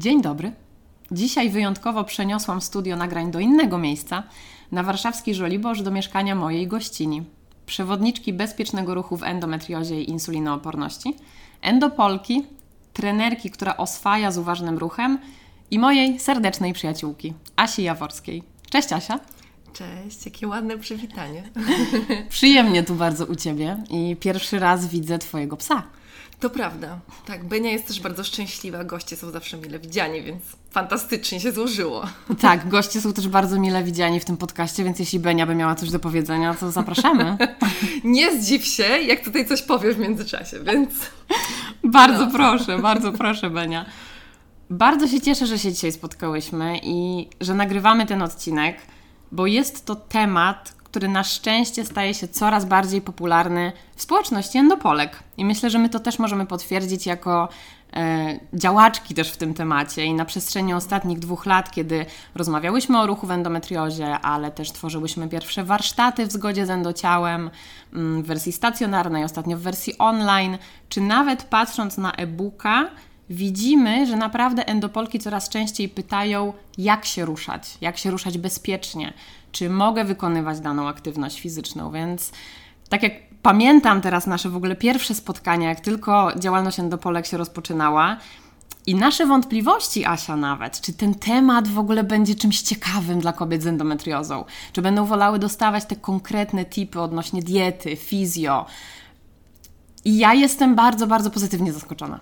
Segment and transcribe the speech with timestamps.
[0.00, 0.52] Dzień dobry.
[1.10, 4.22] Dzisiaj wyjątkowo przeniosłam studio nagrań do innego miejsca,
[4.72, 7.22] na warszawski Żoliborz do mieszkania mojej gościni,
[7.66, 11.16] przewodniczki bezpiecznego ruchu w endometriozie i insulinooporności,
[11.62, 12.44] endopolki,
[12.92, 15.18] trenerki, która oswaja z uważnym ruchem
[15.70, 18.42] i mojej serdecznej przyjaciółki, Asi Jaworskiej.
[18.70, 19.20] Cześć Asia.
[19.72, 21.42] Cześć, jakie ładne przywitanie.
[22.28, 25.82] Przyjemnie tu bardzo u Ciebie i pierwszy raz widzę Twojego psa.
[26.40, 26.98] To prawda.
[27.26, 28.84] Tak, Benia jest też bardzo szczęśliwa.
[28.84, 32.06] Goście są zawsze mile widziani, więc fantastycznie się złożyło.
[32.40, 35.74] Tak, goście są też bardzo mile widziani w tym podcaście, więc jeśli Benia by miała
[35.74, 37.36] coś do powiedzenia, to zapraszamy.
[38.04, 40.90] Nie zdziw się, jak tutaj coś powiesz w międzyczasie, więc...
[41.84, 42.32] Bardzo no.
[42.32, 43.86] proszę, bardzo proszę Benia.
[44.70, 48.76] Bardzo się cieszę, że się dzisiaj spotkałyśmy i że nagrywamy ten odcinek,
[49.32, 55.22] bo jest to temat, który na szczęście staje się coraz bardziej popularny w społeczności endopolek.
[55.36, 57.48] I myślę, że my to też możemy potwierdzić jako
[57.92, 60.04] e, działaczki też w tym temacie.
[60.04, 65.28] I na przestrzeni ostatnich dwóch lat, kiedy rozmawiałyśmy o ruchu w endometriozie, ale też tworzyłyśmy
[65.28, 67.50] pierwsze warsztaty w zgodzie z endociałem
[67.92, 72.90] mm, w wersji stacjonarnej, ostatnio w wersji online, czy nawet patrząc na e-booka,
[73.30, 79.12] widzimy, że naprawdę endopolki coraz częściej pytają, jak się ruszać, jak się ruszać bezpiecznie,
[79.52, 82.32] czy mogę wykonywać daną aktywność fizyczną, więc
[82.88, 83.12] tak jak
[83.42, 88.16] pamiętam teraz nasze w ogóle pierwsze spotkania, jak tylko działalność Endopolek się rozpoczynała,
[88.86, 93.62] i nasze wątpliwości, Asia, nawet, czy ten temat w ogóle będzie czymś ciekawym dla kobiet
[93.62, 98.66] z endometriozą, czy będą wolały dostawać te konkretne tipy odnośnie diety, fizjo.
[100.04, 102.20] I ja jestem bardzo, bardzo pozytywnie zaskoczona.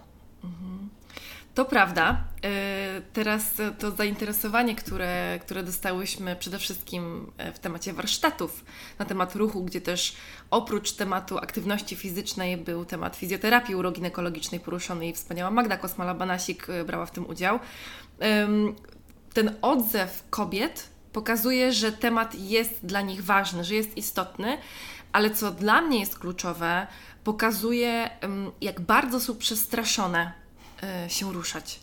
[1.59, 2.25] To prawda.
[2.45, 8.65] E, teraz to zainteresowanie, które, które dostałyśmy przede wszystkim e, w temacie warsztatów
[8.99, 10.17] na temat ruchu, gdzie też
[10.51, 17.07] oprócz tematu aktywności fizycznej był temat fizjoterapii uroginekologicznej poruszony i wspaniała Magda Kosmala-Banasik e, brała
[17.07, 17.59] w tym udział.
[19.35, 24.59] Ten odzew kobiet pokazuje, że temat jest dla nich ważny, że jest istotny,
[25.13, 26.87] ale co dla mnie jest kluczowe,
[27.25, 28.11] pokazuje,
[28.61, 30.48] jak bardzo są przestraszone
[31.09, 31.81] się ruszać.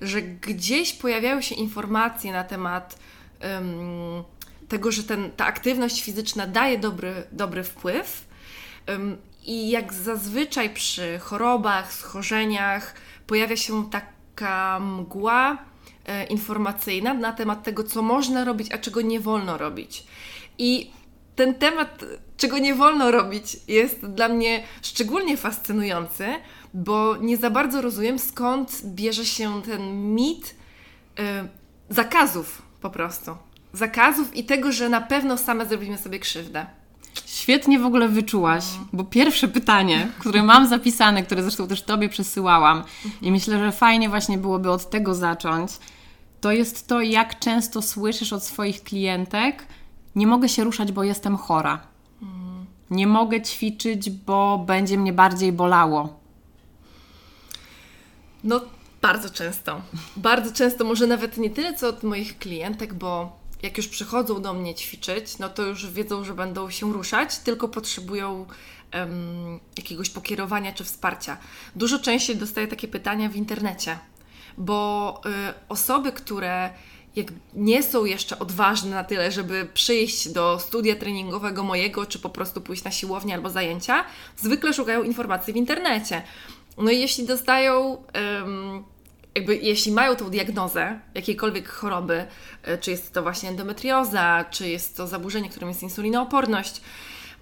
[0.00, 2.98] Że gdzieś pojawiają się informacje na temat
[3.42, 4.24] um,
[4.68, 8.24] tego, że ten, ta aktywność fizyczna daje dobry, dobry wpływ.
[8.88, 12.94] Um, I jak zazwyczaj przy chorobach, schorzeniach
[13.26, 15.58] pojawia się taka mgła
[16.06, 20.04] e, informacyjna na temat tego, co można robić, a czego nie wolno robić.
[20.58, 20.90] I
[21.36, 22.04] ten temat,
[22.36, 26.26] czego nie wolno robić, jest dla mnie szczególnie fascynujący,
[26.76, 30.54] bo nie za bardzo rozumiem, skąd bierze się ten mit
[31.18, 31.24] yy,
[31.88, 33.30] zakazów po prostu.
[33.72, 36.66] Zakazów i tego, że na pewno same zrobimy sobie krzywdę.
[37.26, 38.86] Świetnie w ogóle wyczułaś, no.
[38.92, 42.82] bo pierwsze pytanie, które mam zapisane, które zresztą też Tobie przesyłałam
[43.22, 45.72] i myślę, że fajnie właśnie byłoby od tego zacząć,
[46.40, 49.66] to jest to, jak często słyszysz od swoich klientek,
[50.16, 51.80] nie mogę się ruszać, bo jestem chora.
[52.22, 52.66] Mm.
[52.90, 56.25] Nie mogę ćwiczyć, bo będzie mnie bardziej bolało.
[58.46, 58.60] No,
[59.02, 59.82] bardzo często.
[60.16, 64.54] Bardzo często, może nawet nie tyle co od moich klientek, bo jak już przychodzą do
[64.54, 68.46] mnie ćwiczyć, no to już wiedzą, że będą się ruszać, tylko potrzebują
[68.94, 71.36] um, jakiegoś pokierowania czy wsparcia.
[71.76, 73.98] Dużo częściej dostaję takie pytania w internecie,
[74.58, 75.30] bo y,
[75.68, 76.70] osoby, które
[77.16, 82.30] jak nie są jeszcze odważne na tyle, żeby przyjść do studia treningowego mojego, czy po
[82.30, 84.04] prostu pójść na siłownię albo zajęcia,
[84.36, 86.22] zwykle szukają informacji w internecie.
[86.78, 88.02] No i jeśli dostają,
[89.36, 92.26] jakby jeśli mają tą diagnozę jakiejkolwiek choroby,
[92.62, 96.80] e, czy jest to właśnie endometrioza, czy jest to zaburzenie, którym jest insulinooporność,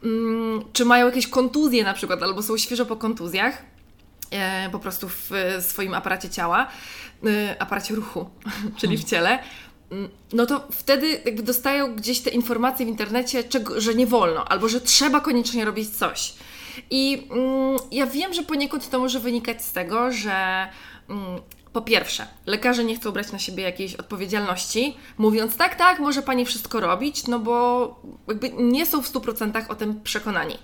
[0.04, 3.62] mm, czy mają jakieś kontuzje na przykład, albo są świeżo po kontuzjach,
[4.30, 6.68] e, po prostu w swoim aparacie ciała,
[7.26, 8.30] e, aparacie ruchu,
[8.80, 9.38] czyli w ciele,
[9.90, 14.44] mm, no to wtedy jakby dostają gdzieś te informacje w internecie, czego, że nie wolno,
[14.44, 16.34] albo że trzeba koniecznie robić coś.
[16.90, 20.68] I mm, ja wiem, że poniekąd to może wynikać z tego, że
[21.08, 21.40] mm,
[21.72, 26.44] po pierwsze, lekarze nie chcą brać na siebie jakiejś odpowiedzialności, mówiąc tak, tak, może pani
[26.44, 30.58] wszystko robić, no bo jakby nie są w 100% o tym przekonani.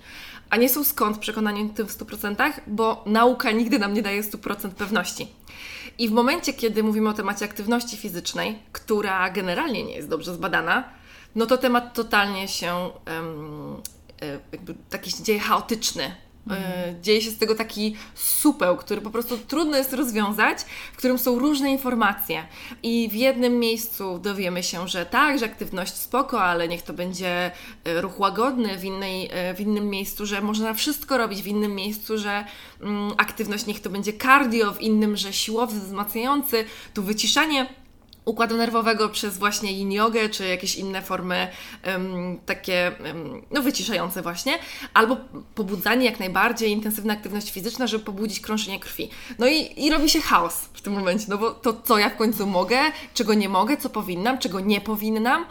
[0.49, 4.23] A nie są skąd przekonani o tym w 100%, bo nauka nigdy nam nie daje
[4.23, 5.27] 100% pewności.
[5.97, 10.83] I w momencie, kiedy mówimy o temacie aktywności fizycznej, która generalnie nie jest dobrze zbadana,
[11.35, 13.81] no to temat totalnie się um,
[14.51, 16.15] jakby taki się dzieje chaotyczny.
[16.47, 17.03] Mhm.
[17.03, 20.57] Dzieje się z tego taki supeł, który po prostu trudno jest rozwiązać,
[20.93, 22.47] w którym są różne informacje.
[22.83, 27.51] I w jednym miejscu dowiemy się, że tak, że aktywność spoko, ale niech to będzie
[27.83, 32.17] e, ruch łagodny, w, innej, w innym miejscu, że można wszystko robić, w innym miejscu,
[32.17, 32.45] że
[32.81, 37.80] mm, aktywność niech to będzie cardio, w innym, że siłowy, wzmacniający, tu wyciszanie
[38.25, 41.47] układu nerwowego przez właśnie yin jogę, czy jakieś inne formy
[41.87, 44.59] um, takie um, no wyciszające właśnie,
[44.93, 45.17] albo
[45.55, 49.09] pobudzanie jak najbardziej, intensywna aktywność fizyczna, żeby pobudzić krążenie krwi.
[49.39, 52.17] No i, i robi się chaos w tym momencie, no bo to co ja w
[52.17, 52.79] końcu mogę,
[53.13, 55.45] czego nie mogę, co powinnam, czego nie powinnam.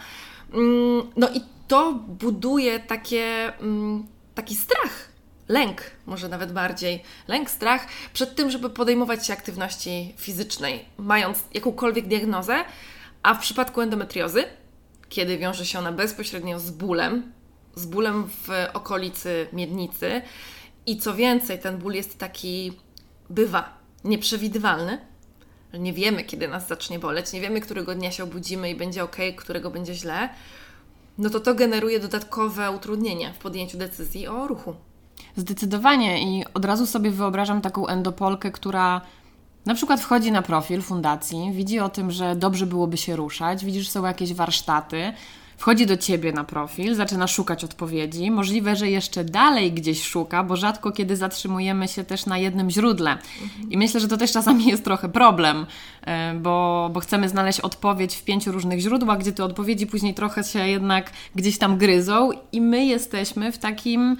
[0.52, 5.09] Um, no i to buduje takie, mm, taki strach
[5.50, 12.08] lęk, może nawet bardziej, lęk, strach przed tym, żeby podejmować się aktywności fizycznej, mając jakąkolwiek
[12.08, 12.64] diagnozę,
[13.22, 14.44] a w przypadku endometriozy,
[15.08, 17.32] kiedy wiąże się ona bezpośrednio z bólem,
[17.74, 20.22] z bólem w okolicy miednicy
[20.86, 22.72] i co więcej, ten ból jest taki,
[23.30, 24.98] bywa nieprzewidywalny,
[25.74, 29.16] nie wiemy, kiedy nas zacznie boleć, nie wiemy, którego dnia się obudzimy i będzie ok,
[29.36, 30.28] którego będzie źle,
[31.18, 34.74] no to to generuje dodatkowe utrudnienia w podjęciu decyzji o ruchu.
[35.36, 39.00] Zdecydowanie i od razu sobie wyobrażam taką endopolkę, która
[39.66, 43.88] na przykład wchodzi na profil fundacji, widzi o tym, że dobrze byłoby się ruszać, widzisz,
[43.88, 45.12] są jakieś warsztaty,
[45.60, 48.30] wchodzi do ciebie na profil, zaczyna szukać odpowiedzi.
[48.30, 53.18] Możliwe, że jeszcze dalej gdzieś szuka, bo rzadko kiedy zatrzymujemy się też na jednym źródle.
[53.70, 55.66] I myślę, że to też czasami jest trochę problem,
[56.02, 60.44] e, bo, bo chcemy znaleźć odpowiedź w pięciu różnych źródłach, gdzie te odpowiedzi później trochę
[60.44, 64.16] się jednak gdzieś tam gryzą, i my jesteśmy w takim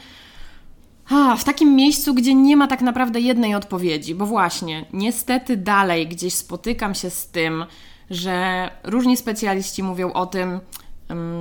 [1.10, 6.08] a, w takim miejscu, gdzie nie ma tak naprawdę jednej odpowiedzi, bo właśnie, niestety dalej
[6.08, 7.64] gdzieś spotykam się z tym,
[8.10, 10.60] że różni specjaliści mówią o tym,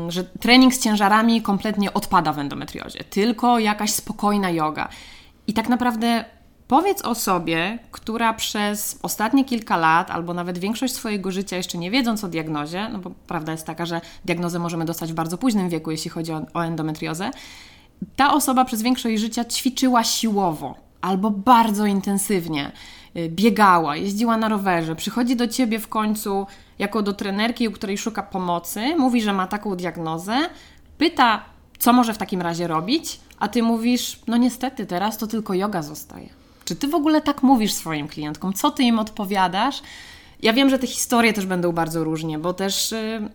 [0.07, 4.89] że trening z ciężarami kompletnie odpada w endometriozie, tylko jakaś spokojna yoga.
[5.47, 6.25] I tak naprawdę
[6.67, 12.23] powiedz osobie, która przez ostatnie kilka lat, albo nawet większość swojego życia, jeszcze nie wiedząc
[12.23, 15.91] o diagnozie, no bo prawda jest taka, że diagnozę możemy dostać w bardzo późnym wieku,
[15.91, 17.31] jeśli chodzi o, o endometriozę,
[18.15, 22.71] ta osoba przez większość życia ćwiczyła siłowo albo bardzo intensywnie,
[23.15, 26.47] y, biegała, jeździła na rowerze, przychodzi do ciebie w końcu
[26.79, 30.37] jako do trenerki, u której szuka pomocy, mówi, że ma taką diagnozę,
[30.97, 31.45] pyta,
[31.79, 35.81] co może w takim razie robić, a ty mówisz, no niestety, teraz to tylko yoga
[35.81, 36.29] zostaje.
[36.65, 38.53] Czy ty w ogóle tak mówisz swoim klientkom?
[38.53, 39.81] Co ty im odpowiadasz?
[40.41, 43.29] Ja wiem, że te historie też będą bardzo różnie, bo też y,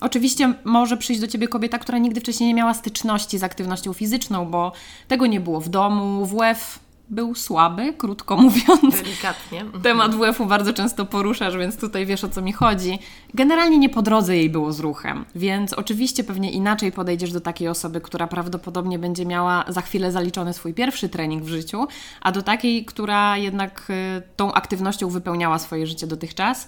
[0.00, 4.46] Oczywiście może przyjść do ciebie kobieta, która nigdy wcześniej nie miała styczności z aktywnością fizyczną,
[4.46, 4.72] bo
[5.08, 6.78] tego nie było w domu, WF
[7.08, 9.02] był słaby, krótko mówiąc.
[9.02, 9.60] Delikatnie.
[9.60, 9.82] Mhm.
[9.82, 12.98] Temat WF-u bardzo często poruszasz, więc tutaj wiesz o co mi chodzi.
[13.34, 17.68] Generalnie nie po drodze jej było z ruchem, więc oczywiście pewnie inaczej podejdziesz do takiej
[17.68, 21.86] osoby, która prawdopodobnie będzie miała za chwilę zaliczony swój pierwszy trening w życiu,
[22.20, 26.66] a do takiej, która jednak y, tą aktywnością wypełniała swoje życie dotychczas.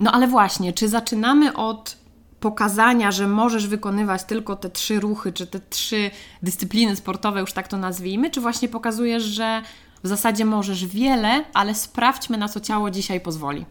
[0.00, 2.01] No ale właśnie, czy zaczynamy od
[2.42, 6.10] pokazania, że możesz wykonywać tylko te trzy ruchy, czy te trzy
[6.42, 9.62] dyscypliny sportowe, już tak to nazwijmy, czy właśnie pokazujesz, że
[10.02, 13.66] w zasadzie możesz wiele, ale sprawdźmy, na co ciało dzisiaj pozwoli.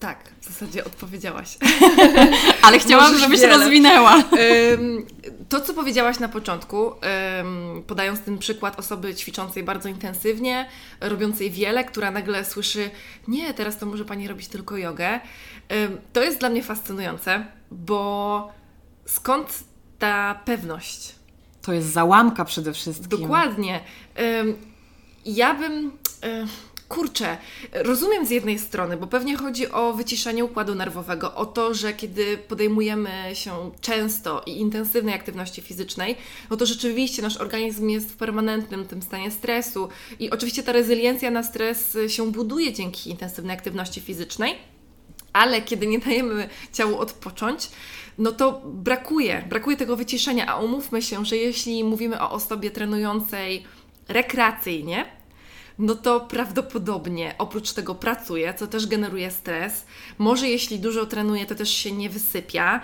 [0.00, 1.58] Tak, w zasadzie odpowiedziałaś.
[2.62, 3.58] Ale chciałam, żebyś wiele.
[3.58, 4.22] rozwinęła.
[5.48, 6.92] To, co powiedziałaś na początku,
[7.86, 10.68] podając ten przykład osoby ćwiczącej bardzo intensywnie,
[11.00, 12.90] robiącej wiele, która nagle słyszy:
[13.28, 15.20] Nie, teraz to może pani robić tylko jogę.
[16.12, 18.52] To jest dla mnie fascynujące, bo
[19.06, 19.64] skąd
[19.98, 21.14] ta pewność?
[21.62, 23.20] To jest załamka przede wszystkim.
[23.20, 23.80] Dokładnie.
[25.24, 25.92] Ja bym
[26.88, 27.36] kurczę,
[27.72, 32.38] rozumiem z jednej strony, bo pewnie chodzi o wyciszenie układu nerwowego, o to, że kiedy
[32.38, 36.16] podejmujemy się często i intensywnej aktywności fizycznej,
[36.50, 41.30] no to rzeczywiście nasz organizm jest w permanentnym tym stanie stresu i oczywiście ta rezyliencja
[41.30, 44.54] na stres się buduje dzięki intensywnej aktywności fizycznej,
[45.38, 47.70] ale kiedy nie dajemy ciału odpocząć,
[48.18, 53.64] no to brakuje, brakuje tego wyciszenia, a umówmy się, że jeśli mówimy o osobie trenującej
[54.08, 55.06] rekreacyjnie,
[55.78, 59.86] no to prawdopodobnie oprócz tego pracuje, co też generuje stres.
[60.18, 62.80] Może jeśli dużo trenuje, to też się nie wysypia.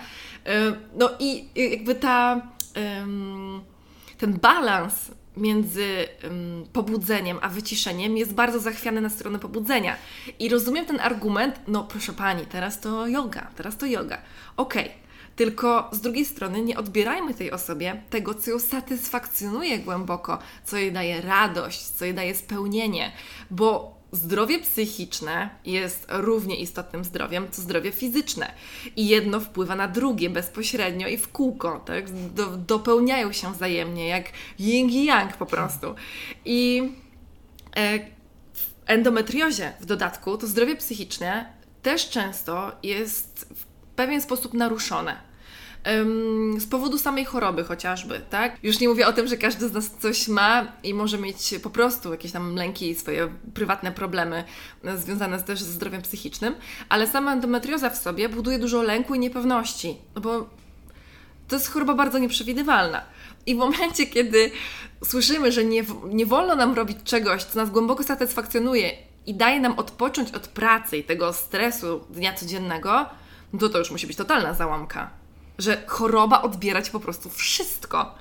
[0.97, 2.41] No i jakby ta,
[4.17, 9.95] ten balans między um, pobudzeniem a wyciszeniem jest bardzo zachwiany na stronę pobudzenia.
[10.39, 14.17] I rozumiem ten argument, no proszę pani, teraz to yoga, teraz to yoga.
[14.57, 14.85] Okej.
[14.85, 15.05] Okay.
[15.35, 20.91] Tylko z drugiej strony nie odbierajmy tej osobie tego, co ją satysfakcjonuje głęboko, co jej
[20.91, 23.11] daje radość, co jej daje spełnienie,
[23.51, 28.51] bo zdrowie psychiczne jest równie istotnym zdrowiem, co zdrowie fizyczne.
[28.95, 32.11] I jedno wpływa na drugie bezpośrednio i w kółko, tak?
[32.11, 34.25] Do, dopełniają się wzajemnie, jak
[34.59, 35.95] yin i yang po prostu.
[36.45, 36.91] I
[37.75, 37.99] e,
[38.53, 45.34] w endometriozie w dodatku to zdrowie psychiczne też często jest w pewien sposób naruszone
[46.57, 48.57] z powodu samej choroby chociażby, tak?
[48.63, 51.69] Już nie mówię o tym, że każdy z nas coś ma i może mieć po
[51.69, 54.43] prostu jakieś tam lęki swoje prywatne problemy
[54.83, 56.55] e, związane też ze zdrowiem psychicznym,
[56.89, 60.49] ale sama endometrioza w sobie buduje dużo lęku i niepewności, no bo
[61.47, 63.01] to jest choroba bardzo nieprzewidywalna.
[63.45, 64.51] I w momencie, kiedy
[65.03, 68.91] słyszymy, że nie, nie wolno nam robić czegoś, co nas głęboko satysfakcjonuje
[69.25, 73.05] i daje nam odpocząć od pracy i tego stresu dnia codziennego,
[73.53, 75.24] no to to już musi być totalna załamka
[75.57, 78.15] że choroba odbiera ci po prostu wszystko.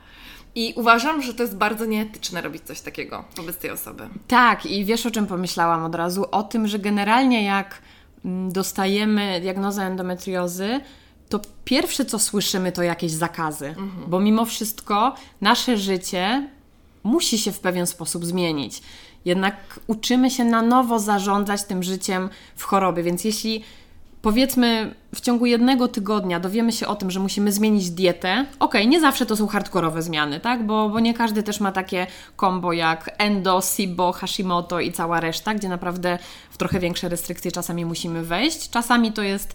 [0.54, 4.08] I uważam, że to jest bardzo nieetyczne robić coś takiego wobec tej osoby.
[4.28, 6.24] Tak, i wiesz o czym pomyślałam od razu?
[6.30, 7.82] O tym, że generalnie jak
[8.24, 10.80] mm, dostajemy diagnozę endometriozy,
[11.28, 13.90] to pierwsze co słyszymy to jakieś zakazy, mhm.
[14.06, 16.48] bo mimo wszystko nasze życie
[17.02, 18.82] musi się w pewien sposób zmienić.
[19.24, 23.64] Jednak uczymy się na nowo zarządzać tym życiem w chorobie, więc jeśli
[24.24, 28.46] powiedzmy w ciągu jednego tygodnia dowiemy się o tym, że musimy zmienić dietę.
[28.58, 30.66] Okej, okay, nie zawsze to są hardkorowe zmiany, tak?
[30.66, 35.54] Bo, bo nie każdy też ma takie kombo jak endo, SIBO, Hashimoto i cała reszta,
[35.54, 36.18] gdzie naprawdę
[36.50, 38.70] w trochę większe restrykcje czasami musimy wejść.
[38.70, 39.54] Czasami to jest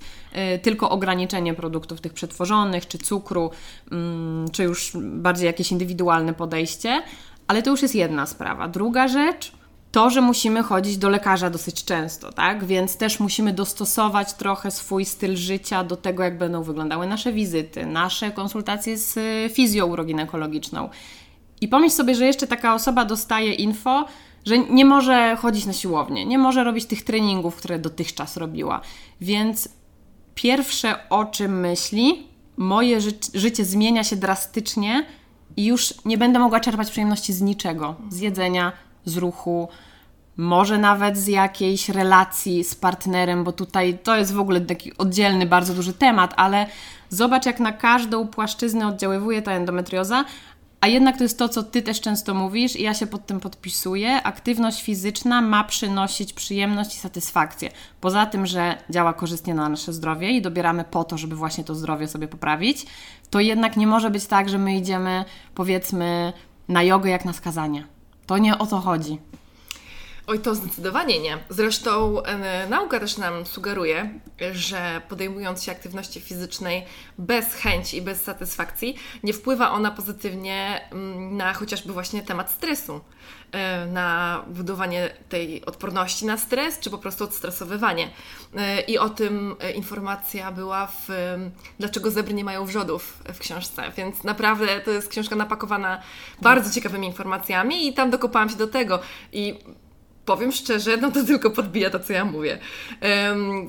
[0.55, 3.51] y, tylko ograniczenie produktów tych przetworzonych, czy cukru,
[3.87, 7.01] y, czy już bardziej jakieś indywidualne podejście,
[7.47, 8.67] ale to już jest jedna sprawa.
[8.67, 9.58] Druga rzecz
[9.91, 12.65] to, że musimy chodzić do lekarza dosyć często, tak?
[12.65, 17.85] Więc też musimy dostosować trochę swój styl życia do tego, jak będą wyglądały nasze wizyty,
[17.85, 20.89] nasze konsultacje z y, fizjouroginekologiczną.
[21.61, 24.05] I pomyśl sobie, że jeszcze taka osoba dostaje info,
[24.45, 28.81] że nie może chodzić na siłownię, nie może robić tych treningów, które dotychczas robiła.
[29.21, 29.69] Więc
[30.35, 32.27] pierwsze o czym myśli,
[32.57, 35.05] moje ży życie zmienia się drastycznie
[35.57, 38.71] i już nie będę mogła czerpać przyjemności z niczego, z jedzenia,
[39.09, 39.69] z ruchu,
[40.37, 45.45] może nawet z jakiejś relacji z partnerem, bo tutaj to jest w ogóle taki oddzielny,
[45.45, 46.65] bardzo duży temat, ale
[47.09, 50.25] zobacz, jak na każdą płaszczyznę oddziaływuje ta endometrioza,
[50.81, 53.39] a jednak to jest to, co Ty też często mówisz, i ja się pod tym
[53.39, 54.23] podpisuję.
[54.23, 57.71] Aktywność fizyczna ma przynosić przyjemność i satysfakcję.
[58.01, 61.75] Poza tym, że działa korzystnie na nasze zdrowie i dobieramy po to, żeby właśnie to
[61.75, 62.85] zdrowie sobie poprawić,
[63.29, 65.25] to jednak nie może być tak, że my idziemy,
[65.55, 66.33] powiedzmy,
[66.67, 67.98] na jogę jak na skazanie
[68.29, 69.17] to nie o to chodzi.
[70.27, 71.37] Oj, to zdecydowanie nie.
[71.49, 72.21] Zresztą
[72.69, 74.19] nauka też nam sugeruje,
[74.51, 76.85] że podejmując się aktywności fizycznej
[77.17, 83.01] bez chęci i bez satysfakcji, nie wpływa ona pozytywnie mm, na chociażby właśnie temat stresu,
[83.87, 88.09] na budowanie tej odporności na stres, czy po prostu odstresowywanie.
[88.55, 91.07] E, I o tym informacja była w
[91.79, 96.01] Dlaczego zebry nie mają wrzodów w książce, więc naprawdę to jest książka napakowana
[96.41, 98.99] bardzo ciekawymi informacjami i tam dokopałam się do tego.
[99.33, 99.59] I
[100.25, 102.59] powiem szczerze, no to tylko podbija to, co ja mówię.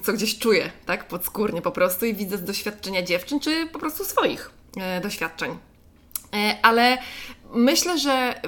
[0.03, 4.05] Co gdzieś czuję, tak, podskórnie po prostu i widzę z doświadczenia dziewczyn, czy po prostu
[4.05, 5.70] swoich e, doświadczeń.
[6.35, 6.99] E, ale
[7.55, 8.41] Myślę, że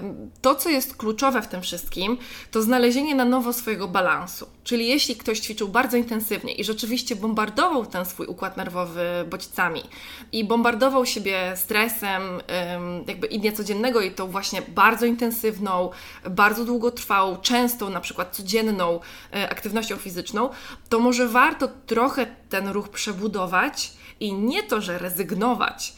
[0.43, 2.19] to, co jest kluczowe w tym wszystkim,
[2.51, 4.47] to znalezienie na nowo swojego balansu.
[4.65, 9.83] Czyli jeśli ktoś ćwiczył bardzo intensywnie i rzeczywiście bombardował ten swój układ nerwowy bodźcami
[10.33, 12.23] i bombardował siebie stresem,
[13.07, 15.91] jakby i dnia codziennego, i tą właśnie bardzo intensywną,
[16.31, 19.01] bardzo długotrwałą, częstą, na przykład codzienną
[19.35, 20.49] e, aktywnością fizyczną,
[20.89, 25.95] to może warto trochę ten ruch przebudować i nie to, że rezygnować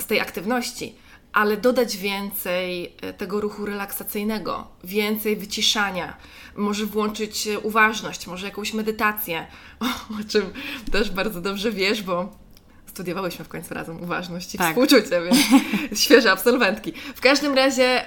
[0.00, 0.94] z tej aktywności
[1.32, 6.16] ale dodać więcej e, tego ruchu relaksacyjnego, więcej wyciszania,
[6.56, 9.46] może włączyć e, uważność, może jakąś medytację,
[9.80, 9.84] o,
[10.20, 10.52] o czym
[10.92, 12.42] też bardzo dobrze wiesz, bo
[12.86, 14.68] studiowałyśmy w końcu razem uważność i tak.
[14.68, 15.36] współczucie, więc
[16.02, 16.92] świeże absolwentki.
[17.14, 18.04] W każdym razie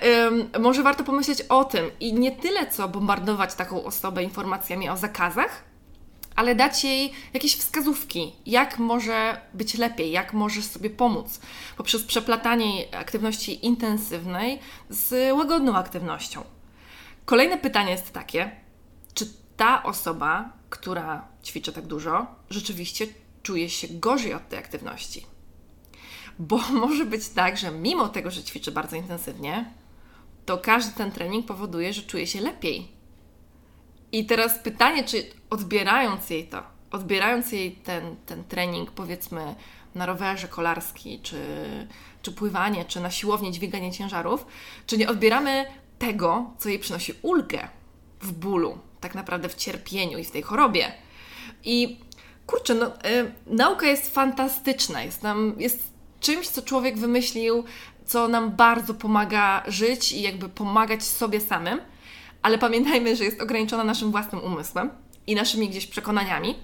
[0.60, 5.64] może warto pomyśleć o tym i nie tyle co bombardować taką osobę informacjami o zakazach,
[6.36, 11.40] ale dać jej jakieś wskazówki, jak może być lepiej, jak możesz sobie pomóc
[11.78, 16.44] poprzez przeplatanie aktywności intensywnej z łagodną aktywnością.
[17.26, 18.52] Kolejne pytanie jest takie,
[19.14, 23.08] czy ta osoba, która ćwiczy tak dużo, rzeczywiście
[23.44, 25.26] czuje się gorzej od tej aktywności?
[26.40, 29.74] Bo może być tak, że mimo tego, że ćwiczy bardzo intensywnie,
[30.46, 32.95] to każdy ten trening powoduje, że czuje się lepiej.
[34.16, 39.56] I teraz pytanie, czy odbierając jej to, odbierając jej ten, ten trening, powiedzmy
[39.96, 41.38] na rowerze kolarski, czy,
[42.22, 44.46] czy pływanie, czy na siłowni dźwiganie ciężarów,
[44.88, 45.66] czy nie odbieramy
[46.00, 47.68] tego, co jej przynosi ulgę
[48.22, 50.92] w bólu, tak naprawdę w cierpieniu i w tej chorobie.
[51.64, 52.00] I
[52.48, 57.64] kurczę, no, y, nauka jest fantastyczna, jest, nam, jest czymś, co człowiek wymyślił,
[58.06, 61.80] co nam bardzo pomaga żyć i jakby pomagać sobie samym,
[62.46, 64.90] ale pamiętajmy, że jest ograniczona naszym własnym umysłem
[65.28, 66.56] i naszymi gdzieś przekonaniami.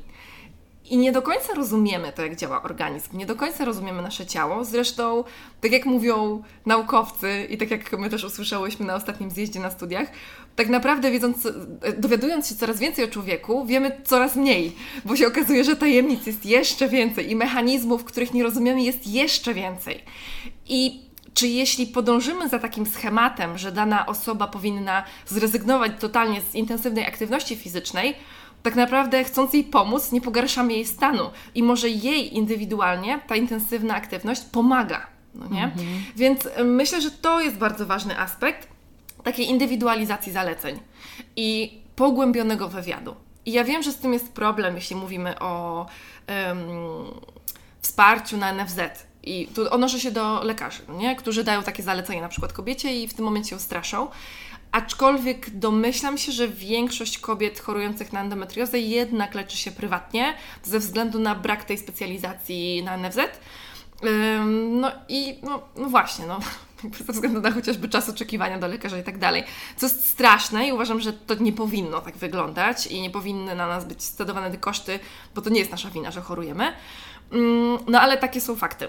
[0.85, 4.65] I nie do końca rozumiemy to, jak działa organizm, nie do końca rozumiemy nasze ciało.
[4.65, 5.23] Zresztą,
[5.61, 10.07] tak jak mówią naukowcy i tak jak my też usłyszałyśmy na ostatnim zjeździe na studiach,
[10.55, 11.47] tak naprawdę wiedząc,
[11.97, 16.45] dowiadując się coraz więcej o człowieku, wiemy coraz mniej, bo się okazuje, że tajemnic jest
[16.45, 20.03] jeszcze więcej i mechanizmów, których nie rozumiemy, jest jeszcze więcej.
[20.67, 27.05] I czy jeśli podążymy za takim schematem, że dana osoba powinna zrezygnować totalnie z intensywnej
[27.05, 28.15] aktywności fizycznej,
[28.63, 33.95] tak naprawdę chcąc jej pomóc, nie pogarszamy jej stanu i może jej indywidualnie ta intensywna
[33.95, 35.07] aktywność pomaga.
[35.35, 35.63] No nie?
[35.63, 36.03] Mhm.
[36.15, 38.67] Więc y, myślę, że to jest bardzo ważny aspekt
[39.23, 40.79] takiej indywidualizacji zaleceń
[41.35, 43.15] i pogłębionego wywiadu.
[43.45, 45.85] I ja wiem, że z tym jest problem, jeśli mówimy o
[46.27, 46.59] um,
[47.81, 48.79] wsparciu na NFZ.
[49.23, 51.15] I tu odnoszę się do lekarzy, no nie?
[51.15, 54.07] którzy dają takie zalecenia na przykład kobiecie i w tym momencie ją straszą.
[54.71, 61.19] Aczkolwiek domyślam się, że większość kobiet chorujących na endometriozę jednak leczy się prywatnie ze względu
[61.19, 63.19] na brak tej specjalizacji na NFZ.
[64.71, 66.39] No i no, no właśnie, no,
[67.07, 69.43] ze względu na chociażby czas oczekiwania do lekarza i tak dalej.
[69.77, 73.67] Co jest straszne i uważam, że to nie powinno tak wyglądać i nie powinny na
[73.67, 74.99] nas być stedowane te koszty,
[75.35, 76.73] bo to nie jest nasza wina, że chorujemy.
[77.87, 78.87] No ale takie są fakty.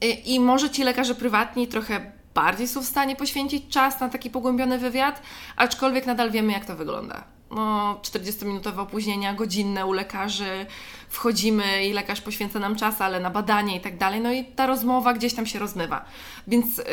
[0.00, 4.30] I, I może ci lekarze prywatni trochę bardziej są w stanie poświęcić czas na taki
[4.30, 5.22] pogłębiony wywiad,
[5.56, 7.24] aczkolwiek nadal wiemy, jak to wygląda.
[7.50, 10.66] No, 40-minutowe opóźnienia, godzinne u lekarzy,
[11.08, 14.66] wchodzimy i lekarz poświęca nam czas, ale na badanie i tak dalej, no i ta
[14.66, 16.04] rozmowa gdzieś tam się rozmywa.
[16.46, 16.78] Więc.
[16.78, 16.84] Yy,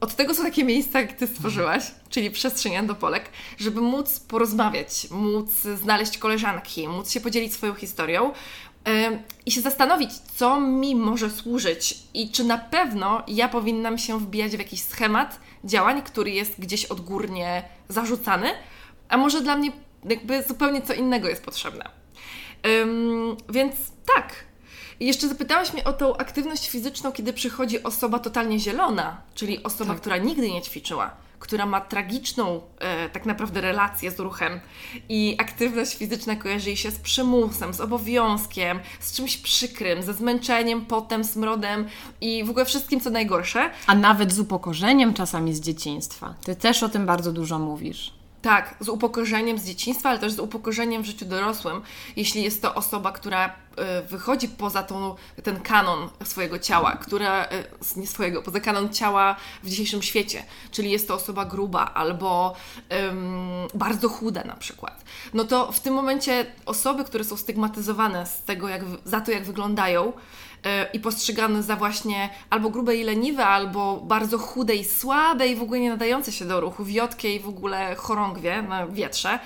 [0.00, 5.10] od tego są takie miejsca, jak Ty stworzyłaś, czyli przestrzeń do Polek, żeby móc porozmawiać,
[5.10, 8.32] móc znaleźć koleżanki, móc się podzielić swoją historią,
[9.46, 14.56] i się zastanowić, co mi może służyć i czy na pewno ja powinnam się wbijać
[14.56, 18.48] w jakiś schemat działań, który jest gdzieś odgórnie zarzucany,
[19.08, 19.72] a może dla mnie
[20.08, 21.90] jakby zupełnie co innego jest potrzebne.
[22.64, 23.74] Um, więc
[24.14, 24.34] tak.
[25.00, 29.92] I jeszcze zapytałaś mnie o tą aktywność fizyczną, kiedy przychodzi osoba totalnie zielona, czyli osoba,
[29.92, 30.00] tak.
[30.00, 31.10] która nigdy nie ćwiczyła
[31.44, 34.60] która ma tragiczną e, tak naprawdę relację z ruchem
[35.08, 40.86] i aktywność fizyczna kojarzy jej się z przymusem, z obowiązkiem, z czymś przykrym, ze zmęczeniem,
[40.86, 41.88] potem, smrodem
[42.20, 43.70] i w ogóle wszystkim, co najgorsze.
[43.86, 46.34] A nawet z upokorzeniem czasami z dzieciństwa.
[46.44, 48.13] Ty też o tym bardzo dużo mówisz.
[48.44, 51.82] Tak, z upokorzeniem z dzieciństwa, ale też z upokorzeniem w życiu dorosłym,
[52.16, 53.52] jeśli jest to osoba, która y,
[54.08, 59.68] wychodzi poza tą, ten kanon swojego ciała, która, y, nie swojego, poza kanon ciała w
[59.68, 62.54] dzisiejszym świecie, czyli jest to osoba gruba albo
[63.74, 65.04] bardzo chuda na przykład,
[65.34, 69.44] no to w tym momencie osoby, które są stygmatyzowane z tego, jak, za to, jak
[69.44, 70.12] wyglądają,
[70.92, 75.62] i postrzegane za właśnie albo grube i leniwe, albo bardzo chude i słabe i w
[75.62, 79.38] ogóle nie nadające się do ruchu, wiotkie i w ogóle chorągwie na wietrze,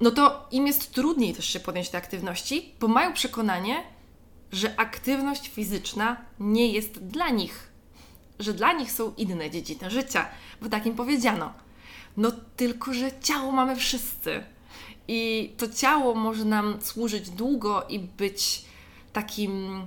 [0.00, 3.82] no to im jest trudniej też się podjąć te aktywności, bo mają przekonanie,
[4.52, 7.70] że aktywność fizyczna nie jest dla nich,
[8.38, 10.28] że dla nich są inne dziedziny życia,
[10.62, 11.52] bo tak im powiedziano.
[12.16, 14.44] No tylko, że ciało mamy wszyscy.
[15.08, 18.64] I to ciało może nam służyć długo i być
[19.12, 19.86] takim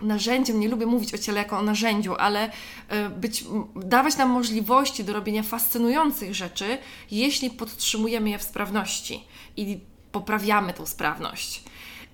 [0.00, 2.50] narzędziem, nie lubię mówić o ciele jako o narzędziu, ale
[2.88, 3.44] e, być,
[3.76, 6.78] dawać nam możliwości do robienia fascynujących rzeczy,
[7.10, 9.24] jeśli podtrzymujemy je w sprawności
[9.56, 9.80] i
[10.12, 11.64] poprawiamy tą sprawność.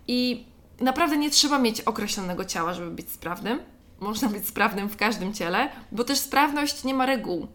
[0.09, 0.47] I
[0.81, 3.61] naprawdę nie trzeba mieć określonego ciała, żeby być sprawnym.
[4.01, 7.49] Można być sprawnym w każdym ciele, bo też sprawność nie ma reguł.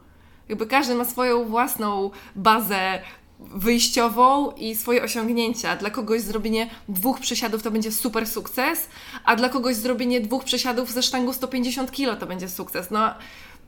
[0.50, 3.02] Jakby każdy ma swoją własną bazę
[3.40, 5.76] wyjściową i swoje osiągnięcia.
[5.76, 8.88] Dla kogoś zrobienie dwóch przesiadów to będzie super sukces,
[9.26, 12.92] a dla kogoś zrobienie dwóch przesiadów ze sztangu 150 kg to będzie sukces.
[12.92, 13.14] No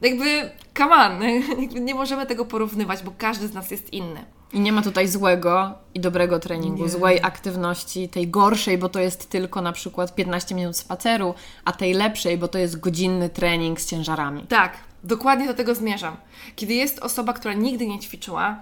[0.01, 1.19] jakby, come on,
[1.85, 4.25] nie możemy tego porównywać, bo każdy z nas jest inny.
[4.53, 6.89] I nie ma tutaj złego i dobrego treningu, nie.
[6.89, 11.33] złej aktywności, tej gorszej, bo to jest tylko na przykład 15 minut spaceru,
[11.65, 14.43] a tej lepszej, bo to jest godzinny trening z ciężarami.
[14.43, 16.17] Tak, dokładnie do tego zmierzam.
[16.55, 18.61] Kiedy jest osoba, która nigdy nie ćwiczyła,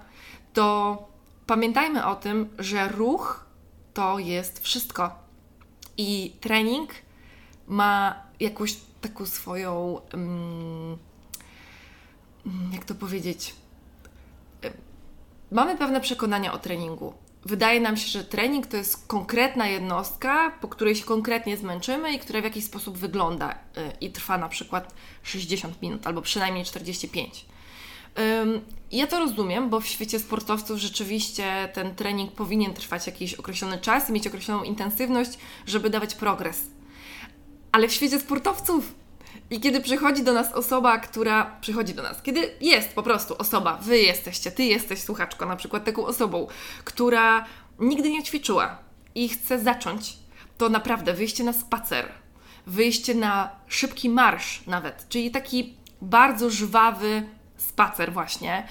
[0.60, 1.08] to
[1.48, 3.45] pamiętajmy o tym, że ruch
[3.93, 5.12] to jest wszystko.
[5.98, 6.89] I trening
[7.67, 10.02] ma jakąś taką swoją.
[10.13, 10.98] Um,
[12.45, 13.56] mm, jak to powiedzieć,
[14.65, 14.74] y,
[15.52, 17.13] mamy pewne przekonania o treningu.
[17.45, 22.19] Wydaje nam się, że trening to jest konkretna jednostka, po której się konkretnie zmęczymy i
[22.19, 23.56] która w jakiś sposób wygląda y,
[24.02, 24.93] i trwa na przykład
[25.24, 27.45] 60 minut albo przynajmniej 45.
[28.91, 34.10] Ja to rozumiem, bo w świecie sportowców rzeczywiście ten trening powinien trwać jakiś określony czas
[34.10, 35.32] i mieć określoną intensywność,
[35.65, 36.67] żeby dawać progres.
[37.72, 38.95] Ale w świecie sportowców
[39.50, 43.78] i kiedy przychodzi do nas osoba, która przychodzi do nas, kiedy jest po prostu osoba,
[43.82, 46.48] wy jesteście, ty jesteś słuchaczko, na przykład taką osobą,
[46.84, 47.45] która
[47.80, 48.78] nigdy nie ćwiczyła
[49.15, 50.17] i chce zacząć,
[50.58, 52.12] to naprawdę wyjście na spacer,
[52.67, 57.24] wyjście na szybki marsz nawet, czyli taki bardzo żwawy
[57.62, 58.67] spacer właśnie,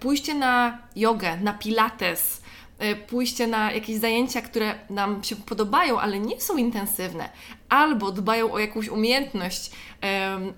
[0.00, 2.42] pójście na jogę, na pilates,
[2.78, 7.28] e, pójście na jakieś zajęcia, które nam się podobają, ale nie są intensywne,
[7.68, 9.70] albo dbają o jakąś umiejętność,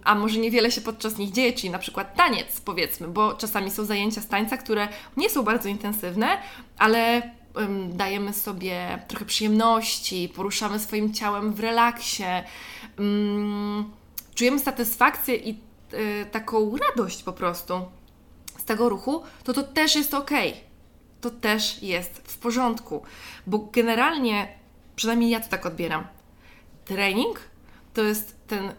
[0.05, 3.85] a może niewiele się podczas nich dzieje, czyli na przykład taniec, powiedzmy, bo czasami są
[3.85, 6.39] zajęcia z tańca, które nie są bardzo intensywne,
[6.79, 7.23] ale
[7.89, 12.25] dajemy sobie trochę przyjemności, poruszamy swoim ciałem w relaksie,
[14.35, 15.72] czujemy satysfakcję i
[16.31, 17.81] taką radość po prostu
[18.59, 20.31] z tego ruchu, to to też jest ok.
[21.21, 23.03] To też jest w porządku,
[23.47, 24.59] bo generalnie,
[24.97, 26.07] przynajmniej ja to tak odbieram,
[26.85, 27.41] trening
[27.95, 28.73] to jest ten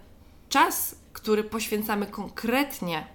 [0.49, 3.08] czas, który poświęcamy konkretnie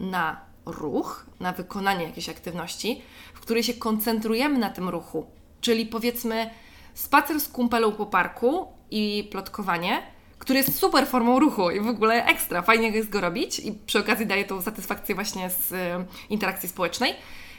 [0.00, 3.02] na ruch, na wykonanie jakiejś aktywności,
[3.34, 5.26] w której się koncentrujemy na tym ruchu.
[5.60, 6.50] Czyli powiedzmy
[6.94, 10.02] spacer z kumpelą po parku i plotkowanie,
[10.48, 13.98] który jest super formą ruchu i w ogóle ekstra, fajnie jest go robić i przy
[13.98, 15.76] okazji daje tą satysfakcję właśnie z y,
[16.30, 17.14] interakcji społecznej.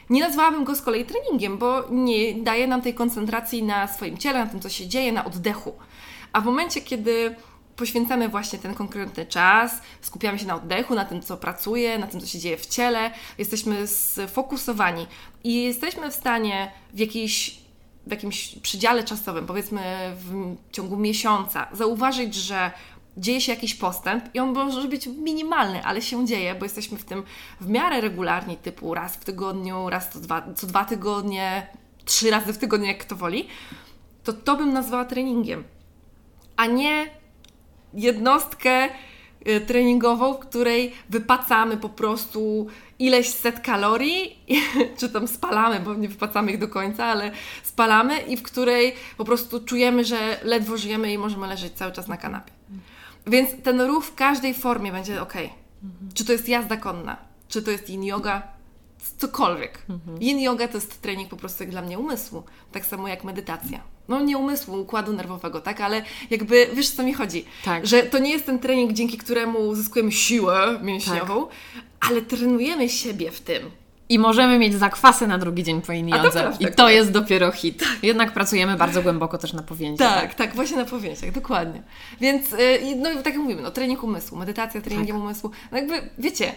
[0.10, 4.40] Nie nazwałabym go z kolei treningiem, bo nie daje nam tej koncentracji na swoim ciele,
[4.40, 5.74] na tym, co się dzieje, na oddechu.
[6.34, 7.36] A w momencie, kiedy
[7.76, 12.20] poświęcamy właśnie ten konkretny czas, skupiamy się na oddechu, na tym, co pracuje, na tym,
[12.20, 15.08] co się dzieje w ciele, jesteśmy sfokusowani
[15.44, 17.69] i jesteśmy w stanie w jakiejś
[18.10, 19.82] w jakimś przedziale czasowym, powiedzmy
[20.16, 22.72] w ciągu miesiąca, zauważyć, że
[23.18, 27.06] dzieje się jakiś postęp i on może być minimalny, ale się dzieje, bo jesteśmy w
[27.06, 27.24] tym
[27.62, 31.68] w miarę regularni, typu raz w tygodniu, raz co dwa, co dwa tygodnie,
[32.06, 33.48] trzy razy w tygodniu, jak kto woli,
[34.24, 35.64] to to bym nazwała treningiem,
[36.58, 37.10] a nie
[37.94, 38.90] jednostkę
[39.68, 42.68] treningową, w której wypacamy po prostu
[43.00, 44.40] ileś set kalorii,
[45.00, 47.32] czy tam spalamy, bo nie wypłacamy ich do końca, ale
[47.64, 52.08] spalamy i w której po prostu czujemy, że ledwo żyjemy i możemy leżeć cały czas
[52.08, 52.52] na kanapie.
[53.28, 55.34] Więc ten ruch w każdej formie będzie ok.
[56.14, 58.44] Czy to jest jazda konna, czy to jest yin yoga,
[59.18, 59.86] cokolwiek.
[59.90, 60.22] Mhm.
[60.22, 63.82] Yin yoga to jest trening po prostu dla mnie umysłu, tak samo jak medytacja.
[64.10, 65.82] No nie umysłu, układu nerwowego, tak?
[65.82, 67.46] Ale jakby wiesz, co mi chodzi.
[67.66, 67.88] Tak.
[67.88, 72.12] Że to nie jest ten trening, dzięki któremu uzyskujemy siłę mięśniową, tak.
[72.12, 73.72] ale trenujemy siebie w tym.
[74.10, 76.32] I możemy mieć zakwasy na drugi dzień po yin I to
[76.76, 76.94] tak.
[76.94, 77.80] jest dopiero hit.
[77.80, 78.04] Tak.
[78.04, 80.14] Jednak pracujemy bardzo głęboko też na powięciach.
[80.14, 81.84] Tak, tak, tak, właśnie na powięciach, dokładnie.
[82.22, 85.26] Więc, yy, no tak jak mówimy, no trening umysłu, medytacja treningiem tak.
[85.26, 85.52] umysłu.
[85.72, 86.52] No jakby, wiecie,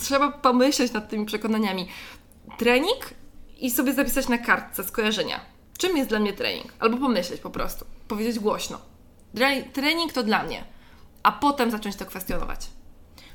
[0.00, 1.88] trzeba pomyśleć nad tymi przekonaniami.
[2.58, 3.10] Trening
[3.60, 5.55] i sobie zapisać na kartce skojarzenia.
[5.78, 6.72] Czym jest dla mnie trening?
[6.78, 8.78] Albo pomyśleć po prostu, powiedzieć głośno.
[9.72, 10.64] Trening to dla mnie,
[11.22, 12.66] a potem zacząć to kwestionować.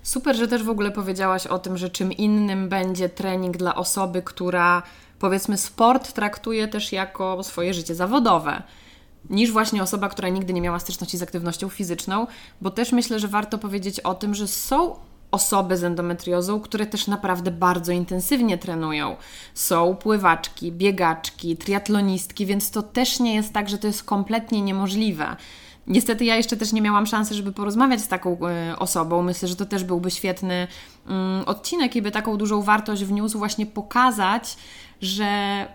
[0.03, 4.21] Super, że też w ogóle powiedziałaś o tym, że czym innym będzie trening dla osoby,
[4.21, 4.83] która
[5.19, 8.63] powiedzmy sport traktuje też jako swoje życie zawodowe
[9.29, 12.27] niż właśnie osoba, która nigdy nie miała styczności z aktywnością fizyczną,
[12.61, 14.95] bo też myślę, że warto powiedzieć o tym, że są
[15.31, 19.15] osoby z endometriozą, które też naprawdę bardzo intensywnie trenują.
[19.53, 25.35] Są pływaczki, biegaczki, triatlonistki, więc to też nie jest tak, że to jest kompletnie niemożliwe.
[25.87, 28.37] Niestety ja jeszcze też nie miałam szansy, żeby porozmawiać z taką
[28.73, 29.21] y, osobą.
[29.21, 30.67] Myślę, że to też byłby świetny
[31.41, 34.57] y, odcinek i by taką dużą wartość wniósł, właśnie pokazać,
[35.01, 35.65] że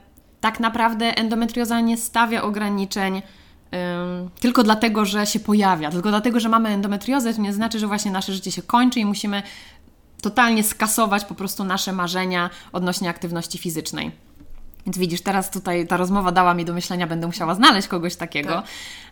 [0.41, 3.23] tak naprawdę endometrioza nie stawia ograniczeń
[4.41, 8.11] tylko dlatego, że się pojawia, tylko dlatego, że mamy endometriozę, to nie znaczy, że właśnie
[8.11, 9.43] nasze życie się kończy i musimy
[10.23, 14.13] totalnie skasować po prostu nasze marzenia odnośnie aktywności fizycznej.
[14.87, 18.55] Więc widzisz, teraz tutaj ta rozmowa dała mi do myślenia, będę musiała znaleźć kogoś takiego.
[18.55, 18.65] Tak.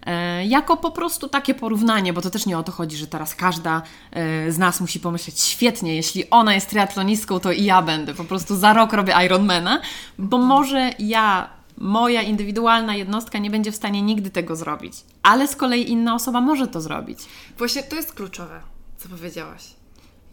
[0.06, 3.34] E, jako po prostu takie porównanie, bo to też nie o to chodzi, że teraz
[3.34, 8.14] każda e, z nas musi pomyśleć, świetnie, jeśli ona jest triatlonistką, to i ja będę.
[8.14, 9.80] Po prostu za rok robię Ironmana,
[10.18, 15.56] bo może ja moja indywidualna jednostka nie będzie w stanie nigdy tego zrobić, ale z
[15.56, 17.18] kolei inna osoba może to zrobić.
[17.58, 18.60] Właśnie to jest kluczowe,
[18.96, 19.64] co powiedziałaś.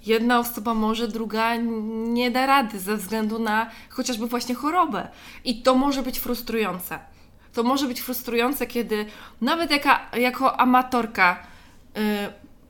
[0.05, 1.55] Jedna osoba może, druga
[2.05, 5.07] nie da rady ze względu na chociażby właśnie chorobę.
[5.43, 6.99] I to może być frustrujące.
[7.53, 9.05] To może być frustrujące, kiedy
[9.41, 11.43] nawet jaka, jako amatorka
[11.95, 12.01] yy,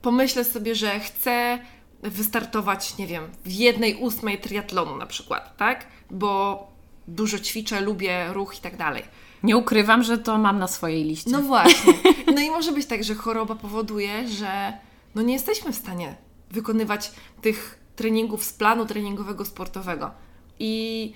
[0.02, 1.58] pomyślę sobie, że chcę
[2.02, 5.86] wystartować, nie wiem, w jednej ósmej triatlonu na przykład, tak?
[6.10, 6.71] Bo
[7.08, 9.02] dużo ćwiczę, lubię ruch i tak dalej.
[9.42, 11.30] Nie ukrywam, że to mam na swojej liście.
[11.30, 11.94] No właśnie.
[12.34, 14.72] No i może być tak, że choroba powoduje, że
[15.14, 16.16] no nie jesteśmy w stanie
[16.50, 20.10] wykonywać tych treningów z planu treningowego sportowego.
[20.58, 21.12] I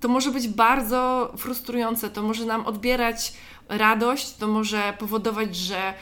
[0.00, 3.32] to może być bardzo frustrujące, to może nam odbierać
[3.68, 5.94] radość, to może powodować, że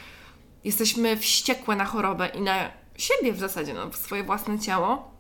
[0.64, 5.10] jesteśmy wściekłe na chorobę i na siebie w zasadzie, no, w swoje własne ciało.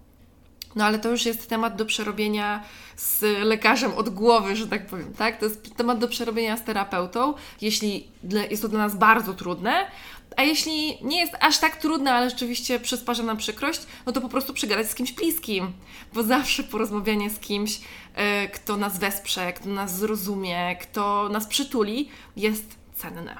[0.76, 2.62] No ale to już jest temat do przerobienia
[2.96, 5.38] z lekarzem od głowy, że tak powiem, tak?
[5.38, 8.08] To jest temat do przerobienia z terapeutą, jeśli
[8.50, 9.86] jest to dla nas bardzo trudne,
[10.36, 14.28] a jeśli nie jest aż tak trudne, ale rzeczywiście przysparza nam przykrość, no to po
[14.28, 15.72] prostu przegadać z kimś bliskim,
[16.14, 22.08] bo zawsze porozmawianie z kimś, yy, kto nas wesprze, kto nas zrozumie, kto nas przytuli,
[22.36, 23.36] jest cenne.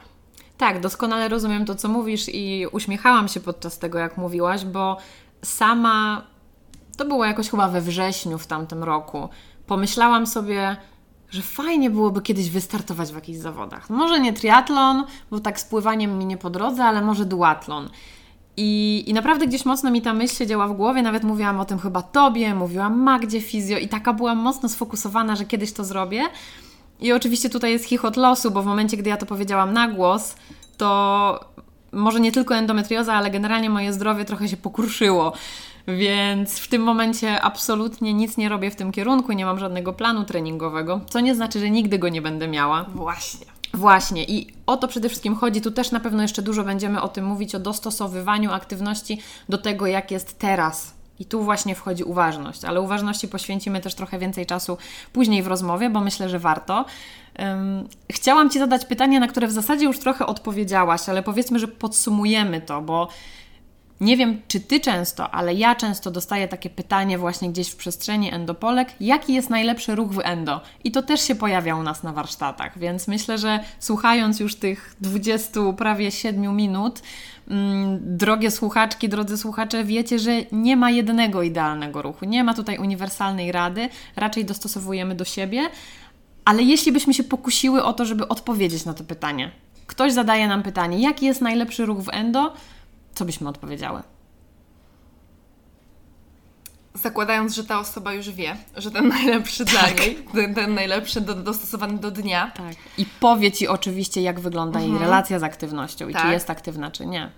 [0.58, 4.96] Tak, doskonale rozumiem to, co mówisz i uśmiechałam się podczas tego, jak mówiłaś, bo
[5.42, 6.26] sama
[7.00, 9.28] to było jakoś chyba we wrześniu w tamtym roku.
[9.66, 10.76] Pomyślałam sobie,
[11.30, 13.90] że fajnie byłoby kiedyś wystartować w jakichś zawodach.
[13.90, 17.90] Może nie triatlon, bo tak z pływaniem mi nie po drodze, ale może duatlon.
[18.56, 21.78] I, I naprawdę gdzieś mocno mi ta myśl siedziała w głowie, nawet mówiłam o tym
[21.78, 26.22] chyba Tobie, mówiłam Magdzie Fizjo i taka byłam mocno sfokusowana, że kiedyś to zrobię.
[27.00, 30.34] I oczywiście tutaj jest chichot losu, bo w momencie, gdy ja to powiedziałam na głos,
[30.76, 31.40] to
[31.92, 35.32] może nie tylko endometrioza, ale generalnie moje zdrowie trochę się pokruszyło.
[35.88, 40.24] Więc w tym momencie absolutnie nic nie robię w tym kierunku, nie mam żadnego planu
[40.24, 42.84] treningowego, co nie znaczy, że nigdy go nie będę miała.
[42.94, 43.46] Właśnie.
[43.74, 45.60] Właśnie i o to przede wszystkim chodzi.
[45.60, 49.86] Tu też na pewno jeszcze dużo będziemy o tym mówić, o dostosowywaniu aktywności do tego,
[49.86, 50.99] jak jest teraz.
[51.20, 54.78] I tu właśnie wchodzi uważność, ale uważności poświęcimy też trochę więcej czasu
[55.12, 56.84] później w rozmowie, bo myślę, że warto.
[58.12, 62.60] Chciałam Ci zadać pytanie, na które w zasadzie już trochę odpowiedziałaś, ale powiedzmy, że podsumujemy
[62.60, 63.08] to, bo
[64.00, 68.34] nie wiem, czy ty często, ale ja często dostaję takie pytanie właśnie gdzieś w przestrzeni
[68.34, 70.60] endopolek, jaki jest najlepszy ruch w endo?
[70.84, 74.96] I to też się pojawia u nas na warsztatach, więc myślę, że słuchając już tych
[75.00, 77.02] 20 prawie 7 minut,
[78.00, 83.52] drogie słuchaczki, drodzy słuchacze, wiecie, że nie ma jednego idealnego ruchu, nie ma tutaj uniwersalnej
[83.52, 85.70] rady, raczej dostosowujemy do siebie,
[86.44, 89.50] ale jeśli byśmy się pokusiły o to, żeby odpowiedzieć na to pytanie,
[89.86, 92.52] ktoś zadaje nam pytanie, jaki jest najlepszy ruch w endo,
[93.14, 94.02] co byśmy odpowiedziały?
[96.94, 99.74] Zakładając, że ta osoba już wie, że ten najlepszy tak.
[99.74, 102.52] dla niej, ten, ten najlepszy do, dostosowany do dnia.
[102.56, 102.76] Tak.
[102.98, 104.94] I powie Ci oczywiście, jak wygląda mhm.
[104.94, 106.22] jej relacja z aktywnością i tak.
[106.22, 107.30] czy jest aktywna, czy nie.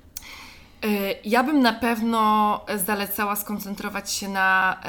[0.85, 4.81] Y, ja bym na pewno zalecała skoncentrować się na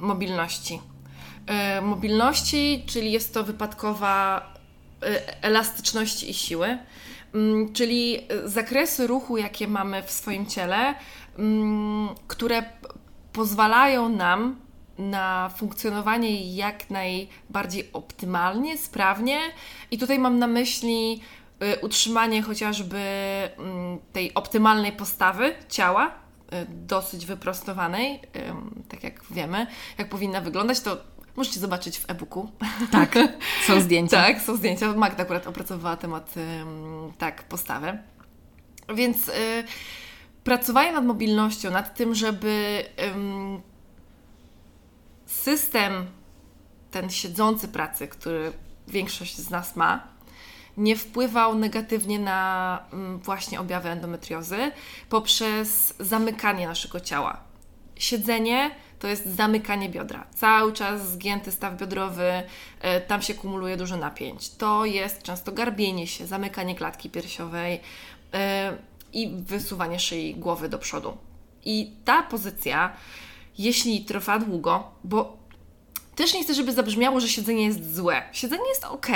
[0.00, 0.80] mobilności.
[1.78, 4.46] Y, mobilności, czyli jest to wypadkowa
[5.04, 6.78] y, elastyczności i siły.
[7.34, 10.94] Mm, czyli zakresy ruchu, jakie mamy w swoim ciele,
[11.38, 12.62] mm, które
[13.32, 14.56] pozwalają nam
[14.98, 19.38] na funkcjonowanie jak najbardziej optymalnie, sprawnie.
[19.90, 21.20] I tutaj mam na myśli
[21.82, 22.98] utrzymanie chociażby
[23.58, 28.20] mm, tej optymalnej postawy ciała, y, dosyć wyprostowanej,
[28.88, 29.66] tak jak wiemy,
[29.98, 30.96] jak powinna wyglądać, to
[31.36, 32.50] Możecie zobaczyć w e-booku.
[32.90, 33.18] Tak,
[33.66, 34.16] są zdjęcia.
[34.16, 34.92] tak, są zdjęcia.
[34.92, 36.34] Magda akurat opracowywała temat,
[37.18, 38.02] tak, postawę.
[38.94, 39.32] Więc y,
[40.44, 42.84] pracowanie nad mobilnością, nad tym, żeby
[45.26, 46.06] system
[46.90, 48.52] ten siedzący pracy, który
[48.88, 50.08] większość z nas ma,
[50.76, 52.78] nie wpływał negatywnie na
[53.22, 54.70] właśnie objawy endometriozy
[55.08, 57.40] poprzez zamykanie naszego ciała.
[57.96, 60.26] Siedzenie to jest zamykanie biodra.
[60.34, 62.42] Cały czas zgięty staw biodrowy,
[62.80, 64.50] e, tam się kumuluje dużo napięć.
[64.50, 67.80] To jest często garbienie się, zamykanie klatki piersiowej
[68.34, 68.72] e,
[69.12, 71.16] i wysuwanie szyi głowy do przodu.
[71.64, 72.92] I ta pozycja,
[73.58, 75.36] jeśli trwa długo, bo
[76.16, 78.22] też nie chcę, żeby zabrzmiało, że siedzenie jest złe.
[78.32, 79.08] Siedzenie jest ok,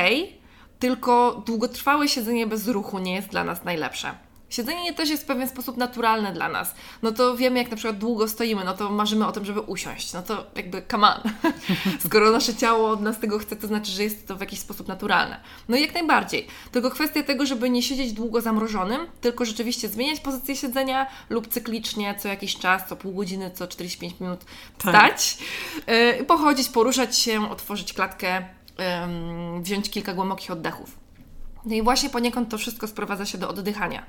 [0.84, 4.14] tylko długotrwałe siedzenie bez ruchu nie jest dla nas najlepsze.
[4.50, 6.74] Siedzenie też jest w pewien sposób naturalne dla nas.
[7.02, 10.12] No to wiemy, jak na przykład długo stoimy, no to marzymy o tym, żeby usiąść.
[10.12, 11.22] No to jakby come on.
[12.06, 14.88] Skoro nasze ciało od nas tego chce, to znaczy, że jest to w jakiś sposób
[14.88, 15.40] naturalne.
[15.68, 16.46] No i jak najbardziej.
[16.72, 22.14] Tylko kwestia tego, żeby nie siedzieć długo zamrożonym, tylko rzeczywiście zmieniać pozycję siedzenia lub cyklicznie
[22.18, 24.40] co jakiś czas, co pół godziny, co 45 minut
[24.78, 25.38] wstać,
[25.86, 26.26] tak.
[26.26, 28.44] pochodzić, poruszać się, otworzyć klatkę,
[29.60, 30.98] wziąć kilka głębokich oddechów.
[31.64, 34.06] No i właśnie poniekąd to wszystko sprowadza się do oddychania.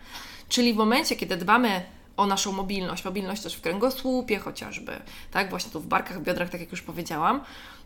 [0.49, 1.85] Czyli w momencie, kiedy dbamy
[2.17, 5.01] o naszą mobilność, mobilność też w kręgosłupie chociażby,
[5.31, 7.41] tak, właśnie tu w barkach, biodrach, tak jak już powiedziałam,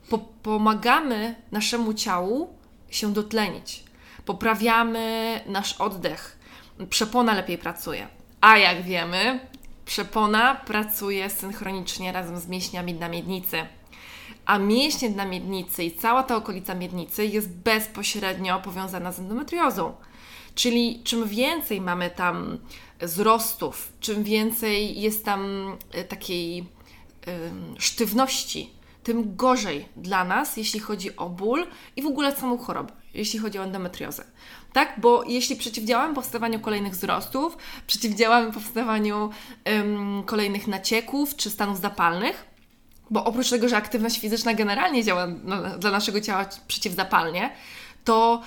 [0.09, 2.53] po pomagamy naszemu ciału
[2.89, 3.83] się dotlenić.
[4.25, 6.39] Poprawiamy nasz oddech,
[6.89, 8.07] przepona lepiej pracuje.
[8.41, 9.39] A jak wiemy,
[9.85, 13.65] przepona pracuje synchronicznie razem z mięśniami dna miednicy.
[14.45, 19.93] A mięśnie dna miednicy i cała ta okolica miednicy jest bezpośrednio powiązana z endometriozą.
[20.55, 22.57] Czyli czym więcej mamy tam
[23.01, 26.65] wzrostów, czym więcej jest tam e, takiej
[27.77, 28.69] sztywności,
[29.03, 33.59] tym gorzej dla nas, jeśli chodzi o ból i w ogóle samą chorobę, jeśli chodzi
[33.59, 34.25] o endometriozę.
[34.73, 34.99] Tak?
[35.01, 39.29] Bo jeśli przeciwdziałamy powstawaniu kolejnych wzrostów, przeciwdziałamy powstawaniu
[39.69, 42.45] ym, kolejnych nacieków czy stanów zapalnych,
[43.11, 47.49] bo oprócz tego, że aktywność fizyczna generalnie działa na, dla naszego ciała przeciwzapalnie,
[48.03, 48.41] to,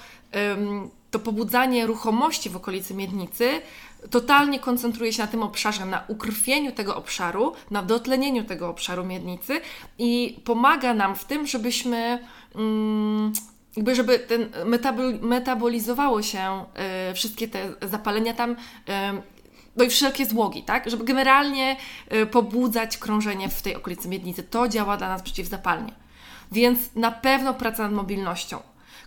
[0.53, 3.61] ym, to pobudzanie ruchomości w okolicy miednicy
[4.11, 9.61] totalnie koncentruje się na tym obszarze, na ukrwieniu tego obszaru, na dotlenieniu tego obszaru miednicy
[9.99, 12.19] i pomaga nam w tym, żebyśmy.
[12.55, 13.33] Mm,
[13.77, 16.65] jakby żeby ten metabol, metabolizowało się
[17.11, 18.57] y, wszystkie te zapalenia tam, y,
[19.77, 20.91] no i wszelkie złogi, tak?
[20.91, 21.77] Żeby generalnie
[22.15, 24.43] y, pobudzać krążenie w tej okolicy miednicy.
[24.43, 25.93] To działa dla nas przeciwzapalnie.
[26.53, 28.59] Więc na pewno praca nad mobilnością.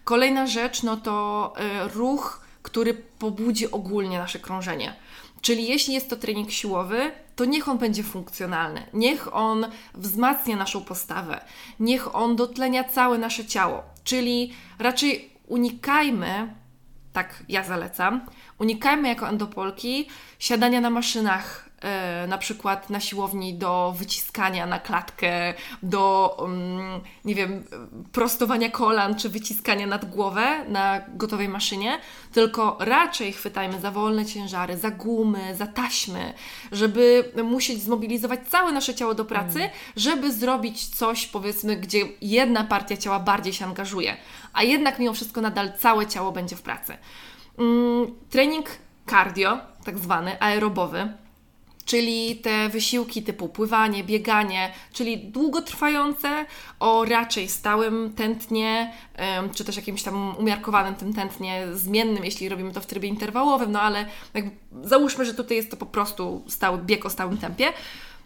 [0.04, 1.54] Kolejna rzecz, no to
[1.94, 4.96] ruch który pobudzi ogólnie nasze krążenie.
[5.42, 10.84] Czyli jeśli jest to trening siłowy, to niech on będzie funkcjonalny, niech on wzmacnia naszą
[10.84, 11.42] postawę,
[11.80, 13.84] niech on dotlenia całe nasze ciało.
[14.04, 16.56] Czyli raczej unikajmy,
[17.14, 18.22] tak ja zalecam,
[18.60, 20.08] unikajmy jako endopolki
[20.40, 27.36] siadania na maszynach E, na przykład na siłowni do wyciskania na klatkę, do um, nie
[27.36, 27.64] wiem,
[28.12, 32.00] prostowania kolan czy wyciskania nad głowę na gotowej maszynie,
[32.34, 36.34] tylko raczej chwytajmy za wolne ciężary, za gumy, za taśmy,
[36.72, 39.72] żeby musieć zmobilizować całe nasze ciało do pracy, mm.
[39.96, 44.18] żeby zrobić coś, powiedzmy, gdzie jedna partia ciała bardziej się angażuje,
[44.54, 46.98] a jednak mimo wszystko nadal całe ciało będzie w pracy.
[47.58, 48.66] Mm, trening
[49.10, 51.14] cardio, tak zwany, aerobowy,
[51.86, 56.46] czyli te wysiłki typu pływanie, bieganie, czyli długotrwające
[56.80, 58.94] o raczej stałym tętnie,
[59.56, 63.82] czy też jakimś tam umiarkowanym tym tętnie zmiennym, jeśli robimy to w trybie interwałowym, no
[63.82, 64.06] ale
[64.84, 67.74] załóżmy, że tutaj jest to po prostu stały bieg o stałym tempie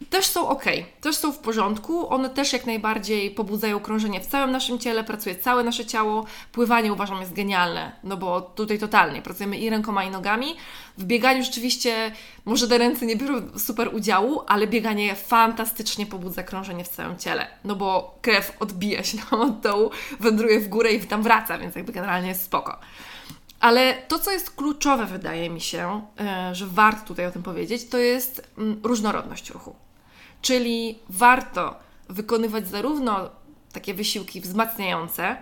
[0.10, 0.64] też są ok,
[1.02, 2.10] też są w porządku.
[2.14, 6.26] One też jak najbardziej pobudzają krążenie w całym naszym ciele, pracuje całe nasze ciało.
[6.52, 10.56] Pływanie uważam jest genialne, no bo tutaj totalnie pracujemy i rękoma, i nogami.
[10.98, 12.12] W bieganiu rzeczywiście
[12.46, 17.48] może te ręce nie biorą super udziału, ale bieganie fantastycznie pobudza krążenie w całym ciele,
[17.64, 21.76] no bo krew odbija się nam od dołu, wędruje w górę i tam wraca, więc
[21.76, 22.80] jakby generalnie jest spoko.
[23.60, 27.90] Ale to, co jest kluczowe, wydaje mi się, e, że warto tutaj o tym powiedzieć,
[27.90, 29.76] to jest mm, różnorodność ruchu.
[30.41, 31.75] Czyli warto
[32.10, 33.30] wykonywać zarówno
[33.73, 35.38] takie wysiłki wzmacniające,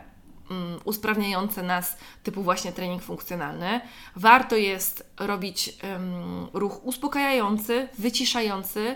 [0.52, 3.82] um, usprawniające nas, typu właśnie trening funkcjonalny.
[4.16, 8.96] Warto jest robić um, ruch uspokajający, wyciszający,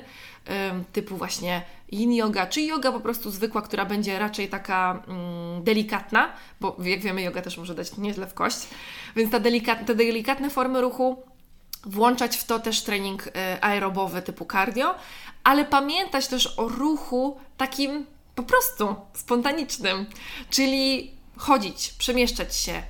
[0.49, 1.61] um, typu właśnie
[1.91, 7.01] yin yoga, czy yoga po prostu zwykła, która będzie raczej taka mm, delikatna, bo jak
[7.01, 8.67] wiemy, yoga też może dać nieźle w kość,
[9.15, 11.23] więc ta delikat, te delikatne formy ruchu
[11.83, 14.95] włączać w to też trening y, aerobowy typu cardio,
[15.43, 20.05] ale pamiętać też o ruchu takim po prostu spontanicznym,
[20.49, 22.83] czyli chodzić, przemieszczać się,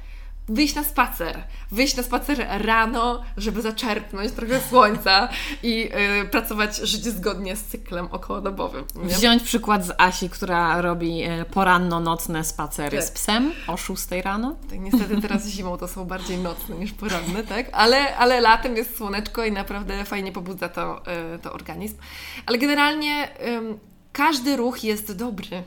[0.52, 5.30] wyjść na spacer, wyjść na spacer rano, żeby zaczerpnąć trochę słońca
[5.64, 8.86] i yy, pracować, żyć zgodnie z cyklem okołodobowym.
[8.96, 9.16] Nie?
[9.16, 13.08] Wziąć przykład z Asi, która robi y, poranno-nocne spacery tak.
[13.08, 14.56] z psem o 6 rano.
[14.70, 17.70] Tak, niestety teraz zimą to są bardziej nocne niż poranne, tak?
[17.72, 21.98] Ale, ale latem jest słoneczko i naprawdę fajnie pobudza to, yy, to organizm.
[22.46, 23.78] Ale generalnie yy,
[24.12, 25.64] każdy ruch jest dobry.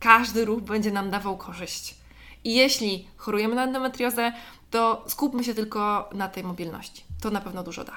[0.00, 2.01] Każdy ruch będzie nam dawał korzyść.
[2.44, 4.32] I jeśli chorujemy na endometriozę,
[4.70, 7.04] to skupmy się tylko na tej mobilności.
[7.20, 7.92] To na pewno dużo da.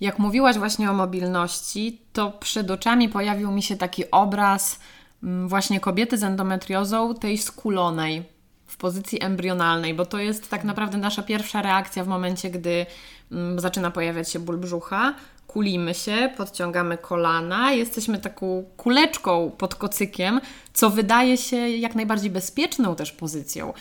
[0.00, 4.80] Jak mówiłaś właśnie o mobilności, to przed oczami pojawił mi się taki obraz
[5.22, 8.22] mm, właśnie kobiety z endometriozą, tej skulonej
[8.66, 12.86] w pozycji embrionalnej, bo to jest tak naprawdę nasza pierwsza reakcja w momencie, gdy
[13.32, 15.14] mm, zaczyna pojawiać się ból brzucha
[15.52, 20.40] kulimy się, podciągamy kolana, jesteśmy taką kuleczką pod kocykiem,
[20.74, 23.72] co wydaje się jak najbardziej bezpieczną też pozycją.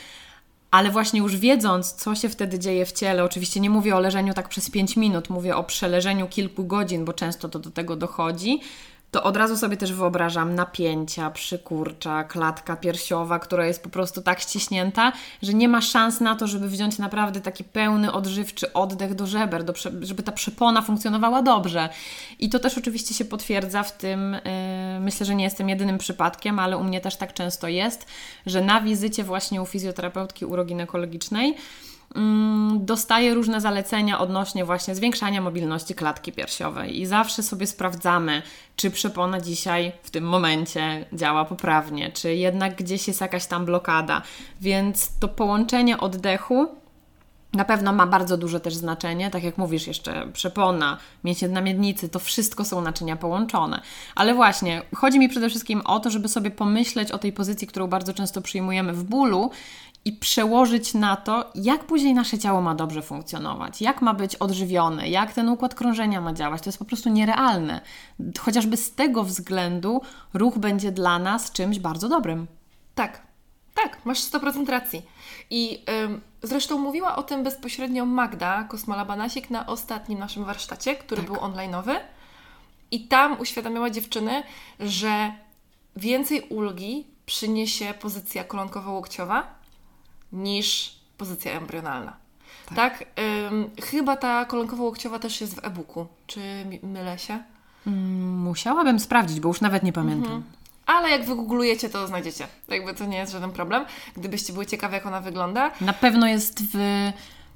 [0.71, 4.33] Ale właśnie już wiedząc, co się wtedy dzieje w ciele, oczywiście nie mówię o leżeniu
[4.33, 8.61] tak przez 5 minut, mówię o przeleżeniu kilku godzin, bo często to do tego dochodzi,
[9.11, 14.39] to od razu sobie też wyobrażam napięcia, przykurcza, klatka piersiowa, która jest po prostu tak
[14.39, 19.27] ściśnięta, że nie ma szans na to, żeby wziąć naprawdę taki pełny, odżywczy oddech do
[19.27, 21.89] żeber, do, żeby ta przepona funkcjonowała dobrze.
[22.39, 26.59] I to też oczywiście się potwierdza w tym, yy, myślę, że nie jestem jedynym przypadkiem,
[26.59, 28.05] ale u mnie też tak często jest,
[28.45, 31.55] że na wizycie właśnie u fizjoterapeutki uroginekologicznej
[32.79, 38.41] dostaję różne zalecenia odnośnie właśnie zwiększania mobilności klatki piersiowej i zawsze sobie sprawdzamy,
[38.75, 44.21] czy przepona dzisiaj w tym momencie działa poprawnie, czy jednak gdzieś jest jakaś tam blokada.
[44.61, 46.79] Więc to połączenie oddechu
[47.53, 52.19] na pewno ma bardzo duże też znaczenie, tak jak mówisz, jeszcze przepona, mięśnie miednicy, to
[52.19, 53.81] wszystko są naczynia połączone.
[54.15, 57.87] Ale właśnie, chodzi mi przede wszystkim o to, żeby sobie pomyśleć o tej pozycji, którą
[57.87, 59.51] bardzo często przyjmujemy w bólu
[60.05, 65.09] i przełożyć na to, jak później nasze ciało ma dobrze funkcjonować, jak ma być odżywione,
[65.09, 66.61] jak ten układ krążenia ma działać.
[66.61, 67.81] To jest po prostu nierealne.
[68.39, 70.01] Chociażby z tego względu
[70.33, 72.47] ruch będzie dla nas czymś bardzo dobrym.
[72.95, 73.21] Tak,
[73.75, 75.01] tak, masz 100% racji.
[75.49, 81.31] I ym, zresztą mówiła o tym bezpośrednio Magda Kosmala-Banasik na ostatnim naszym warsztacie, który tak.
[81.31, 81.95] był online'owy.
[82.91, 84.43] I tam uświadamiała dziewczyny,
[84.79, 85.31] że
[85.95, 89.58] więcej ulgi przyniesie pozycja kolonkowo-łokciowa
[90.31, 92.17] niż pozycja embrionalna.
[92.65, 92.75] Tak?
[92.75, 93.05] tak?
[93.51, 96.07] Ym, chyba ta kolonkowo-łokciowa też jest w e-booku.
[96.27, 96.39] Czy
[96.83, 97.43] mylę się?
[97.87, 100.31] Mm, musiałabym sprawdzić, bo już nawet nie pamiętam.
[100.31, 100.59] Mhm
[100.89, 102.47] ale jak wygooglujecie, to znajdziecie.
[102.67, 103.85] Jakby to nie jest żaden problem.
[104.17, 105.71] Gdybyście były ciekawe, jak ona wygląda.
[105.81, 106.77] Na pewno jest w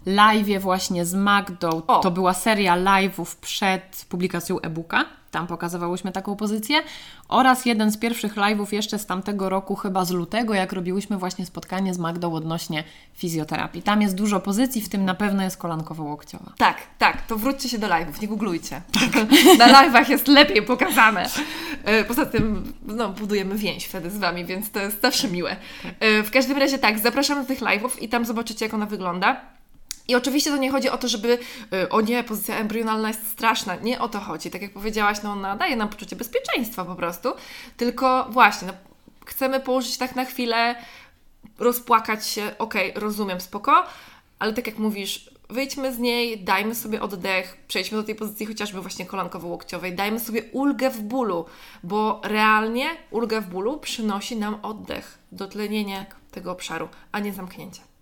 [0.05, 1.81] live właśnie z Magdą.
[1.87, 1.99] O.
[1.99, 6.83] To była seria live'ów przed publikacją e-booka tam pokazywałyśmy taką pozycję,
[7.27, 11.45] oraz jeden z pierwszych live'ów jeszcze z tamtego roku, chyba z lutego, jak robiłyśmy właśnie
[11.45, 12.83] spotkanie z Magdą odnośnie
[13.13, 13.81] fizjoterapii.
[13.81, 16.51] Tam jest dużo pozycji, w tym na pewno jest kolankowo-łokciowa.
[16.57, 18.81] Tak, tak, to wróćcie się do live'ów, nie googlujcie.
[18.93, 19.29] Tak.
[19.59, 21.25] Na live'ach jest lepiej pokazane.
[21.83, 25.55] E, poza tym, no, budujemy więź wtedy z Wami, więc to jest zawsze miłe.
[25.99, 29.53] E, w każdym razie tak, zapraszam do tych live'ów i tam zobaczycie, jak ona wygląda.
[30.07, 31.37] I oczywiście to nie chodzi o to, żeby
[31.73, 33.75] y, o nie, pozycja embrionalna jest straszna.
[33.75, 34.51] Nie o to chodzi.
[34.51, 37.29] Tak jak powiedziałaś, no ona daje nam poczucie bezpieczeństwa po prostu.
[37.77, 38.73] Tylko właśnie, no,
[39.25, 40.75] chcemy położyć tak na chwilę,
[41.59, 43.83] rozpłakać się, okej, okay, rozumiem, spoko,
[44.39, 48.81] ale tak jak mówisz, wyjdźmy z niej, dajmy sobie oddech, przejdźmy do tej pozycji chociażby
[48.81, 51.45] właśnie kolankowo-łokciowej, dajmy sobie ulgę w bólu,
[51.83, 57.92] bo realnie ulgę w bólu przynosi nam oddech, dotlenienie tego obszaru, a nie zamknięcie.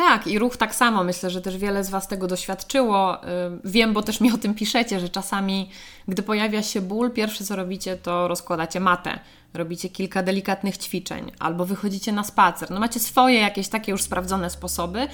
[0.00, 1.04] Tak, i ruch tak samo.
[1.04, 3.24] Myślę, że też wiele z Was tego doświadczyło.
[3.24, 3.28] Y,
[3.64, 5.70] wiem, bo też mi o tym piszecie, że czasami,
[6.08, 9.18] gdy pojawia się ból, pierwsze co robicie, to rozkładacie matę.
[9.54, 12.70] Robicie kilka delikatnych ćwiczeń, albo wychodzicie na spacer.
[12.70, 15.08] No macie swoje jakieś takie już sprawdzone sposoby.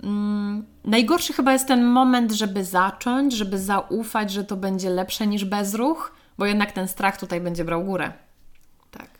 [0.00, 5.44] Hmm, najgorszy chyba jest ten moment, żeby zacząć, żeby zaufać, że to będzie lepsze niż
[5.44, 8.12] bezruch, bo jednak ten strach tutaj będzie brał górę.
[8.90, 9.10] Tak.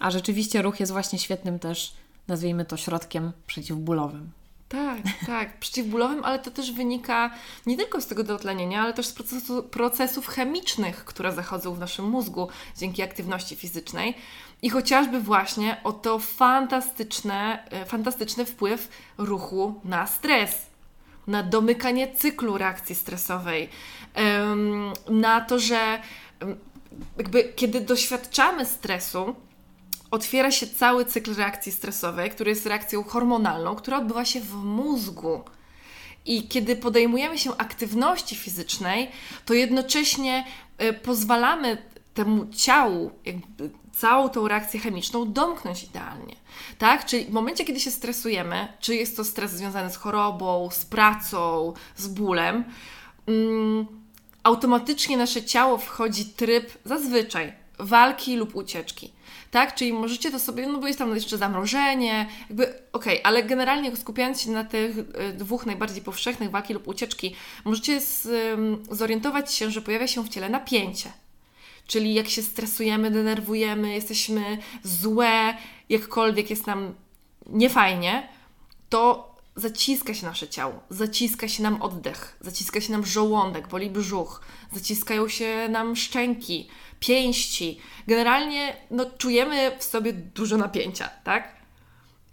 [0.00, 1.92] A rzeczywiście ruch jest właśnie świetnym też,
[2.28, 4.41] nazwijmy to, środkiem przeciwbólowym.
[4.72, 7.30] Tak, tak, przeciwbólowym, ale to też wynika
[7.66, 12.04] nie tylko z tego dotlenienia, ale też z procesu, procesów chemicznych, które zachodzą w naszym
[12.04, 12.48] mózgu
[12.78, 14.14] dzięki aktywności fizycznej.
[14.62, 20.66] I chociażby właśnie o to fantastyczne, e, fantastyczny wpływ ruchu na stres,
[21.26, 23.68] na domykanie cyklu reakcji stresowej,
[25.10, 26.02] na to, że
[27.18, 29.34] jakby kiedy doświadczamy stresu,
[30.12, 35.40] otwiera się cały cykl reakcji stresowej, który jest reakcją hormonalną, która odbywa się w mózgu.
[36.26, 39.10] I kiedy podejmujemy się aktywności fizycznej,
[39.44, 40.44] to jednocześnie
[40.82, 41.78] y, pozwalamy
[42.14, 46.36] temu ciału, jakby całą tą reakcję chemiczną domknąć idealnie.
[46.78, 47.06] Tak?
[47.06, 51.72] Czyli w momencie, kiedy się stresujemy, czy jest to stres związany z chorobą, z pracą,
[51.96, 52.64] z bólem,
[53.26, 53.86] mm,
[54.42, 59.12] automatycznie nasze ciało wchodzi tryb zazwyczaj walki lub ucieczki
[59.52, 59.74] tak?
[59.74, 63.96] Czyli możecie to sobie, no bo jest tam jeszcze zamrożenie, jakby okej, okay, ale generalnie
[63.96, 67.34] skupiając się na tych y, dwóch najbardziej powszechnych, walki lub ucieczki,
[67.64, 68.28] możecie z,
[68.90, 71.12] zorientować się, że pojawia się w ciele napięcie.
[71.86, 75.56] Czyli jak się stresujemy, denerwujemy, jesteśmy złe,
[75.88, 76.94] jakkolwiek jest nam
[77.46, 78.28] niefajnie,
[78.88, 84.40] to zaciska się nasze ciało, zaciska się nam oddech, zaciska się nam żołądek, boli brzuch,
[84.72, 86.68] zaciskają się nam szczęki,
[87.06, 87.80] pięści.
[88.06, 91.56] Generalnie no, czujemy w sobie dużo napięcia, tak?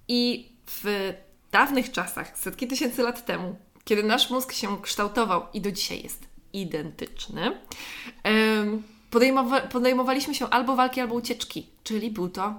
[0.08, 1.14] I w
[1.52, 6.28] dawnych czasach, setki tysięcy lat temu, kiedy nasz mózg się kształtował i do dzisiaj jest
[6.54, 7.52] identyczny,
[9.10, 12.54] podejmowa podejmowaliśmy się albo walki, albo ucieczki, czyli był to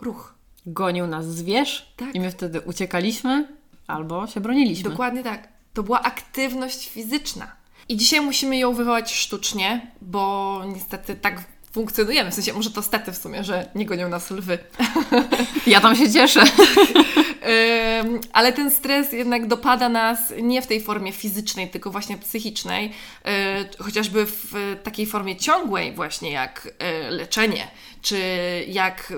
[0.00, 0.34] ruch.
[0.66, 2.14] Gonił nas zwierz tak.
[2.14, 3.48] i my wtedy uciekaliśmy
[3.86, 4.90] albo się broniliśmy.
[4.90, 5.48] Dokładnie tak.
[5.74, 7.56] To była aktywność fizyczna.
[7.88, 12.30] I dzisiaj musimy ją wywołać sztucznie, bo niestety tak funkcjonujemy.
[12.30, 14.58] W sensie, może to stety w sumie, że nie gonią nas lwy.
[15.66, 16.44] Ja tam się cieszę.
[18.32, 22.92] Ale ten stres jednak dopada nas nie w tej formie fizycznej, tylko właśnie psychicznej,
[23.24, 27.68] e, chociażby w takiej formie ciągłej, właśnie jak e, leczenie,
[28.02, 28.18] czy
[28.68, 29.12] jak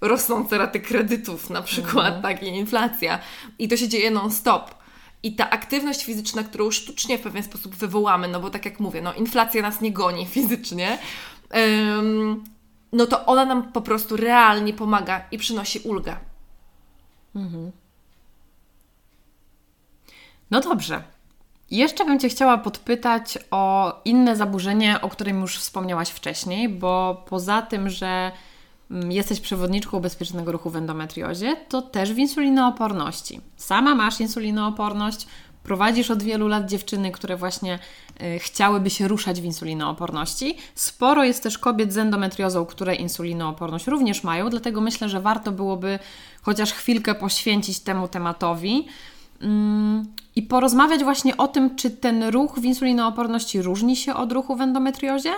[0.00, 2.22] rosnące raty kredytów, na przykład, mhm.
[2.22, 3.18] tak, i inflacja.
[3.58, 4.74] I to się dzieje non-stop.
[5.26, 9.02] I ta aktywność fizyczna, którą sztucznie w pewien sposób wywołamy, no bo tak jak mówię,
[9.02, 10.98] no inflacja nas nie goni fizycznie,
[11.98, 12.44] ym,
[12.92, 16.16] no to ona nam po prostu realnie pomaga i przynosi ulgę.
[17.34, 17.72] Mhm.
[20.50, 21.02] No dobrze.
[21.70, 27.62] Jeszcze bym Cię chciała podpytać o inne zaburzenie, o którym już wspomniałaś wcześniej, bo poza
[27.62, 28.32] tym, że
[28.90, 33.40] jesteś przewodniczką bezpiecznego ruchu w endometriozie, to też w insulinooporności.
[33.56, 35.26] Sama masz insulinooporność,
[35.62, 37.78] prowadzisz od wielu lat dziewczyny, które właśnie
[38.22, 40.56] y, chciałyby się ruszać w insulinooporności.
[40.74, 45.98] Sporo jest też kobiet z endometriozą, które insulinooporność również mają, dlatego myślę, że warto byłoby
[46.42, 48.86] chociaż chwilkę poświęcić temu tematowi.
[49.40, 50.04] Mm,
[50.36, 54.60] i porozmawiać właśnie o tym, czy ten ruch w insulinooporności różni się od ruchu w
[54.60, 55.32] endometriozie,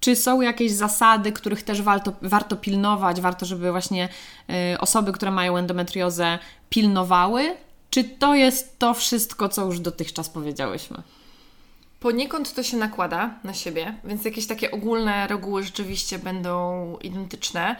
[0.00, 4.08] czy są jakieś zasady, których też warto, warto pilnować, warto, żeby właśnie
[4.74, 6.38] y, osoby, które mają endometriozę,
[6.70, 7.56] pilnowały,
[7.90, 11.02] czy to jest to wszystko, co już dotychczas powiedziałyśmy?
[12.00, 17.76] Poniekąd to się nakłada na siebie, więc jakieś takie ogólne reguły rzeczywiście będą identyczne.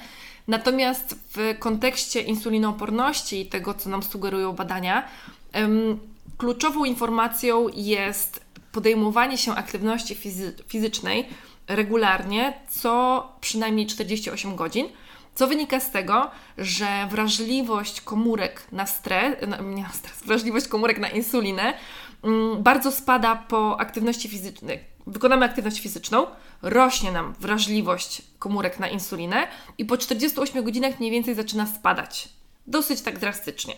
[0.48, 5.08] Natomiast w kontekście insulinooporności i tego, co nam sugerują badania,
[6.38, 8.40] Kluczową informacją jest
[8.72, 11.28] podejmowanie się aktywności fizy fizycznej
[11.68, 14.88] regularnie co przynajmniej 48 godzin,
[15.34, 21.08] co wynika z tego, że wrażliwość komórek na stres, nie na stres, wrażliwość komórek na
[21.08, 21.74] insulinę
[22.24, 24.80] mm, bardzo spada po aktywności fizycznej.
[25.06, 26.26] Wykonamy aktywność fizyczną,
[26.62, 29.48] rośnie nam wrażliwość komórek na insulinę
[29.78, 32.28] i po 48 godzinach mniej więcej zaczyna spadać
[32.68, 33.74] Dosyć tak drastycznie.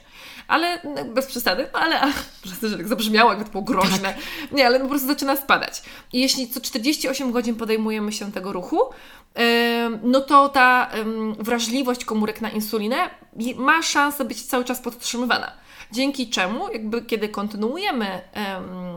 [0.48, 2.12] Ale no, bez przesady, no ale
[2.44, 4.14] że tak zabrzmiało, jakby to było groźne.
[4.14, 4.16] Tak.
[4.52, 5.82] Nie, ale po prostu zaczyna spadać.
[6.12, 8.80] I jeśli co 48 godzin podejmujemy się tego ruchu,
[10.02, 10.90] no to ta
[11.38, 12.96] wrażliwość komórek na insulinę
[13.56, 15.52] ma szansę być cały czas podtrzymywana.
[15.92, 18.20] Dzięki czemu, jakby kiedy kontynuujemy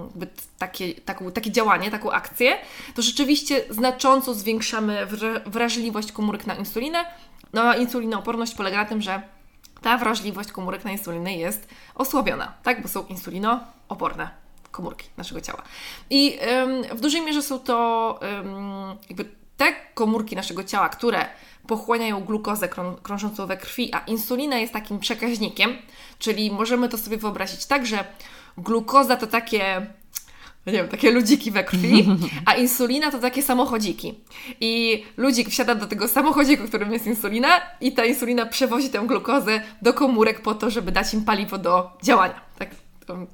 [0.08, 0.28] jakby
[0.58, 2.58] takie, taką, takie działanie, taką akcję,
[2.96, 5.08] to rzeczywiście znacząco zwiększamy
[5.46, 7.06] wrażliwość komórek na insulinę.
[7.54, 9.22] No a insulinooporność polega na tym, że
[9.82, 12.82] ta wrażliwość komórek na insulinę jest osłabiona, tak?
[12.82, 14.30] Bo są insulinooporne
[14.72, 15.62] komórki naszego ciała.
[16.10, 19.26] I ym, w dużej mierze są to ym, jakby
[19.58, 21.26] te komórki naszego ciała, które
[21.68, 22.70] pochłaniają glukozę
[23.04, 25.78] krążącą we krwi, a insulina jest takim przekaźnikiem,
[26.20, 28.06] czyli możemy to sobie wyobrazić tak, że
[28.58, 29.88] glukoza to takie
[30.68, 32.07] nie wiem, takie ludziki we krwi,
[32.45, 34.20] a insulina to takie samochodziki.
[34.59, 37.47] I ludzik wsiada do tego samochodziku, którym jest insulina
[37.82, 41.97] i ta insulina przewozi tę glukozę do komórek po to, żeby dać im paliwo do
[42.03, 42.41] działania.
[42.59, 42.70] Tak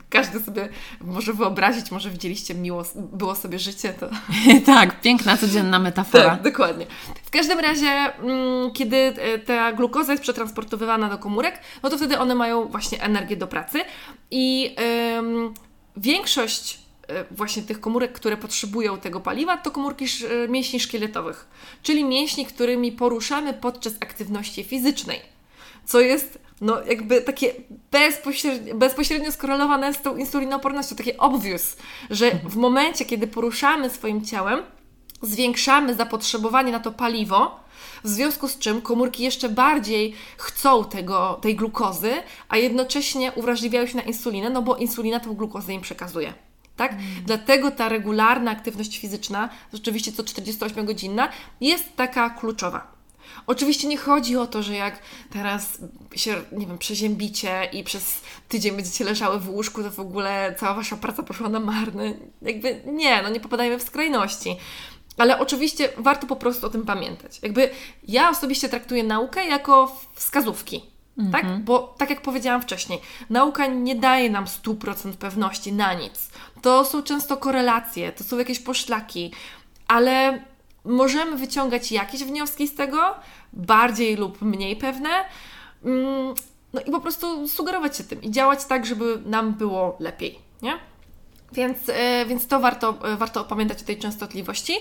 [0.10, 0.70] każdy sobie
[1.02, 3.94] może wyobrazić, może widzieliście miło było sobie życie.
[3.94, 4.10] To...
[4.74, 6.30] tak, piękna, codzienna metafora.
[6.30, 6.86] Tak, dokładnie.
[7.24, 12.20] W każdym razie, mm, kiedy e, ta glukoza jest przetransportowywana do komórek, no to wtedy
[12.20, 13.80] one mają właśnie energię do pracy
[14.32, 14.76] i
[15.18, 15.54] ym,
[15.98, 16.87] większość
[17.32, 21.48] właśnie tych komórek, które potrzebują tego paliwa, to komórki e, mięśni szkieletowych,
[21.84, 25.20] czyli mięśni, którymi poruszamy podczas aktywności fizycznej,
[25.86, 27.54] co jest no jakby takie
[27.92, 31.76] bezpośrednio, bezpośrednio skorelowane z tą insulinoopornością, takie obvious,
[32.10, 34.64] że w momencie, kiedy poruszamy swoim ciałem,
[35.22, 37.60] zwiększamy zapotrzebowanie na to paliwo,
[38.04, 42.12] w związku z czym komórki jeszcze bardziej chcą tego, tej glukozy,
[42.50, 46.34] a jednocześnie uwrażliwiają się na insulinę, no bo insulina tą glukozę im przekazuje
[46.78, 46.92] tak?
[46.92, 47.04] Mm.
[47.26, 51.28] Dlatego ta regularna aktywność fizyczna, rzeczywiście co 48-godzinna,
[51.62, 52.98] jest taka kluczowa.
[53.48, 55.00] Oczywiście nie chodzi o to, że jak
[55.30, 55.78] teraz
[56.16, 60.74] się, nie wiem, przeziębicie i przez tydzień będziecie leżały w łóżku, to w ogóle cała
[60.74, 62.14] Wasza praca poszła na marne.
[62.42, 64.56] Jakby nie, no nie popadajmy w skrajności.
[65.18, 67.40] Ale oczywiście warto po prostu o tym pamiętać.
[67.42, 67.70] Jakby
[68.08, 70.82] ja osobiście traktuję naukę jako wskazówki.
[71.32, 71.44] Tak?
[71.44, 71.64] Mhm.
[71.64, 73.00] Bo tak jak powiedziałam wcześniej,
[73.30, 76.27] nauka nie daje nam 100% pewności na nic.
[76.62, 79.32] To są często korelacje, to są jakieś poszlaki,
[79.88, 80.42] ale
[80.86, 83.16] możemy wyciągać jakieś wnioski z tego,
[83.54, 85.10] bardziej lub mniej pewne.
[85.86, 86.34] Mm,
[86.74, 90.80] no i po prostu sugerować się tym i działać tak, żeby nam było lepiej, nie?
[91.52, 94.74] Więc, e, więc to warto, e, warto pamiętać o tej częstotliwości.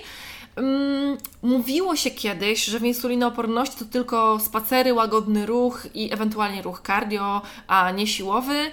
[0.57, 6.83] Mm, mówiło się kiedyś, że w insulinooporności to tylko spacery, łagodny ruch i ewentualnie ruch
[6.87, 8.73] cardio, a nie siłowy, y,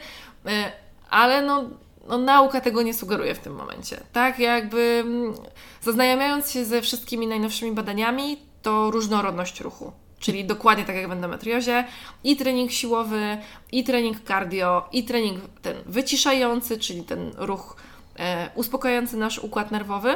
[1.10, 1.64] ale no,
[2.08, 4.00] no, nauka tego nie sugeruje w tym momencie.
[4.14, 5.34] Tak, jakby mm,
[5.82, 9.92] zaznajamiając się ze wszystkimi najnowszymi badaniami, to różnorodność ruchu.
[10.20, 11.86] Czyli dokładnie tak jak w endometriozie,
[12.24, 13.38] i trening siłowy,
[13.72, 17.76] i trening cardio, i trening ten wyciszający, czyli ten ruch
[18.20, 20.16] e, uspokajający nasz układ nerwowy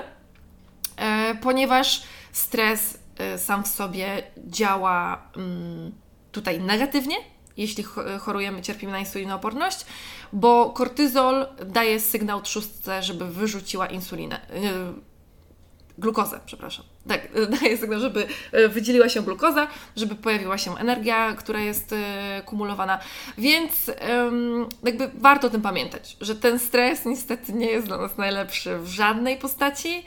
[0.98, 5.92] E, ponieważ stres e, sam w sobie działa mm,
[6.32, 7.16] tutaj negatywnie
[7.58, 7.84] jeśli
[8.20, 9.86] chorujemy, cierpimy na insulinooporność,
[10.34, 14.42] bo kortyzol daje sygnał trzustce, żeby wyrzuciła insulinę.
[14.54, 14.62] Yy,
[15.98, 16.86] glukozę, przepraszam.
[17.08, 17.28] Tak,
[17.62, 21.96] daje sygnał, żeby e, wydzieliła się glukoza, żeby pojawiła się energia, która jest
[22.46, 23.00] kumulowana.
[23.38, 23.92] Więc
[24.84, 28.88] jakby warto o tym pamiętać, że ten stres niestety nie jest dla nas najlepszy w
[28.88, 30.04] żadnej postaci,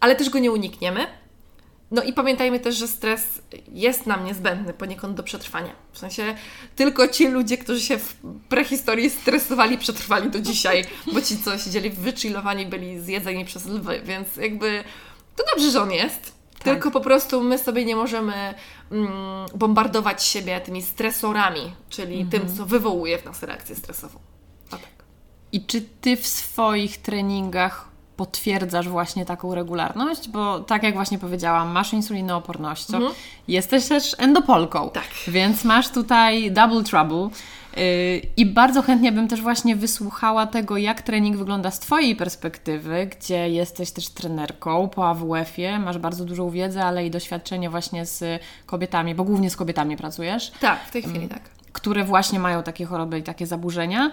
[0.00, 1.06] ale też go nie unikniemy.
[1.90, 5.72] No i pamiętajmy też, że stres jest nam niezbędny poniekąd do przetrwania.
[5.92, 6.34] W sensie
[6.76, 8.14] tylko ci ludzie, którzy się w
[8.48, 14.36] prehistorii stresowali, przetrwali do dzisiaj, bo ci, co siedzieli wychillowani, byli zjedzeni przez lwy, więc
[14.36, 14.84] jakby
[15.36, 16.32] to dobrze, że on jest.
[16.52, 16.64] Tak.
[16.64, 18.54] Tylko po prostu my sobie nie możemy
[18.90, 19.10] mm,
[19.54, 22.30] bombardować siebie tymi stresorami, czyli mhm.
[22.30, 24.18] tym, co wywołuje w nas reakcję stresową.
[24.70, 24.80] tak.
[25.52, 27.89] I czy ty w swoich treningach
[28.20, 33.12] potwierdzasz właśnie taką regularność, bo tak jak właśnie powiedziałam, masz insulinooporność, mhm.
[33.48, 35.04] jesteś też endopolką, tak.
[35.28, 37.28] więc masz tutaj double trouble.
[37.78, 43.06] Y, I bardzo chętnie bym też właśnie wysłuchała tego, jak trening wygląda z Twojej perspektywy,
[43.06, 48.42] gdzie jesteś też trenerką po AWF-ie, masz bardzo dużą wiedzę, ale i doświadczenie właśnie z
[48.66, 50.50] kobietami, bo głównie z kobietami pracujesz.
[50.60, 51.42] Tak, w tej chwili tak.
[51.72, 54.12] Które właśnie mają takie choroby i takie zaburzenia.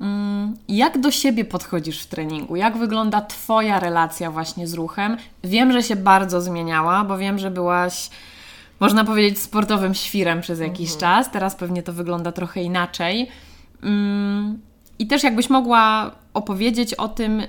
[0.00, 2.56] Mm, jak do siebie podchodzisz w treningu?
[2.56, 5.16] Jak wygląda Twoja relacja właśnie z ruchem?
[5.44, 8.10] Wiem, że się bardzo zmieniała, bo wiem, że byłaś,
[8.80, 11.00] można powiedzieć, sportowym świrem przez jakiś mhm.
[11.00, 11.32] czas.
[11.32, 13.28] Teraz pewnie to wygląda trochę inaczej.
[13.82, 14.58] Mm,
[14.98, 17.42] I też jakbyś mogła opowiedzieć o tym,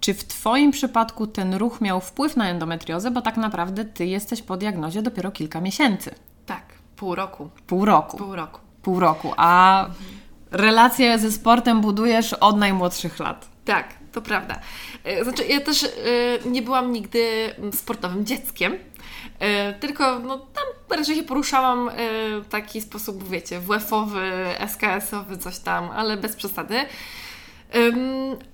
[0.00, 4.42] czy w Twoim przypadku ten ruch miał wpływ na endometriozę, bo tak naprawdę Ty jesteś
[4.42, 6.14] po diagnozie dopiero kilka miesięcy.
[6.46, 6.64] Tak,
[6.96, 7.50] pół roku.
[7.66, 8.16] Pół roku.
[8.16, 8.60] Pół roku.
[8.82, 9.32] Pół roku.
[9.36, 10.17] A mhm
[10.50, 13.48] relacje ze sportem budujesz od najmłodszych lat.
[13.64, 14.60] Tak, to prawda.
[15.04, 15.88] E, znaczy, ja też e,
[16.48, 18.76] nie byłam nigdy sportowym dzieckiem,
[19.38, 21.90] e, tylko no, tam raczej się poruszałam
[22.42, 26.74] w taki sposób, wiecie, WF-owy, SKS-owy, coś tam, ale bez przesady.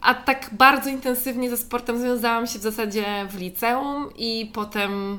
[0.01, 5.19] A tak bardzo intensywnie ze sportem związałam się w zasadzie w liceum i potem,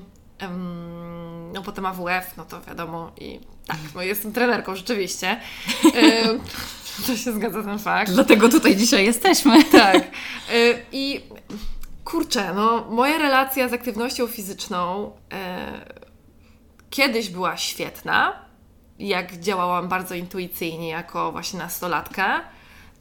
[1.53, 5.39] no potem AWF, no to wiadomo, i tak, no jestem trenerką rzeczywiście.
[7.07, 8.11] to się zgadza ten fakt.
[8.11, 9.63] Dlatego tutaj dzisiaj jesteśmy.
[9.63, 10.03] Tak.
[10.91, 11.21] I
[12.05, 15.95] kurczę, no moja relacja z aktywnością fizyczną e,
[16.89, 18.33] kiedyś była świetna,
[18.99, 22.41] jak działałam bardzo intuicyjnie jako właśnie nastolatka.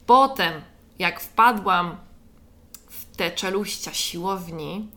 [0.05, 0.61] Potem,
[0.99, 1.97] jak wpadłam
[3.15, 4.87] te czeluścia siłowni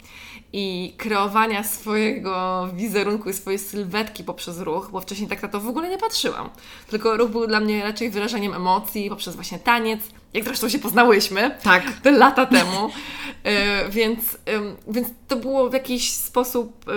[0.53, 5.69] i kreowania swojego wizerunku i swojej sylwetki poprzez ruch, bo wcześniej tak na to w
[5.69, 6.51] ogóle nie patrzyłam.
[6.91, 10.01] Tylko ruch był dla mnie raczej wyrażeniem emocji poprzez właśnie taniec,
[10.35, 11.85] jak zresztą się poznałyśmy tak.
[12.03, 12.87] te lata temu.
[13.87, 14.39] y, więc, y,
[14.89, 16.93] więc to było w jakiś sposób y,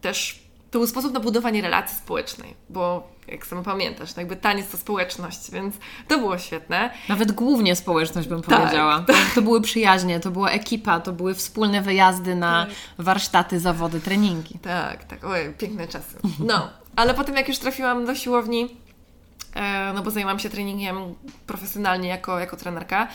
[0.00, 4.70] też to był sposób na budowanie relacji społecznej, bo jak sama pamiętasz, no jakby taniec
[4.70, 5.74] to społeczność, więc
[6.08, 6.90] to było świetne.
[7.08, 9.04] Nawet głównie społeczność bym tak, powiedziała.
[9.06, 9.16] Tak.
[9.34, 12.74] To były przyjaźnie, to była ekipa, to były wspólne wyjazdy na tak.
[12.98, 14.58] warsztaty, zawody, treningi.
[14.58, 15.20] Tak, tak,
[15.58, 16.18] piękne czasy.
[16.38, 18.76] No, ale potem jak już trafiłam do siłowni,
[19.94, 20.96] no bo zajęłam się treningiem
[21.46, 23.08] profesjonalnie jako, jako trenerka,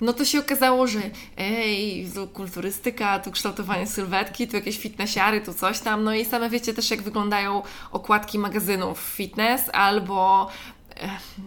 [0.00, 1.00] no to się okazało, że
[1.36, 6.04] ej, tu kulturystyka, tu kształtowanie sylwetki, tu jakieś fitnessiary, tu coś tam.
[6.04, 7.62] No i same wiecie też, jak wyglądają
[7.92, 10.50] okładki magazynów fitness albo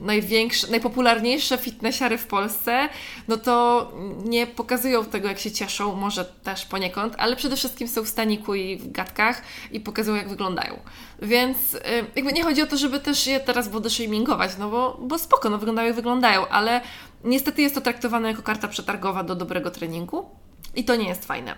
[0.01, 2.89] największe, najpopularniejsze fitnessiary w Polsce,
[3.27, 3.91] no to
[4.25, 8.55] nie pokazują tego, jak się cieszą, może też poniekąd, ale przede wszystkim są w staniku
[8.55, 9.41] i w gadkach
[9.71, 10.79] i pokazują, jak wyglądają.
[11.21, 11.79] Więc y,
[12.15, 15.49] jakby nie chodzi o to, żeby też je teraz body shamingować, no bo, bo spoko,
[15.49, 16.81] no wyglądają wyglądają, ale
[17.23, 20.29] niestety jest to traktowane jako karta przetargowa do dobrego treningu
[20.75, 21.55] i to nie jest fajne.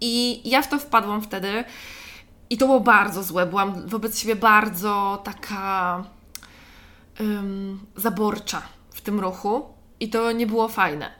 [0.00, 1.64] I ja w to wpadłam wtedy
[2.50, 6.04] i to było bardzo złe, byłam wobec siebie bardzo taka
[7.20, 9.64] um, zaborcza w tym ruchu
[10.00, 11.10] i to nie było fajne.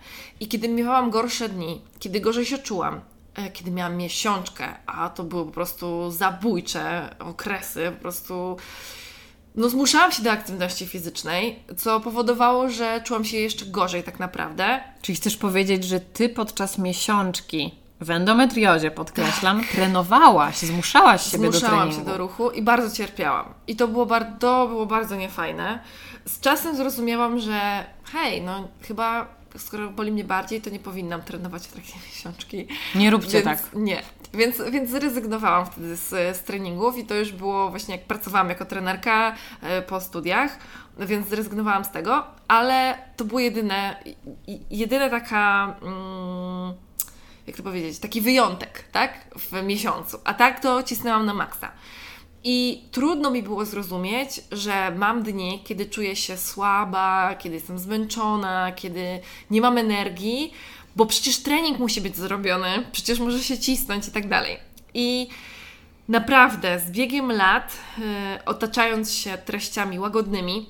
[0.41, 3.01] I kiedy miałam gorsze dni, kiedy gorzej się czułam,
[3.35, 8.57] e, kiedy miałam miesiączkę, a to były po prostu zabójcze okresy, po prostu
[9.55, 14.81] no zmuszałam się do aktywności fizycznej, co powodowało, że czułam się jeszcze gorzej tak naprawdę.
[15.03, 21.85] Czyli chcesz powiedzieć, że ty podczas miesiączki w endometriozie, podkreślam, trenowałaś, zmuszałaś siebie Zmuszałam do
[21.85, 22.11] treningu.
[22.11, 23.55] się do ruchu i bardzo cierpiałam.
[23.67, 25.79] I to było bardzo, było bardzo niefajne.
[26.27, 29.27] Z czasem zrozumiałam, że hej, no chyba
[29.57, 32.67] skoro boli mnie bardziej, to nie powinnam trenować w trakcie miesiączki.
[32.95, 33.75] Nie róbcie więc, tak.
[33.75, 34.03] Nie.
[34.35, 38.65] Więc, więc zrezygnowałam wtedy z, z treningów i to już było właśnie jak pracowałam jako
[38.65, 40.59] trenerka e, po studiach,
[40.99, 44.05] więc zrezygnowałam z tego, ale to było jedyne,
[44.71, 45.77] jedyne taka...
[45.83, 46.75] Mm,
[47.51, 49.35] jak to powiedzieć, taki wyjątek, tak?
[49.39, 50.19] W miesiącu.
[50.25, 51.73] A tak to cisnęłam na maksa.
[52.45, 58.73] I trudno mi było zrozumieć, że mam dni, kiedy czuję się słaba, kiedy jestem zmęczona,
[58.73, 59.21] kiedy
[59.51, 60.53] nie mam energii,
[60.97, 64.57] bo przecież trening musi być zrobiony, przecież może się cisnąć i tak dalej.
[64.95, 65.29] I
[66.09, 68.05] naprawdę z biegiem lat, yy,
[68.45, 70.69] otaczając się treściami łagodnymi,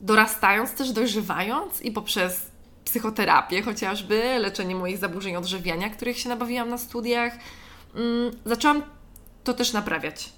[0.00, 2.49] dorastając, też dojrzewając i poprzez
[2.90, 7.32] psychoterapię chociażby, leczenie moich zaburzeń odżywiania, których się nabawiłam na studiach,
[7.94, 8.82] yy, zaczęłam
[9.44, 10.32] to też naprawiać.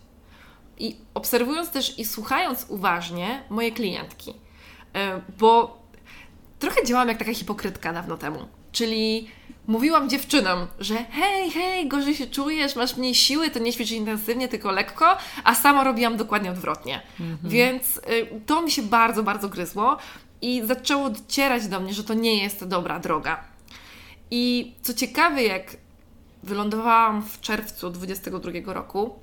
[0.79, 5.01] I obserwując też i słuchając uważnie moje klientki, yy,
[5.39, 5.83] bo
[6.59, 8.39] trochę działałam jak taka hipokrytka dawno temu.
[8.73, 9.29] Czyli
[9.67, 14.49] mówiłam dziewczynom, że hej, hej, gorzej się czujesz, masz mniej siły, to nie ćwicz intensywnie,
[14.49, 17.03] tylko lekko, a sama robiłam dokładnie odwrotnie.
[17.21, 17.39] Mhm.
[17.53, 19.99] Więc y, to mi się bardzo, bardzo gryzło
[20.43, 23.45] i zaczęło docierać do mnie, że to nie jest dobra droga.
[24.31, 25.77] I co ciekawe, jak
[26.43, 29.19] wylądowałam w czerwcu 22 roku,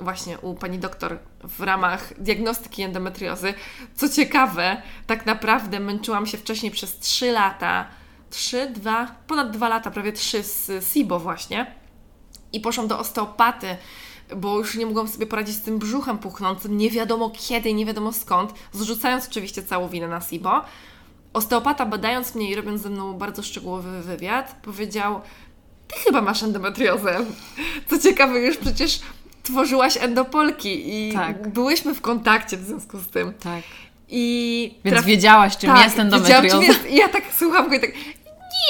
[0.00, 3.54] właśnie u pani doktor w ramach diagnostyki endometriozy.
[3.94, 7.88] Co ciekawe, tak naprawdę męczyłam się wcześniej przez 3 lata
[8.32, 11.74] 3, 2, ponad 2 lata, prawie 3 z SIBO właśnie.
[12.52, 13.76] I poszłam do osteopaty,
[14.36, 18.12] bo już nie mogłam sobie poradzić z tym brzuchem puchnącym, nie wiadomo kiedy, nie wiadomo
[18.12, 20.64] skąd, zrzucając oczywiście całą winę na SIBO.
[21.32, 25.20] Osteopata, badając mnie i robiąc ze mną bardzo szczegółowy wywiad, powiedział:
[25.88, 27.18] Ty chyba masz endometriozę.
[27.90, 29.00] Co ciekawe, już przecież
[29.42, 31.48] tworzyłaś endopolki i tak.
[31.48, 33.32] byłyśmy w kontakcie w związku z tym.
[33.32, 33.62] Tak.
[34.08, 35.06] I Więc traf...
[35.06, 36.62] wiedziałaś, czym tak, jest endometrioza.
[36.62, 36.90] Jest.
[36.90, 37.90] I ja tak słucham go i tak,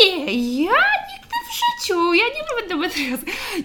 [0.01, 0.73] nie, ja
[1.22, 1.22] w
[1.55, 3.25] życiu, ja nie mam endometriozy.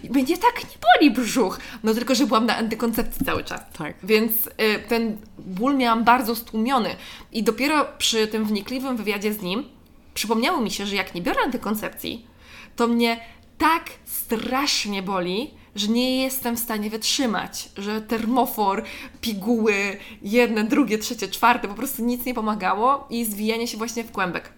[0.10, 1.60] Mnie tak nie boli brzuch.
[1.84, 3.62] No tylko, że byłam na antykoncepcji cały czas.
[3.78, 3.96] Tak.
[4.04, 4.52] Więc y,
[4.88, 6.96] ten ból miałam bardzo stłumiony.
[7.32, 9.64] I dopiero przy tym wnikliwym wywiadzie z nim
[10.14, 12.28] przypomniało mi się, że jak nie biorę antykoncepcji,
[12.76, 13.20] to mnie
[13.58, 18.84] tak strasznie boli, że nie jestem w stanie wytrzymać, że termofor,
[19.22, 24.12] piguły, jedne, drugie, trzecie, czwarte, po prostu nic nie pomagało i zwijanie się właśnie w
[24.12, 24.54] kłębek.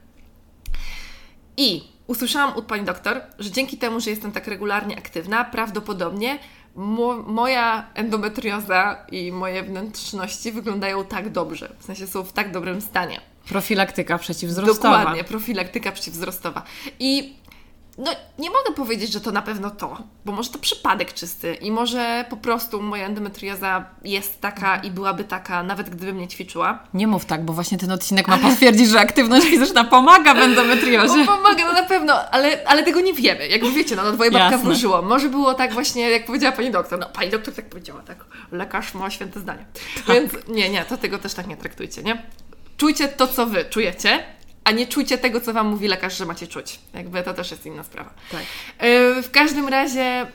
[1.57, 6.39] I usłyszałam od pani doktor, że dzięki temu, że jestem tak regularnie aktywna, prawdopodobnie
[6.76, 11.70] mo moja endometrioza i moje wnętrzności wyglądają tak dobrze.
[11.80, 13.22] W sensie są w tak dobrym stanie.
[13.49, 14.97] Profilaktyka przeciwwzrostowa.
[14.97, 16.64] Dokładnie, profilaktyka przeciwwzrostowa.
[16.99, 17.34] I
[18.00, 21.72] no, nie mogę powiedzieć, że to na pewno to, bo może to przypadek czysty i
[21.72, 26.80] może po prostu moja endometrioza jest taka i byłaby taka, nawet gdybym nie ćwiczyła.
[26.93, 31.26] Nie mów tak, bo właśnie ten odcinek ma potwierdzić, że aktywność fizyczna pomaga w endometriozie.
[31.26, 33.47] Bo pomaga, no na pewno, ale, ale tego nie wiemy.
[33.47, 34.66] Jak wiecie, no, no twoja babka Jasne.
[34.66, 35.02] wróżyło.
[35.02, 37.00] Może było tak właśnie, jak powiedziała pani doktor.
[37.00, 38.26] No, pani doktor tak powiedziała, tak.
[38.52, 39.66] Lekarz ma święte zdanie.
[40.08, 40.16] Tak.
[40.16, 42.24] Więc nie, nie, to tego też tak nie traktujcie, nie?
[42.78, 44.24] Czujcie to, co wy czujecie,
[44.70, 46.80] a nie czujcie tego, co Wam mówi lekarz, że macie czuć.
[46.93, 48.13] Jakby to też jest inna sprawa.
[48.32, 48.41] Tak.
[48.78, 50.28] E, w każdym razie e,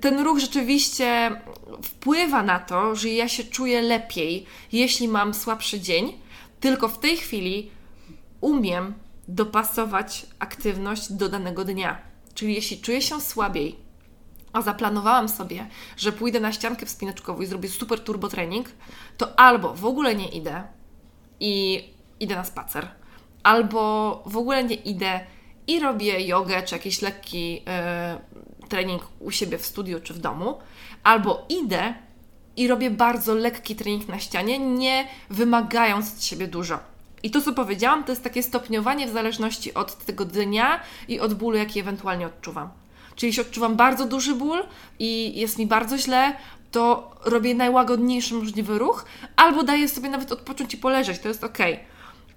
[0.00, 1.40] ten ruch rzeczywiście
[1.82, 6.12] wpływa na to, że ja się czuję lepiej, jeśli mam słabszy dzień,
[6.60, 7.70] tylko w tej chwili
[8.40, 8.94] umiem
[9.28, 11.98] dopasować aktywność do danego dnia.
[12.34, 13.76] Czyli jeśli czuję się słabiej,
[14.52, 15.66] a zaplanowałam sobie,
[15.96, 18.68] że pójdę na ściankę wspinaczkową i zrobię super turbo trening,
[19.16, 20.62] to albo w ogóle nie idę
[21.40, 21.84] i
[22.20, 22.99] idę na spacer,
[23.42, 25.20] albo w ogóle nie idę
[25.66, 27.62] i robię jogę czy jakiś lekki
[28.62, 30.58] y, trening u siebie w studiu czy w domu,
[31.02, 31.94] albo idę
[32.56, 36.78] i robię bardzo lekki trening na ścianie, nie wymagając od siebie dużo.
[37.22, 41.34] I to, co powiedziałam, to jest takie stopniowanie w zależności od tego dnia i od
[41.34, 42.70] bólu, jaki ewentualnie odczuwam.
[43.16, 44.62] Czyli jeśli odczuwam bardzo duży ból
[44.98, 46.32] i jest mi bardzo źle,
[46.70, 49.04] to robię najłagodniejszy możliwy ruch,
[49.36, 51.58] albo daję sobie nawet odpocząć i poleżeć, to jest ok.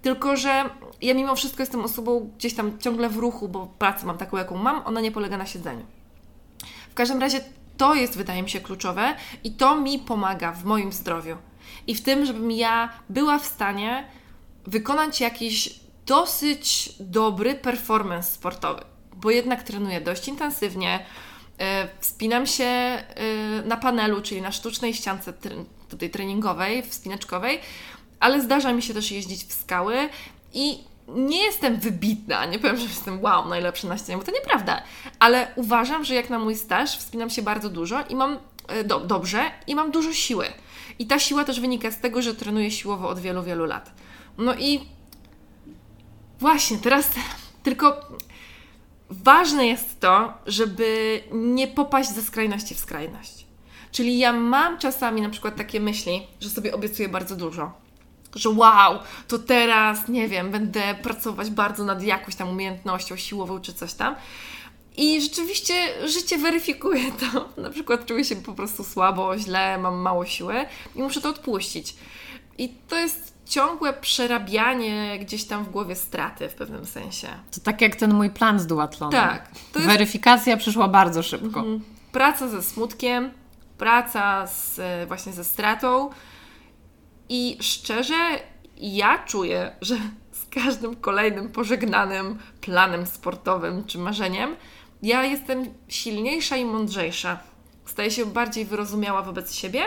[0.03, 0.69] Tylko, że
[1.01, 4.57] ja mimo wszystko jestem osobą gdzieś tam ciągle w ruchu, bo pracę mam taką, jaką
[4.57, 5.85] mam, ona nie polega na siedzeniu.
[6.91, 7.41] W każdym razie
[7.77, 11.37] to jest, wydaje mi się, kluczowe i to mi pomaga w moim zdrowiu.
[11.87, 14.07] I w tym, żebym ja była w stanie
[14.65, 18.81] wykonać jakiś dosyć dobry performance sportowy,
[19.15, 21.05] bo jednak trenuję dość intensywnie,
[21.59, 21.65] yy,
[21.99, 23.03] wspinam się
[23.55, 25.33] yy, na panelu, czyli na sztucznej ściance
[25.89, 27.59] tutaj treningowej, wspinaczkowej,
[28.23, 30.09] ale zdarza mi się też jeździć w skały
[30.53, 34.81] i nie jestem wybitna, nie powiem, że jestem wow, najlepsza na ścianie, bo to nieprawda,
[35.19, 38.99] ale uważam, że jak na mój staż wspinam się bardzo dużo i mam e, do,
[38.99, 40.45] dobrze i mam dużo siły.
[40.99, 43.91] I ta siła też wynika z tego, że trenuję siłowo od wielu, wielu lat.
[44.37, 44.79] No i
[46.39, 47.11] właśnie, teraz
[47.63, 48.07] tylko
[49.09, 53.45] ważne jest to, żeby nie popaść ze skrajności w skrajność.
[53.91, 57.82] Czyli ja mam czasami na przykład takie myśli, że sobie obiecuję bardzo dużo
[58.35, 63.73] że wow, to teraz, nie wiem, będę pracować bardzo nad jakąś tam umiejętnością siłową czy
[63.73, 64.15] coś tam.
[64.97, 65.73] I rzeczywiście
[66.07, 67.49] życie weryfikuje to.
[67.63, 70.65] Na przykład czuję się po prostu słabo, źle, mam mało siły
[70.95, 71.95] i muszę to odpuścić.
[72.57, 77.27] I to jest ciągłe przerabianie gdzieś tam w głowie straty w pewnym sensie.
[77.51, 79.21] To tak jak ten mój plan z duatlonem.
[79.21, 79.49] Tak.
[79.75, 81.63] Jest Weryfikacja przyszła bardzo szybko.
[82.11, 83.31] praca ze smutkiem,
[83.77, 86.09] praca z, e, właśnie ze stratą.
[87.29, 88.39] I szczerze,
[88.77, 89.97] ja czuję, że
[90.31, 94.55] z każdym kolejnym pożegnanym planem sportowym czy marzeniem,
[95.03, 97.39] ja jestem silniejsza i mądrzejsza.
[97.85, 99.83] Staję się bardziej wyrozumiała wobec siebie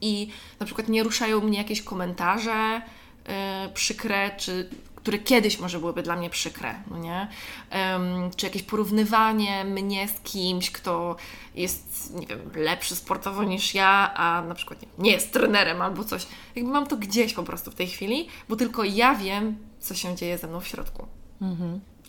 [0.00, 0.28] i
[0.60, 2.82] na przykład nie ruszają mnie jakieś komentarze
[3.28, 3.32] yy,
[3.74, 4.70] przykre, czy
[5.06, 7.28] które kiedyś może byłyby dla mnie przykre, no nie?
[7.70, 11.16] Em, czy jakieś porównywanie mnie z kimś, kto
[11.54, 16.04] jest, nie wiem, lepszy sportowo niż ja, a na przykład nie, nie jest trenerem albo
[16.04, 16.26] coś.
[16.56, 20.16] Jakby mam to gdzieś po prostu w tej chwili, bo tylko ja wiem, co się
[20.16, 21.06] dzieje ze mną w środku.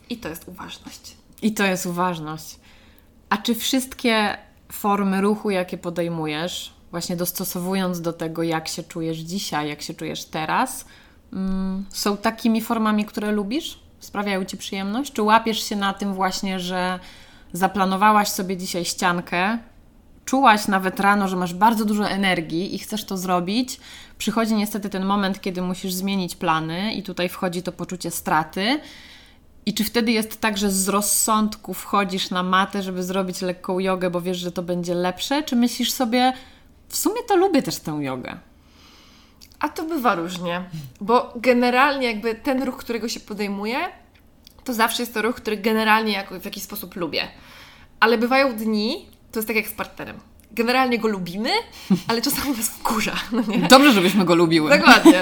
[0.10, 1.16] I to jest uważność.
[1.42, 2.60] I to jest uważność.
[3.30, 4.38] A czy wszystkie
[4.72, 10.26] formy ruchu, jakie podejmujesz, właśnie dostosowując do tego, jak się czujesz dzisiaj, jak się czujesz
[10.26, 10.86] teraz,
[11.90, 13.80] są takimi formami, które lubisz?
[14.00, 15.14] Sprawiają ci przyjemność?
[15.14, 17.00] Czy łapiesz się na tym właśnie, że
[17.54, 19.58] zaplanowałaś sobie dzisiaj ściankę,
[20.26, 23.80] czułaś nawet rano, że masz bardzo dużo energii i chcesz to zrobić?
[24.18, 28.80] Przychodzi niestety ten moment, kiedy musisz zmienić plany, i tutaj wchodzi to poczucie straty.
[29.66, 34.10] I czy wtedy jest tak, że z rozsądku wchodzisz na matę, żeby zrobić lekką jogę,
[34.10, 35.44] bo wiesz, że to będzie lepsze?
[35.44, 36.34] Czy myślisz sobie,
[36.88, 38.38] w sumie to lubię też tę jogę?
[39.60, 40.64] A to bywa różnie,
[41.02, 43.78] bo generalnie jakby ten ruch, którego się podejmuje,
[44.64, 47.28] to zawsze jest to ruch, który generalnie jako, w jakiś sposób lubię.
[48.00, 50.20] Ale bywają dni, to jest tak jak z partnerem.
[50.52, 51.50] Generalnie go lubimy,
[52.08, 53.44] ale czasami nas wkurza, no?
[53.70, 54.78] Dobrze, żebyśmy go lubiły.
[54.78, 55.22] Dokładnie.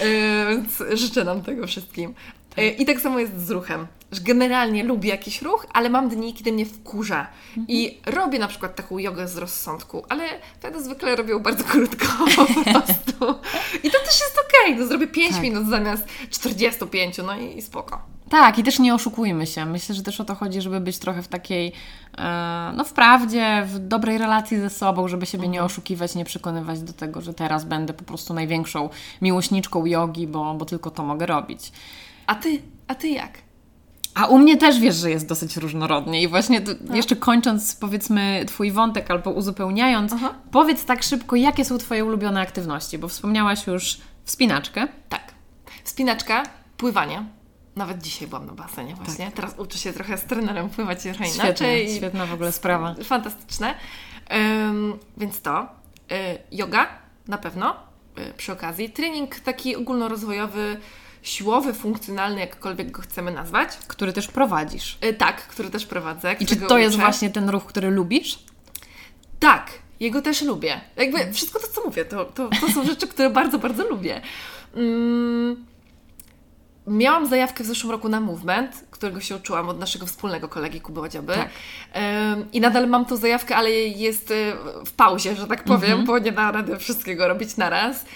[0.00, 2.14] Yy, Więc życzę nam tego wszystkim.
[2.62, 3.86] Yy, I tak samo jest z ruchem.
[4.12, 7.26] Że generalnie lubię jakiś ruch, ale mam dni, kiedy mnie wkurza.
[7.68, 10.24] I robię na przykład taką jogę z rozsądku, ale
[10.58, 12.06] wtedy zwykle robię ją bardzo krótko
[12.36, 13.40] po prostu.
[13.82, 14.76] I to też jest okej.
[14.76, 15.42] No zrobię 5 Tak.
[15.42, 18.02] minut zamiast 45, no i, i spoko.
[18.28, 19.64] Tak, i też nie oszukujmy się.
[19.66, 21.72] Myślę, że też o to chodzi, żeby być trochę w takiej,
[22.18, 26.82] e, no w prawdzie, w dobrej relacji ze sobą, żeby siebie nie oszukiwać, nie przekonywać
[26.82, 28.88] do tego, że teraz będę po prostu największą
[29.22, 31.72] miłośniczką jogi, bo, bo tylko to mogę robić.
[32.28, 33.38] A ty, a ty jak?
[34.14, 36.22] A u mnie też wiesz, że jest dosyć różnorodnie.
[36.22, 40.34] I właśnie tu, jeszcze kończąc, powiedzmy, Twój wątek albo uzupełniając, Aha.
[40.50, 44.88] powiedz tak szybko, jakie są Twoje ulubione aktywności, bo wspomniałaś już wspinaczkę.
[45.08, 45.34] Tak.
[45.84, 46.42] Wspinaczka,
[46.76, 47.24] pływanie.
[47.76, 49.30] Nawet dzisiaj byłam na basenie właśnie.
[49.34, 51.96] Teraz uczę się trochę z trenerem pływać trochę Świetnie, inaczej.
[51.96, 52.94] świetna w ogóle sprawa.
[53.04, 53.74] Fantastyczne.
[54.66, 55.62] Ym, więc to.
[55.62, 56.86] Y, yoga
[57.28, 57.76] na pewno
[58.18, 58.90] y, przy okazji.
[58.90, 60.80] Trening taki ogólnorozwojowy,
[61.28, 63.68] siłowy, funkcjonalny, jakkolwiek go chcemy nazwać.
[63.86, 64.98] Który też prowadzisz.
[65.04, 66.32] Y, tak, który też prowadzę.
[66.40, 67.04] I czy to jest uczę.
[67.04, 68.38] właśnie ten ruch, który lubisz?
[69.40, 69.70] Tak,
[70.00, 70.80] jego też lubię.
[70.96, 74.20] Jakby wszystko to, co mówię, to, to, to są rzeczy, które bardzo, bardzo lubię.
[74.74, 75.64] Mm,
[76.86, 81.00] miałam zajawkę w zeszłym roku na movement, którego się uczyłam od naszego wspólnego kolegi Kuby
[81.00, 81.34] Łodzioby.
[81.34, 81.48] Tak.
[82.52, 84.52] I nadal mam tą zajawkę, ale jest y,
[84.86, 88.02] w pauzie, że tak powiem, bo nie da rady wszystkiego robić naraz.
[88.02, 88.06] Y,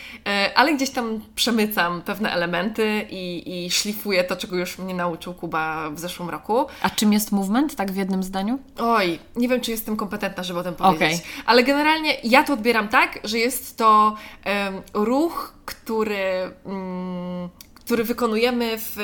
[0.55, 5.91] ale gdzieś tam przemycam pewne elementy i, i szlifuję to, czego już mnie nauczył Kuba
[5.91, 6.67] w zeszłym roku.
[6.83, 8.59] A czym jest movement, tak w jednym zdaniu?
[8.79, 11.03] Oj, nie wiem, czy jestem kompetentna, żeby o tym powiedzieć.
[11.03, 11.21] Okej.
[11.47, 18.79] Ale generalnie ja to odbieram tak, że jest to em, ruch, który, mm, który wykonujemy
[18.79, 18.97] w,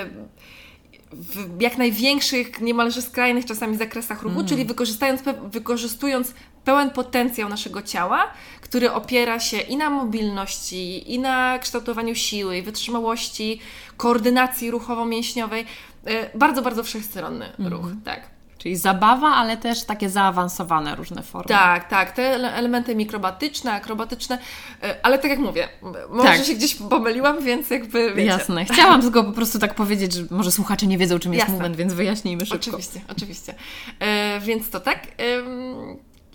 [1.12, 6.34] w jak największych, niemalże skrajnych czasami zakresach ruchu, czyli wykorzystając, wykorzystując
[6.64, 8.26] pełen potencjał naszego ciała,
[8.60, 13.60] który opiera się i na mobilności, i na kształtowaniu siły, i wytrzymałości,
[13.96, 15.64] koordynacji ruchowo-mięśniowej.
[16.04, 18.37] E, Bardzo, bardzo wszechstronny ruch, tak.
[18.58, 21.48] Czyli zabawa, ale też takie zaawansowane różne formy.
[21.48, 24.38] Tak, tak, te ele- elementy mikrobatyczne, akrobatyczne,
[24.82, 25.68] e, ale tak jak mówię,
[26.10, 26.44] może Tak.
[26.44, 28.24] się gdzieś pomyliłam, więc jakby wiecie.
[28.28, 28.64] Jasne.
[28.64, 31.52] Chciałam tylko po prostu tak powiedzieć, że może słuchacze nie wiedzą, czym jest Jasne.
[31.54, 32.56] movement, więc wyjaśnijmy szybko.
[32.56, 33.54] Oczywiście, oczywiście.
[34.00, 35.06] E, więc to tak.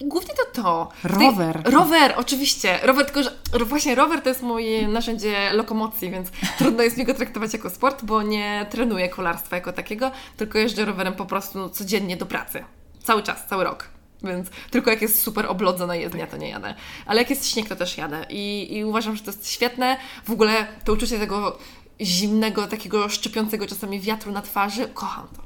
[0.08, 0.90] Głównie to to.
[1.04, 1.62] Rower.
[1.66, 2.80] Rower, oczywiście.
[2.84, 7.14] Rower, tylko że właśnie rower to jest moje narzędzie lokomocji, więc trudno jest mi go
[7.14, 12.18] traktować jako sport, bo nie trenuję kolarstwa jako takiego, tylko jeżdżę rowerem po prostu codziennie
[12.18, 12.64] do pracy.
[13.04, 13.90] Cały czas, cały rok.
[14.24, 16.74] Więc tylko jak jest super oblodzona jezdnia, to nie jadę.
[17.06, 18.26] Ale jak jest śnieg, to też jadę.
[18.30, 19.98] I, I uważam, że to jest świetne.
[20.26, 21.58] W ogóle to uczucie tego
[22.02, 25.44] zimnego, takiego szczypiącego czasami wiatru na twarzy, kocham to.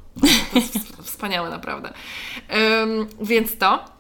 [0.52, 1.94] To jest ws- wspaniałe, naprawdę.
[2.84, 3.97] Ym, więc to.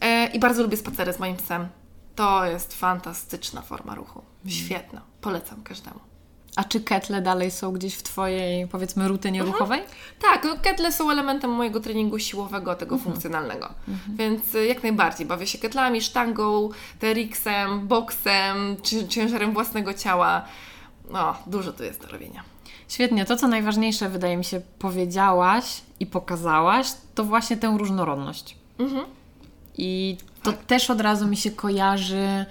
[0.00, 1.68] E, I bardzo lubię spacery z moim psem.
[2.16, 4.22] To jest fantastyczna forma ruchu.
[4.46, 5.00] Świetna.
[5.20, 6.00] Polecam każdemu.
[6.56, 9.52] A czy ketle dalej są gdzieś w Twojej, powiedzmy, rutynie Mhm.
[9.58, 9.80] ruchowej?
[10.22, 13.68] Tak, no ketle są elementem mojego treningu siłowego, tego funkcjonalnego.
[14.08, 18.76] Więc y, jak najbardziej bawię się ketlami, sztangą, TRX-em, boksem,
[19.08, 20.44] ciężarem własnego ciała.
[21.10, 22.42] No, dużo tu jest do robienia.
[22.88, 23.24] Świetnie.
[23.24, 28.56] To, co najważniejsze, wydaje mi się, powiedziałaś i pokazałaś, to właśnie tę różnorodność.
[29.80, 32.44] I to też od razu mi się kojarzy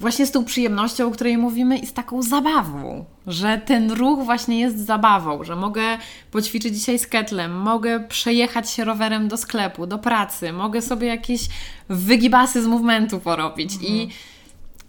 [0.00, 4.60] właśnie z tą przyjemnością, o której mówimy, i z taką zabawą, że ten ruch właśnie
[4.60, 5.82] jest zabawą, że mogę
[6.30, 11.40] poćwiczyć dzisiaj z ketlem, mogę przejechać się rowerem do sklepu, do pracy, mogę sobie jakieś
[11.88, 13.74] wygibasy z movementu porobić.
[13.82, 14.08] I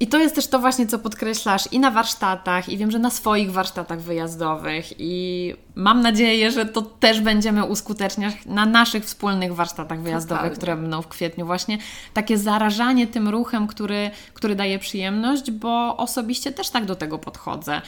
[0.02, 3.10] i to jest też to właśnie, co podkreślasz i na warsztatach, i wiem, że na
[3.10, 10.02] swoich warsztatach wyjazdowych, i mam nadzieję, że to też będziemy uskuteczniać na naszych wspólnych warsztatach
[10.02, 10.58] wyjazdowych, Totalnie.
[10.58, 11.46] które będą w kwietniu.
[11.46, 11.78] Właśnie
[12.14, 17.82] takie zarażanie tym ruchem, który, który daje przyjemność, bo osobiście też tak do tego podchodzę.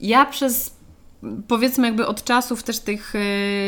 [0.00, 0.77] Ja przez
[1.48, 3.18] powiedzmy jakby od czasów też tych y,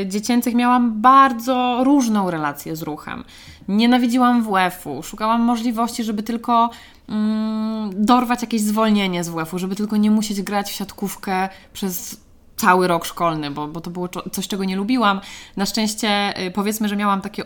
[0.09, 3.25] dziecięcych miałam bardzo różną relację z ruchem.
[3.69, 6.71] Nienawidziłam WF-u, szukałam możliwości, żeby tylko
[7.09, 12.21] mm, dorwać jakieś zwolnienie z WF-u, żeby tylko nie musieć grać w siatkówkę przez
[12.61, 15.21] cały rok szkolny, bo, bo to było coś, czego nie lubiłam.
[15.57, 17.45] Na szczęście y, powiedzmy, że miałam takie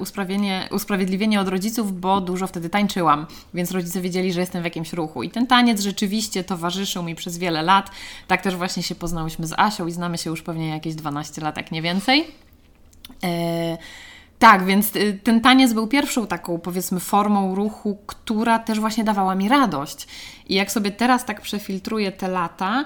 [0.70, 5.22] usprawiedliwienie, od rodziców, bo dużo wtedy tańczyłam, więc rodzice wiedzieli, że jestem w jakimś ruchu.
[5.22, 7.90] I ten taniec rzeczywiście towarzyszył mi przez wiele lat.
[8.26, 11.56] Tak też właśnie się poznałyśmy z Asią i znamy się już pewnie jakieś 12 lat,
[11.56, 12.26] jak nie więcej.
[13.24, 13.78] E,
[14.38, 19.34] tak, więc y, ten taniec był pierwszą taką, powiedzmy, formą ruchu, która też właśnie dawała
[19.34, 20.06] mi radość.
[20.48, 22.84] I jak sobie teraz tak przefiltruję te lata,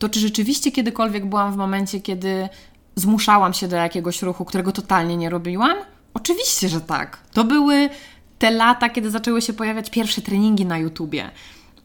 [0.00, 2.48] to czy rzeczywiście kiedykolwiek byłam w momencie, kiedy
[2.94, 5.76] zmuszałam się do jakiegoś ruchu, którego totalnie nie robiłam?
[6.14, 7.18] Oczywiście, że tak.
[7.32, 7.90] To były
[8.38, 11.30] te lata, kiedy zaczęły się pojawiać pierwsze treningi na YouTubie.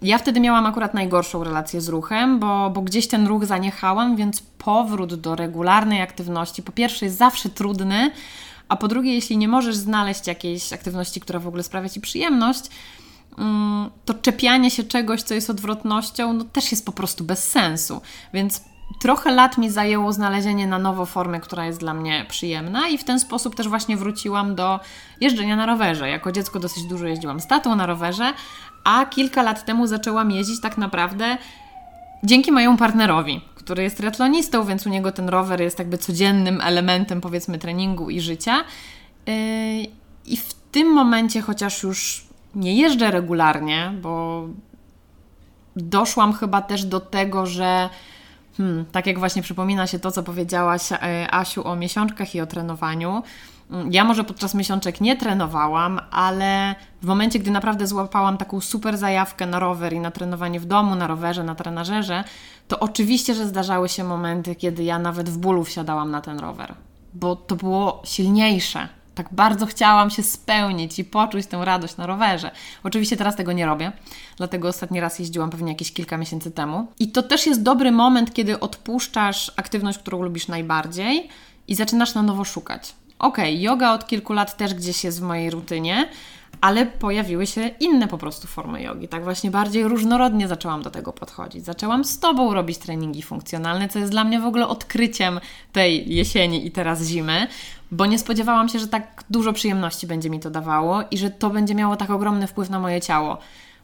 [0.02, 4.42] Ja wtedy miałam akurat najgorszą relację z ruchem, bo, bo gdzieś ten ruch zaniechałam, więc
[4.42, 8.12] powrót do regularnej aktywności po pierwsze jest zawsze trudny,
[8.68, 12.70] a po drugie, jeśli nie możesz znaleźć jakiejś aktywności, która w ogóle sprawia ci przyjemność,
[14.06, 18.02] to czepianie się czegoś, co jest odwrotnością, no też jest po prostu bez sensu.
[18.34, 18.64] Więc
[19.00, 23.04] trochę lat mi zajęło znalezienie na nowo formy, która jest dla mnie przyjemna i w
[23.04, 24.80] ten sposób też właśnie wróciłam do
[25.22, 26.10] jeżdżenia na rowerze.
[26.10, 28.34] Jako dziecko dosyć dużo jeździłam z tatą na rowerze,
[28.84, 31.38] a kilka lat temu zaczęłam jeździć tak naprawdę
[32.24, 37.22] dzięki mojemu partnerowi, który jest triatlonistą, więc u niego ten rower jest jakby codziennym elementem
[37.22, 38.64] powiedzmy treningu i życia.
[39.28, 39.34] Yy,
[40.26, 42.26] I w tym momencie, chociaż już
[42.56, 44.44] nie jeżdżę regularnie, bo
[45.76, 47.90] doszłam chyba też do tego, że
[48.58, 50.98] hmm, tak jak właśnie przypomina się to, co powiedziałaś e,
[51.32, 53.24] Asiu o miesiączkach i o trenowaniu.
[53.72, 58.98] Mm, Ja może podczas miesiączek nie trenowałam, ale w momencie, gdy naprawdę złapałam taką super
[58.98, 62.24] zajawkę na rower i na trenowanie w domu, na rowerze, na trenażerze,
[62.68, 66.76] to oczywiście, że zdarzały się momenty, kiedy ja nawet w bólu wsiadałam na ten rower,
[67.14, 68.88] bo to było silniejsze.
[69.16, 72.52] Tak bardzo chciałam się spełnić i poczuć tę radość na rowerze.
[72.84, 73.92] Oczywiście teraz tego nie robię,
[74.38, 76.88] dlatego ostatni raz jeździłam pewnie jakieś kilka miesięcy temu.
[77.00, 81.30] I to też jest dobry moment, kiedy odpuszczasz aktywność, którą lubisz najbardziej
[81.68, 82.94] i zaczynasz na nowo szukać.
[83.20, 86.08] Okej, yoga od kilku lat też gdzieś jest w mojej rutynie,
[86.62, 89.08] ale pojawiły się inne po prostu formy jogi.
[89.08, 91.66] Tak właśnie bardziej różnorodnie zaczęłam do tego podchodzić.
[91.66, 95.40] Zaczęłam z Tobą robić treningi funkcjonalne, co jest dla mnie w ogóle odkryciem
[95.72, 97.48] tej jesieni i teraz zimy,
[97.92, 101.50] bo nie spodziewałam się, że tak dużo przyjemności będzie mi to dawało i że to
[101.50, 103.38] będzie miało tak ogromny wpływ na moje ciało.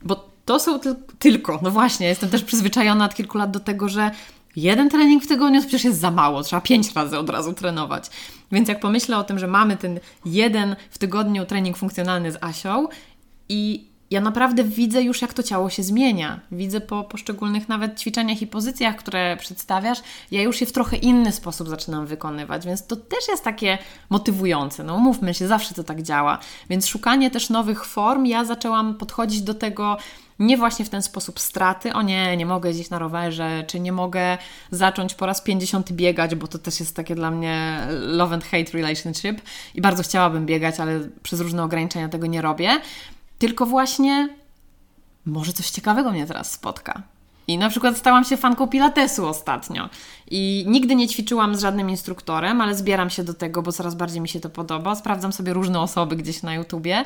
[0.03, 3.89] Bo to są tyl- tylko, no właśnie, jestem też przyzwyczajona od kilku lat do tego,
[3.89, 4.11] że
[4.55, 8.09] jeden trening w tygodniu to przecież jest za mało, trzeba pięć razy od razu trenować.
[8.51, 12.87] Więc jak pomyślę o tym, że mamy ten jeden w tygodniu trening funkcjonalny z Asią
[13.49, 16.39] i ja naprawdę widzę już, jak to ciało się zmienia.
[16.51, 21.31] Widzę po poszczególnych nawet ćwiczeniach i pozycjach, które przedstawiasz, ja już je w trochę inny
[21.31, 23.77] sposób zaczynam wykonywać, więc to też jest takie
[24.09, 24.83] motywujące.
[24.83, 26.39] No mówmy się, zawsze to tak działa.
[26.69, 29.97] Więc szukanie też nowych form, ja zaczęłam podchodzić do tego
[30.41, 33.91] nie właśnie w ten sposób straty, o nie, nie mogę jeździć na rowerze, czy nie
[33.91, 34.37] mogę
[34.71, 38.71] zacząć po raz 50 biegać, bo to też jest takie dla mnie love and hate
[38.73, 39.41] relationship
[39.75, 42.81] i bardzo chciałabym biegać, ale przez różne ograniczenia tego nie robię.
[43.37, 44.29] Tylko właśnie
[45.25, 47.03] może coś ciekawego mnie teraz spotka.
[47.47, 49.89] I na przykład stałam się fanką pilatesu ostatnio.
[50.31, 54.21] I nigdy nie ćwiczyłam z żadnym instruktorem, ale zbieram się do tego, bo coraz bardziej
[54.21, 54.95] mi się to podoba.
[54.95, 57.05] Sprawdzam sobie różne osoby gdzieś na YouTubie.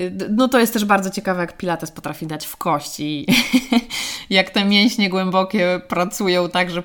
[0.00, 3.26] Y, No to jest też bardzo ciekawe, jak pilates potrafi dać w kości.
[4.30, 6.82] jak te mięśnie głębokie pracują tak, że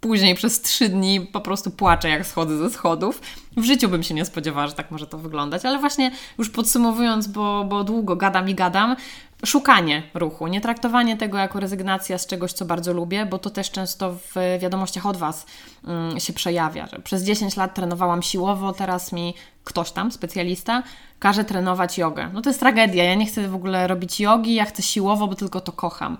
[0.00, 3.20] później przez trzy dni po prostu płaczę, jak schodzę ze schodów.
[3.56, 7.26] W życiu bym się nie spodziewała, że tak może to wyglądać, ale właśnie już podsumowując,
[7.26, 8.96] bo, bo długo gadam i gadam,
[9.44, 13.70] szukanie ruchu, nie traktowanie tego jako rezygnacja z czegoś, co bardzo lubię, bo to też
[13.70, 15.46] często w wiadomościach od Was
[15.86, 19.34] um, się przejawia, że przez 10 lat trenowałam siłowo, teraz mi
[19.64, 20.82] ktoś tam, specjalista,
[21.18, 22.30] każe trenować jogę.
[22.32, 25.34] No to jest tragedia, ja nie chcę w ogóle robić jogi, ja chcę siłowo, bo
[25.34, 26.16] tylko to kocham.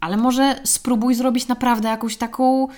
[0.00, 2.68] Ale może spróbuj zrobić naprawdę jakąś taką,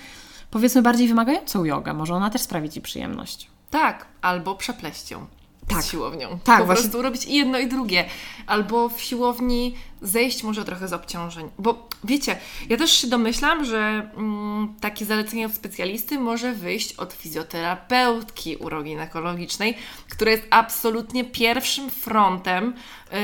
[0.51, 3.47] powiedzmy, bardziej wymagającą jogę, może ona też sprawi Ci przyjemność.
[3.69, 5.25] Tak, albo przepleść ją
[5.67, 5.83] Tak.
[5.83, 6.39] z siłownią.
[6.43, 8.05] Tak, po właśnie- prostu robić i jedno i drugie.
[8.47, 11.49] Albo w siłowni zejść może trochę z obciążeń.
[11.59, 12.37] Bo wiecie,
[12.69, 19.77] ja też się domyślam, że mm, takie zalecenie od specjalisty może wyjść od fizjoterapeutki uroginekologicznej,
[20.09, 22.73] która jest absolutnie pierwszym frontem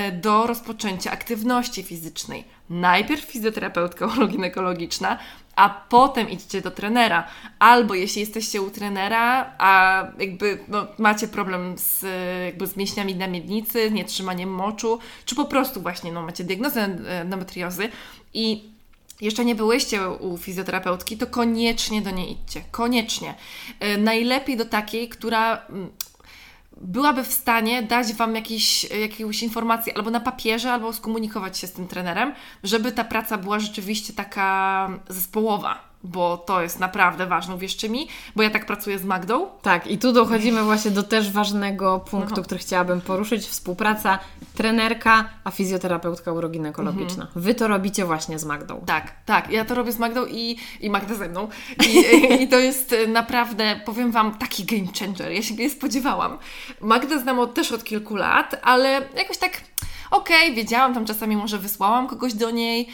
[0.09, 2.43] y, do rozpoczęcia aktywności fizycznej.
[2.69, 5.17] Najpierw fizjoterapeutka uroginekologiczna,
[5.59, 7.27] a potem idźcie do trenera.
[7.59, 12.05] Albo jeśli jesteście u trenera, a jakby no, macie problem z,
[12.45, 17.89] jakby z mięśniami na miednicy, nietrzymaniem moczu, czy po prostu właśnie no, macie diagnozę endometriozy
[18.33, 18.63] i
[19.21, 22.61] jeszcze nie byłyście u fizjoterapeutki, to koniecznie do niej idźcie.
[22.71, 23.35] Koniecznie.
[23.79, 25.89] E, Najlepiej do takiej, która mm,
[26.81, 31.73] byłaby w stanie dać Wam jakiś, jakąś informację albo na papierze, albo skomunikować się z
[31.73, 37.89] tym trenerem, żeby ta praca była rzeczywiście taka zespołowa, bo to jest naprawdę ważne, uwierzcie
[37.89, 39.47] mi, bo ja tak pracuję z Magdą.
[39.61, 42.43] Tak, i tu dochodzimy właśnie do też ważnego punktu, No.
[42.43, 43.47] który chciałabym poruszyć.
[43.47, 44.19] Współpraca
[44.55, 47.27] trenerka, a fizjoterapeutka uroginekologiczna.
[47.35, 48.83] Wy to robicie właśnie z Magdą.
[48.85, 51.47] Tak, tak, ja to robię z Magdą i, i Magda ze mną.
[51.89, 52.03] I,
[52.43, 55.31] I to jest naprawdę, powiem Wam, taki game changer.
[55.31, 56.37] Ja się nie spodziewałam.
[56.81, 59.61] Magdę znam od, też od kilku lat, ale jakoś tak,
[60.11, 62.87] okej, wiedziałam, tam czasami może wysłałam kogoś do niej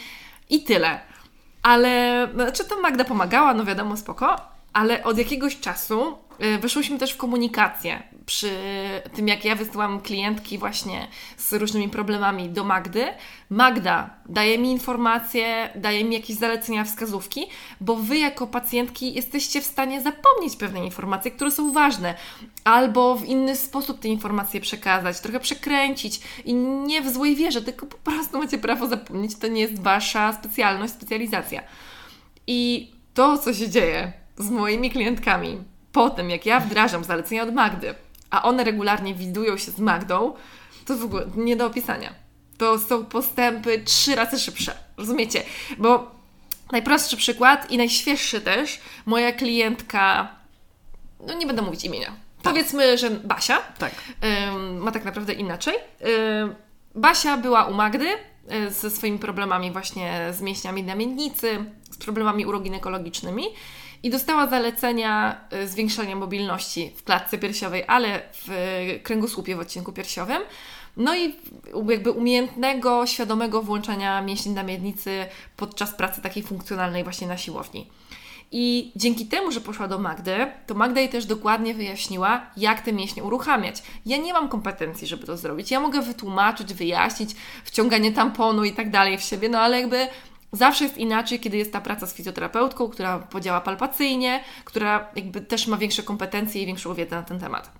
[0.50, 1.00] i tyle.
[1.66, 4.36] Ale, znaczy to Magda pomagała, no wiadomo, spoko,
[4.72, 8.50] ale od jakiegoś czasu y, wyszłyśmy też w komunikację przy
[9.14, 13.04] tym, jak ja wysyłam klientki właśnie z różnymi problemami do Magdy.
[13.50, 17.46] Magda daje mi informacje, daje mi jakieś zalecenia, wskazówki,
[17.80, 22.14] bo Wy jako pacjentki jesteście w stanie zapomnieć pewne informacje, które są ważne,
[22.64, 27.86] albo w inny sposób te informacje przekazać, trochę przekręcić i nie w złej wierze, tylko
[27.86, 31.62] po prostu macie prawo zapomnieć, to nie jest Wasza specjalność, specjalizacja.
[32.46, 35.58] I to, co się dzieje z moimi klientkami
[35.96, 37.94] po tym, jak ja wdrażam zalecenia od Magdy,
[38.30, 40.34] a one regularnie widują się z Magdą,
[40.86, 42.14] to w ogóle nie do opisania.
[42.58, 44.76] To są postępy trzy razy szybsze.
[44.96, 45.42] Rozumiecie?
[45.78, 46.10] Bo
[46.72, 50.28] najprostszy przykład i najświeższy też, moja klientka,
[51.26, 52.12] no nie będę mówić imienia.
[52.42, 53.92] Powiedzmy, że Basia, Tak.
[54.48, 55.74] Ym, ma tak naprawdę inaczej.
[56.42, 56.54] Ym,
[56.94, 62.46] Basia była u Magdy y, ze swoimi problemami właśnie z mięśniami na miednicy, z problemami
[62.46, 63.44] uroginekologicznymi
[64.06, 69.92] i dostała zalecenia y, zwiększania mobilności w klatce piersiowej, ale w y, kręgosłupie w odcinku
[69.92, 70.42] piersiowym.
[70.96, 71.34] No i
[71.88, 75.26] jakby umiejętnego, świadomego włączania mięśni na miednicy
[75.56, 77.86] podczas pracy takiej funkcjonalnej właśnie na siłowni.
[78.52, 80.36] I dzięki temu, że poszła do Magdy,
[80.66, 83.82] to Magda jej też dokładnie wyjaśniła, jak te mięśnie uruchamiać.
[84.06, 85.70] Ja nie mam kompetencji, żeby to zrobić.
[85.70, 87.30] Ja mogę wytłumaczyć, wyjaśnić,
[87.64, 90.08] wciąganie tamponu i tak dalej w siebie, no ale jakby
[90.56, 95.66] zawsze jest inaczej, kiedy jest ta praca z fizjoterapeutką, która podziała palpacyjnie, która jakby też
[95.66, 97.70] ma większe kompetencje i większą wiedzę na ten temat.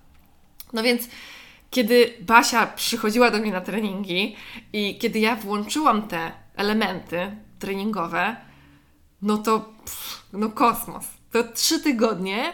[0.72, 1.08] No więc
[1.70, 4.36] kiedy Basia przychodziła do mnie na treningi
[4.72, 8.36] i kiedy ja włączyłam te elementy treningowe,
[9.22, 11.06] no to pff, no kosmos.
[11.32, 12.52] To trzy tygodnie,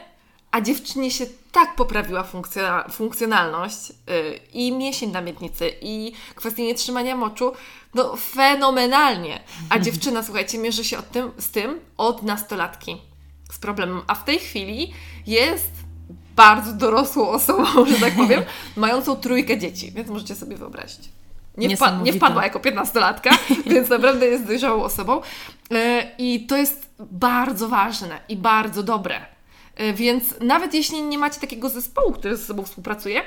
[0.52, 7.16] a dziewczynie się tak poprawiła funkcjona- funkcjonalność yy, i mięsień na miednicy, i kwestie nietrzymania
[7.16, 7.52] moczu,
[7.94, 9.40] no fenomenalnie.
[9.70, 12.96] A dziewczyna, słuchajcie, mierzy się od tym, z tym od nastolatki
[13.52, 14.92] z problemem, a w tej chwili
[15.26, 15.70] jest
[16.36, 18.42] bardzo dorosłą osobą, że tak powiem,
[18.76, 21.08] mającą trójkę dzieci, więc możecie sobie wyobrazić.
[21.56, 23.30] Nie, wpa- nie wpadła jako 15-latka,
[23.72, 25.20] więc naprawdę jest dojrzałą osobą.
[25.70, 29.31] E, I to jest bardzo ważne i bardzo dobre.
[29.76, 33.22] E, Więc nawet jeśli nie macie takiego zespołu, który ze sobą współpracuje,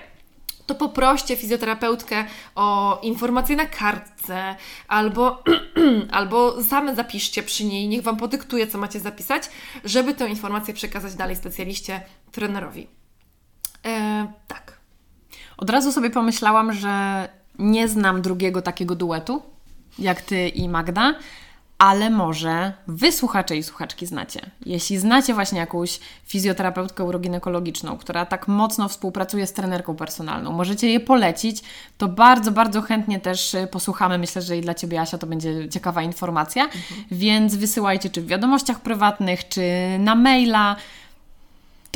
[0.65, 4.55] to poproście fizjoterapeutkę o informacje na kartce,
[4.87, 5.43] albo,
[6.11, 9.49] albo same zapiszcie przy niej, niech Wam podyktuje, co macie zapisać,
[9.83, 12.01] żeby tę informację przekazać dalej specjaliście,
[12.31, 12.87] trenerowi.
[13.85, 14.77] E, tak.
[15.57, 17.27] Od razu sobie pomyślałam, że
[17.59, 19.43] nie znam drugiego takiego duetu,
[19.99, 21.15] jak ty i Magda,
[21.77, 24.39] ale może wy słuchacze i słuchaczki znacie.
[24.65, 30.99] Jeśli znacie właśnie jakąś fizjoterapeutkę uroginekologiczną, która tak mocno współpracuje z trenerką personalną, możecie je
[30.99, 31.63] polecić,
[31.97, 34.17] to bardzo, bardzo chętnie też y, posłuchamy.
[34.17, 36.69] Myślę, że i dla Ciebie, Asia, to będzie ciekawa informacja,
[37.11, 39.61] więc wysyłajcie czy w wiadomościach prywatnych, czy
[39.99, 40.75] na maila.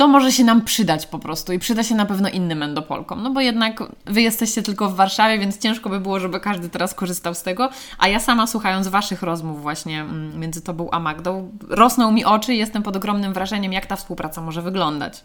[0.00, 3.30] To może się nam przydać po prostu i przyda się na pewno innym endopolkom, no
[3.30, 7.34] bo jednak Wy jesteście tylko w Warszawie, więc ciężko by było, żeby każdy teraz korzystał
[7.34, 12.12] z tego, a ja sama słuchając Waszych rozmów właśnie mm, między Tobą a Magdą, rosną
[12.12, 15.24] mi oczy i jestem pod ogromnym wrażeniem, jak ta współpraca może wyglądać.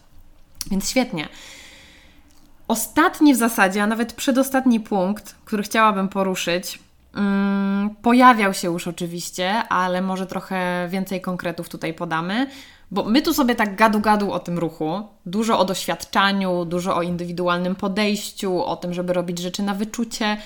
[0.70, 1.28] Więc świetnie.
[2.68, 6.78] Ostatni w zasadzie, a nawet przedostatni punkt, który chciałabym poruszyć,
[7.14, 12.46] mm, pojawiał się już oczywiście, ale może trochę więcej konkretów tutaj podamy,
[12.90, 17.74] bo my tu sobie tak gadu-gadu o tym ruchu, dużo o doświadczaniu, dużo o indywidualnym
[17.74, 20.36] podejściu, o tym, żeby robić rzeczy na wyczucie.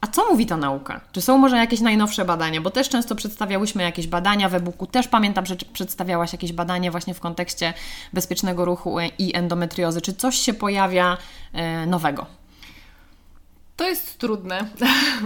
[0.00, 1.00] A co mówi ta nauka?
[1.12, 2.60] Czy są może jakieś najnowsze badania?
[2.60, 4.86] Bo też często przedstawiałyśmy jakieś badania w e-booku.
[4.86, 7.74] Też pamiętam, że przedstawiałaś jakieś badanie właśnie w kontekście
[8.12, 10.00] bezpiecznego ruchu i endometriozy.
[10.00, 11.18] Czy coś się pojawia
[11.52, 12.26] e, nowego?
[13.76, 14.68] To jest trudne.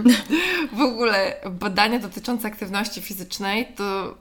[0.77, 4.15] w ogóle badania dotyczące aktywności fizycznej to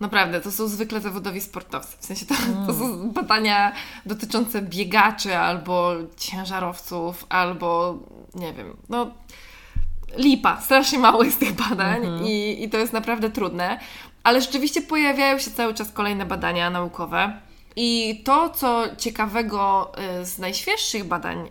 [0.00, 1.96] Naprawdę, to są zwykle zawodowi sportowcy.
[2.00, 2.66] W sensie to, mm.
[2.66, 3.72] to są badania
[4.06, 7.98] dotyczące biegaczy albo ciężarowców, albo
[8.34, 9.10] nie wiem, no
[10.16, 10.60] lipa.
[10.60, 12.26] Strasznie mało jest tych badań -hmm.
[12.26, 13.80] i, i to jest naprawdę trudne.
[14.22, 17.40] Ale rzeczywiście pojawiają się cały czas kolejne badania naukowe.
[17.76, 21.50] I to, co ciekawego y, z najświeższych badań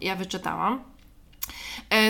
[0.00, 0.91] ja wyczytałam,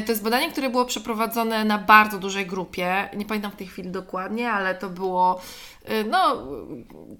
[0.06, 3.08] to jest badanie, które było przeprowadzone na bardzo dużej grupie.
[3.16, 5.40] Nie pamiętam w tej chwili dokładnie, ale to było
[5.84, 6.46] e, no,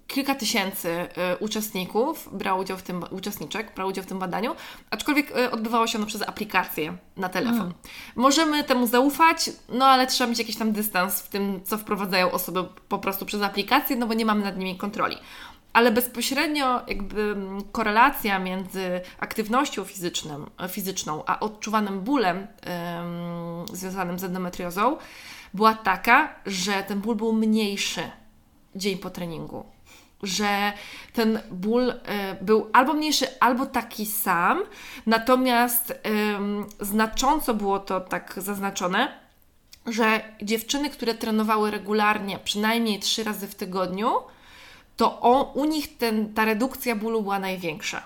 [0.07, 4.55] kilka tysięcy e, uczestników brało udział w tym, uczestniczek brało udział w tym badaniu,
[4.91, 7.61] aczkolwiek odbywało się ono przez aplikację na telefon.
[7.61, 7.75] Mm.
[8.17, 12.65] Możemy temu zaufać, no ale trzeba mieć jakiś tam dystans w tym, co wprowadzają osoby
[12.89, 15.17] po prostu przez aplikację, no bo nie mamy nad nimi kontroli
[15.73, 17.37] ale bezpośrednio jakby
[17.73, 24.97] korelacja między aktywnością fizyczną, fizyczną a odczuwanym bólem ym, związanym z endometriozą
[25.55, 28.11] była taka, że ten ból był mniejszy
[28.75, 29.65] dzień po treningu.
[30.23, 30.73] Że
[31.13, 31.95] ten ból y,
[32.41, 34.63] był albo mniejszy, albo taki sam,
[35.07, 35.95] natomiast
[36.81, 39.23] znacząco było to tak zaznaczone,
[39.87, 44.13] że dziewczyny, które trenowały regularnie, przynajmniej trzy razy w tygodniu,
[44.97, 48.03] to on, u nich ten, ta redukcja bólu była największa.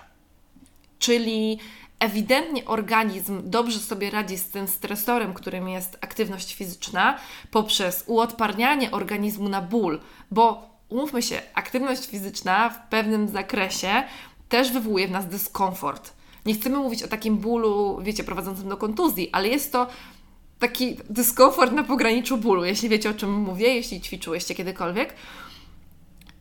[0.99, 1.59] Czyli
[1.99, 7.17] ewidentnie organizm dobrze sobie radzi z tym stresorem, którym jest aktywność fizyczna,
[7.51, 9.99] poprzez uodparnianie organizmu na ból,
[10.31, 14.03] bo umówmy się, aktywność fizyczna w pewnym zakresie
[14.49, 16.13] też wywołuje w nas dyskomfort.
[16.45, 19.87] Nie chcemy mówić o takim bólu, wiecie, prowadzącym do kontuzji, ale jest to
[20.59, 25.13] taki dyskomfort na pograniczu bólu, jeśli wiecie o czym mówię, jeśli ćwiczyłyście kiedykolwiek.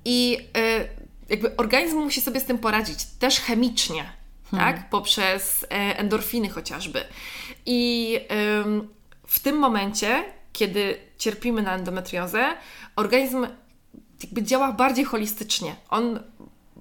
[0.08, 0.88] I y,
[1.28, 4.12] jakby organizm musi sobie z tym poradzić też chemicznie,
[4.50, 4.66] hmm.
[4.66, 4.90] tak?
[4.90, 5.66] Poprzez e,
[5.98, 7.04] endorfiny chociażby.
[7.66, 8.20] I
[9.26, 12.46] w tym momencie, kiedy cierpimy na endometriozę,
[12.96, 13.46] organizm
[14.22, 15.76] jakby działa bardziej holistycznie.
[15.90, 16.20] On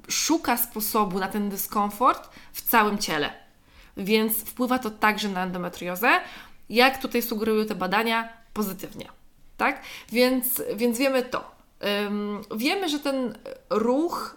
[0.10, 3.34] szuka sposobu na ten dyskomfort w całym ciele.
[3.97, 6.10] Więc wpływa to także na endometriozę,
[6.69, 9.10] jak tutaj sugerują te badania, pozytywnie.
[9.57, 9.81] Tak?
[10.11, 11.55] Więc, więc wiemy to.
[12.55, 13.37] Wiemy, że ten
[13.69, 14.35] ruch,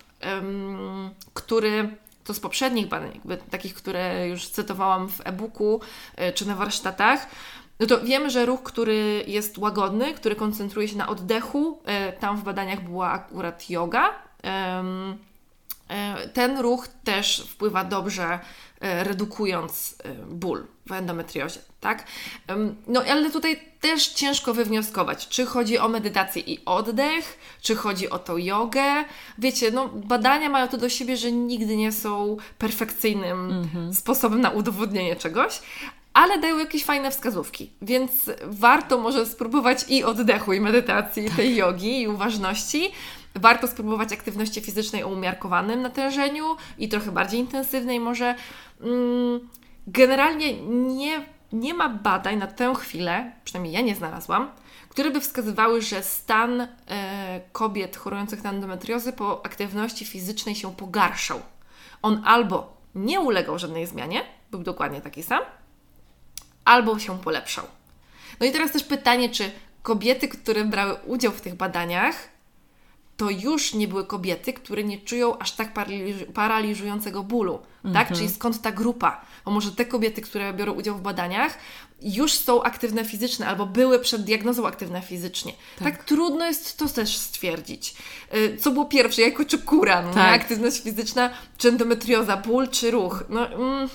[1.35, 1.97] który
[2.29, 5.81] to z poprzednich badań, jakby takich, które już cytowałam w e-booku
[6.17, 7.27] e, czy na warsztatach,
[7.81, 12.37] no to wiemy, że ruch, który jest łagodny, który koncentruje się na oddechu, e, tam
[12.37, 14.15] w badaniach była akurat yoga.
[14.45, 14.85] E,
[16.33, 18.39] ten ruch też wpływa dobrze
[18.81, 22.05] redukując e, ból w endometriozie, tak?
[22.87, 28.19] No ale tutaj też ciężko wywnioskować, czy chodzi o medytację i oddech, czy chodzi o
[28.19, 28.85] tą jogę.
[29.39, 33.95] Wiecie, no badania mają to do siebie, że nigdy nie są perfekcyjnym mm-hmm.
[33.95, 35.61] sposobem na udowodnienie czegoś,
[36.15, 38.11] ale dają jakieś fajne wskazówki, więc
[38.45, 42.91] warto może spróbować i oddechu, i medytacji, i tej jogi, i uważności,
[43.35, 48.35] warto spróbować aktywności fizycznej o umiarkowanym natężeniu i trochę bardziej intensywnej może.
[48.81, 49.49] Mm,
[49.87, 50.63] generalnie
[50.97, 54.51] nie, nie ma badań na tę chwilę, przynajmniej ja nie znalazłam,
[54.89, 61.41] które by wskazywały, że stan e, kobiet chorujących na endometriozę po aktywności fizycznej się pogarszał.
[62.03, 65.43] On albo nie ulegał żadnej zmianie, był dokładnie taki sam,
[66.65, 67.65] albo się polepszał.
[68.41, 69.51] No i teraz też pytanie, czy
[69.83, 72.29] kobiety, które brały udział w tych badaniach,
[73.19, 75.75] to już nie były kobiety, które nie czują aż tak
[76.35, 77.59] paraliżującego bólu.
[77.83, 77.87] Tak?
[77.87, 78.15] Mhm.
[78.17, 79.21] Czyli skąd ta grupa?
[79.45, 81.59] Bo może te kobiety, które biorą udział w badaniach,
[82.03, 85.53] już są aktywne fizycznie albo były przed diagnozą aktywne fizycznie.
[85.79, 87.95] Tak, tak trudno jest to też stwierdzić.
[88.35, 90.03] Y, co było pierwsze, jajko czy kura?
[90.03, 90.41] No, tak.
[90.41, 93.25] Aktywność fizyczna, czy endometrioza, ból czy ruch?
[93.29, 93.89] No, mm,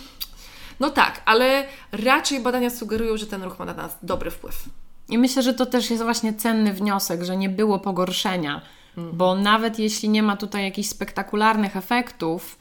[0.80, 4.64] no tak, ale raczej badania sugerują, że ten ruch ma na nas dobry wpływ.
[5.10, 8.62] I myślę, że to też jest właśnie cenny wniosek, że nie było pogorszenia
[8.98, 12.58] Bo nawet jeśli nie ma tutaj jakichś spektakularnych efektów,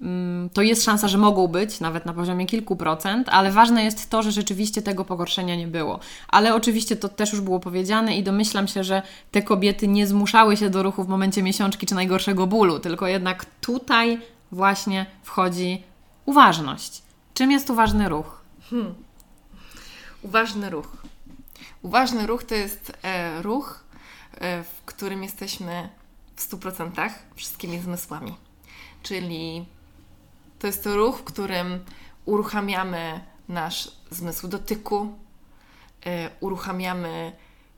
[0.00, 4.10] mm, to jest szansa, że mogą być, nawet na poziomie kilku procent, ale ważne jest
[4.10, 6.00] to, że rzeczywiście tego pogorszenia nie było.
[6.28, 10.56] Ale oczywiście to też już było powiedziane i domyślam się, że te kobiety nie zmuszały
[10.56, 14.20] się do ruchu w momencie miesiączki czy najgorszego bólu, tylko jednak tutaj
[14.52, 15.82] właśnie wchodzi
[16.26, 17.02] uważność.
[17.34, 18.42] Czym jest uważny ruch?
[18.70, 18.94] Hmm.
[20.22, 20.96] Uważny ruch.
[21.82, 23.83] Uważny ruch to jest e, ruch,
[24.40, 25.88] w którym jesteśmy
[26.36, 28.36] w 100% wszystkimi zmysłami.
[29.02, 29.66] Czyli
[30.58, 31.84] to jest to ruch, w którym
[32.24, 35.18] uruchamiamy nasz zmysł dotyku,
[36.06, 37.32] e, uruchamiamy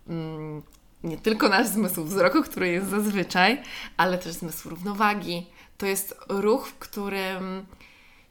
[0.08, 0.62] mm,
[1.04, 3.62] nie tylko nasz zmysł wzroku, który jest zazwyczaj,
[3.96, 5.46] ale też zmysł równowagi.
[5.78, 7.66] To jest ruch, w którym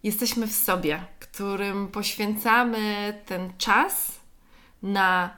[0.03, 4.11] jesteśmy w sobie, którym poświęcamy ten czas
[4.84, 5.38] na,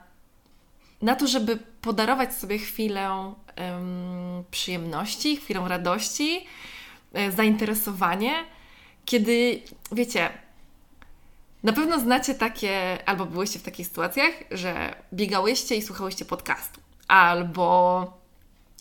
[1.02, 6.46] na to, żeby podarować sobie chwilę um, przyjemności, chwilę radości,
[7.12, 8.32] e, zainteresowanie,
[9.04, 9.62] kiedy
[9.92, 10.30] wiecie,
[11.62, 18.18] na pewno znacie takie, albo byłyście w takich sytuacjach, że biegałyście i słuchałyście podcastu, albo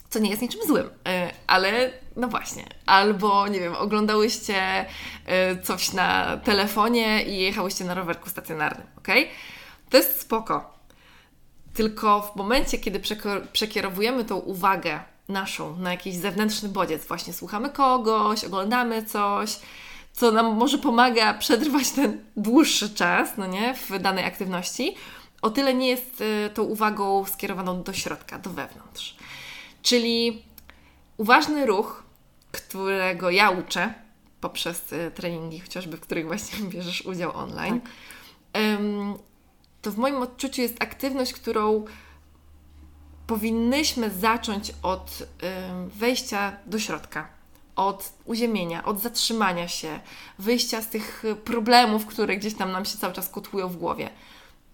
[0.10, 4.86] co nie jest niczym złym, e, ale no właśnie, albo nie wiem, oglądałyście
[5.26, 9.08] e, coś na telefonie i jechałyście na rowerku stacjonarnym, ok?
[9.90, 10.77] To jest spoko.
[11.78, 13.02] Tylko w momencie, kiedy
[13.54, 15.00] przekierowujemy tą uwagę
[15.30, 19.60] naszą na jakiś zewnętrzny bodziec, właśnie słuchamy kogoś, oglądamy coś,
[20.14, 24.96] co nam może pomaga przetrwać ten dłuższy czas, no nie, w danej aktywności,
[25.42, 29.16] o tyle nie jest y, tą uwagą skierowaną do środka, do wewnątrz.
[29.82, 30.44] Czyli
[31.18, 32.04] uważny ruch,
[32.52, 33.94] którego ja uczę
[34.42, 37.92] poprzez y, treningi, chociażby w których właśnie bierzesz udział online, tak.
[39.88, 41.86] To w moim odczuciu jest aktywność, którą
[43.28, 45.24] powinnyśmy zacząć od
[45.88, 47.28] wejścia do środka,
[47.76, 50.00] od uziemienia, od zatrzymania się,
[50.40, 54.10] wyjścia z tych problemów, które gdzieś tam nam się cały czas kotłują w głowie.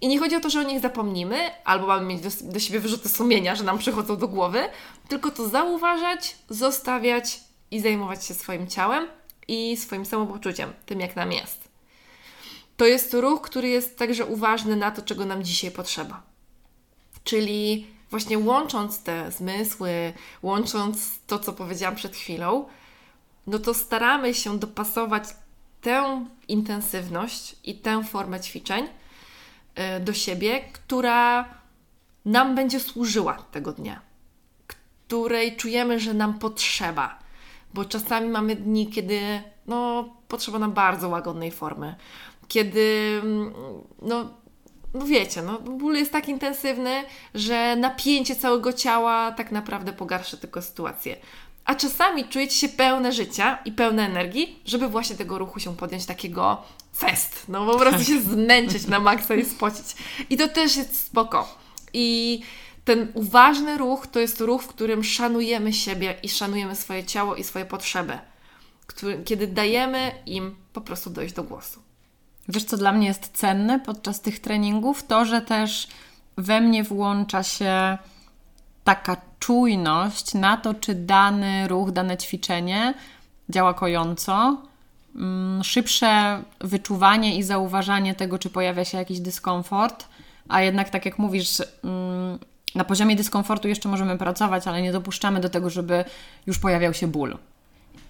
[0.01, 2.79] I nie chodzi o to, że o nich zapomnimy, albo mamy mieć do, do siebie
[2.79, 4.59] wyrzuty sumienia, że nam przychodzą do głowy,
[5.07, 7.39] tylko to zauważać, zostawiać
[7.71, 9.07] i zajmować się swoim ciałem
[9.47, 11.72] i swoim samopoczuciem, tym jak nam jest.
[12.77, 16.23] To jest ruch, który jest także uważny na to, czego nam dzisiaj potrzeba.
[17.23, 22.65] Czyli właśnie łącząc te zmysły, łącząc to, co powiedziałam przed chwilą,
[23.47, 25.23] no to staramy się dopasować
[25.81, 28.87] tę intensywność i tę formę ćwiczeń
[29.79, 31.45] Y, do siebie, która
[32.25, 34.01] nam będzie służyła tego dnia,
[34.67, 37.19] której czujemy, że nam potrzeba.
[37.73, 39.19] Bo czasami mamy dni, kiedy
[39.67, 41.95] no, potrzeba nam bardzo łagodnej formy,
[42.47, 43.53] kiedy mm,
[44.01, 44.29] no,
[44.93, 47.03] no wiecie, no, ból jest tak intensywny,
[47.33, 51.17] że napięcie całego ciała tak naprawdę pogarsza tylko sytuację.
[51.65, 56.05] A czasami czujecie się pełne życia i pełne energii, żeby właśnie tego ruchu się podjąć
[56.05, 56.63] takiego
[56.97, 57.45] fest.
[57.47, 59.85] No po prostu się zmęczyć na maksa i spocić.
[60.29, 61.57] I to też jest spoko.
[61.93, 62.39] I
[62.85, 67.43] ten uważny ruch to jest ruch, w którym szanujemy siebie i szanujemy swoje ciało i
[67.43, 68.17] swoje potrzeby.
[68.87, 71.82] Który, kiedy dajemy im po prostu dojść do głosu.
[72.49, 75.03] Wiesz, co dla mnie jest cenne podczas tych treningów?
[75.03, 75.87] To, że też
[76.37, 77.97] we mnie włącza się
[78.83, 82.93] taka czujność na to, czy dany ruch, dane ćwiczenie
[83.49, 84.61] działa kojąco,
[85.15, 90.07] mm, szybsze wyczuwanie i zauważanie tego, czy pojawia się jakiś dyskomfort,
[90.49, 92.39] a jednak, tak jak mówisz, mm,
[92.75, 96.05] na poziomie dyskomfortu jeszcze możemy pracować, ale nie dopuszczamy do tego, żeby
[96.47, 97.37] już pojawiał się ból.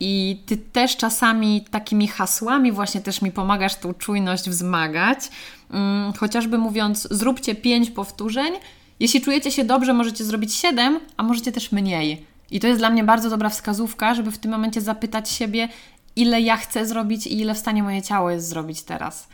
[0.06, 5.20] I ty też czasami takimi hasłami właśnie też mi pomagasz tą czujność wzmagać,
[5.72, 8.54] mm, chociażby mówiąc, zróbcie pięć powtórzeń
[9.00, 12.26] jeśli czujecie się dobrze, możecie zrobić 7, a możecie też mniej.
[12.52, 15.70] I to jest dla mnie bardzo dobra wskazówka, żeby w tym momencie zapytać siebie,
[16.16, 19.28] ile ja chcę zrobić i ile w stanie moje ciało jest zrobić teraz.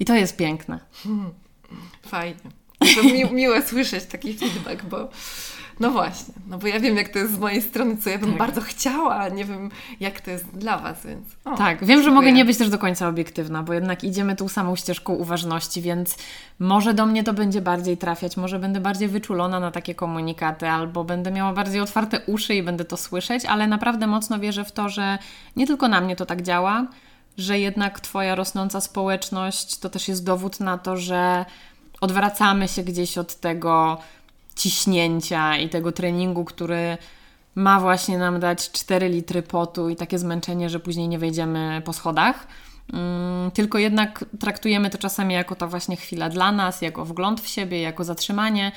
[0.00, 0.80] I to jest piękne.
[2.06, 2.50] Fajnie.
[2.96, 5.08] To mi, miłe słyszeć taki feedback, bo
[5.82, 8.28] no właśnie, no bo ja wiem, jak to jest z mojej strony, co ja bym
[8.28, 8.38] tak.
[8.38, 11.26] bardzo chciała, nie wiem, jak to jest dla Was, więc.
[11.44, 12.02] O, tak, wiem, dziękuję.
[12.02, 15.82] że mogę nie być też do końca obiektywna, bo jednak idziemy tą samą ścieżką uważności,
[15.82, 16.16] więc
[16.58, 21.04] może do mnie to będzie bardziej trafiać, może będę bardziej wyczulona na takie komunikaty, albo
[21.04, 24.88] będę miała bardziej otwarte uszy i będę to słyszeć, ale naprawdę mocno wierzę w to,
[24.88, 25.18] że
[25.56, 26.86] nie tylko na mnie to tak działa,
[27.38, 31.44] że jednak Twoja rosnąca społeczność to też jest dowód na to, że
[32.00, 33.98] odwracamy się gdzieś od tego
[34.56, 36.98] ciśnięcia i tego treningu, który
[37.54, 41.92] ma właśnie nam dać 4 litry potu i takie zmęczenie, że później nie wejdziemy po
[41.92, 42.46] schodach.
[42.92, 47.48] Mm, tylko jednak traktujemy to czasami jako ta właśnie chwila dla nas, jako wgląd w
[47.48, 48.72] siebie, jako zatrzymanie.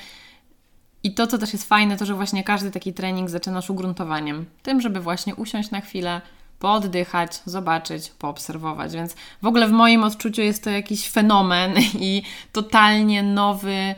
[1.02, 4.46] I to, co też jest fajne, to że właśnie każdy taki trening zaczynasz ugruntowaniem.
[4.62, 6.20] Tym, żeby właśnie usiąść na chwilę,
[6.58, 8.92] pooddychać, zobaczyć, poobserwować.
[8.92, 12.22] Więc w ogóle w moim odczuciu jest to jakiś fenomen i
[12.52, 13.94] totalnie nowy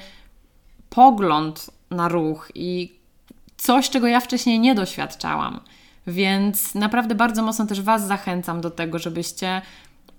[0.90, 2.98] pogląd na ruch i
[3.56, 5.60] coś, czego ja wcześniej nie doświadczałam.
[6.06, 9.62] Więc naprawdę bardzo mocno też Was zachęcam do tego, żebyście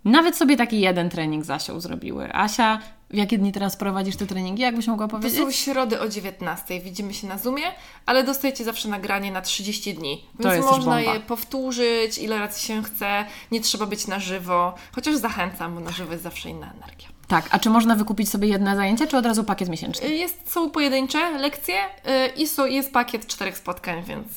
[0.05, 2.33] nawet sobie taki jeden trening z Asią zrobiły.
[2.33, 2.79] Asia,
[3.09, 4.61] w jakie dni teraz prowadzisz te treningi?
[4.61, 5.39] Jakbyś mogła powiedzieć?
[5.39, 6.79] To są środy o 19.
[6.79, 7.63] Widzimy się na Zoomie,
[8.05, 10.25] ale dostajecie zawsze nagranie na 30 dni.
[10.39, 13.25] Więc można je powtórzyć, ile razy się chce.
[13.51, 14.75] Nie trzeba być na żywo.
[14.91, 17.07] Chociaż zachęcam, bo na żywo jest zawsze inna energia.
[17.29, 20.07] Tak, a czy można wykupić sobie jedno zajęcie, czy od razu pakiet miesięczny?
[20.07, 24.27] Y, Jest, są pojedyncze lekcje y, i są, jest pakiet czterech spotkań, więc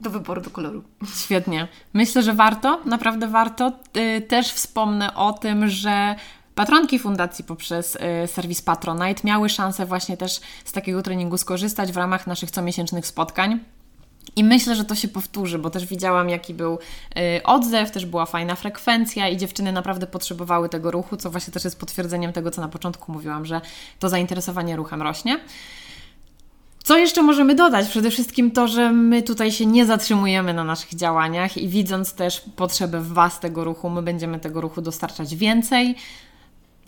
[0.00, 0.82] do wyboru, do koloru.
[1.24, 1.68] Świetnie.
[1.92, 3.72] Myślę, że warto, naprawdę warto.
[3.96, 6.14] Y, Też wspomnę o tym, że
[6.54, 12.26] patronki fundacji poprzez serwis Patronite miały szansę właśnie też z takiego treningu skorzystać w ramach
[12.26, 13.60] naszych comiesięcznych spotkań.
[14.36, 16.74] I myślę, że to się powtórzy, bo też widziałam, jaki był
[17.38, 21.64] y, odzew, też była fajna frekwencja i dziewczyny naprawdę potrzebowały tego ruchu, co właśnie też
[21.64, 23.60] jest potwierdzeniem tego, co na początku mówiłam, że
[23.98, 25.40] to zainteresowanie ruchem rośnie.
[26.86, 27.88] Co jeszcze możemy dodać?
[27.88, 32.42] Przede wszystkim to, że my tutaj się nie zatrzymujemy na naszych działaniach i widząc też
[32.56, 35.96] potrzebę w Was tego ruchu, my będziemy tego ruchu dostarczać więcej.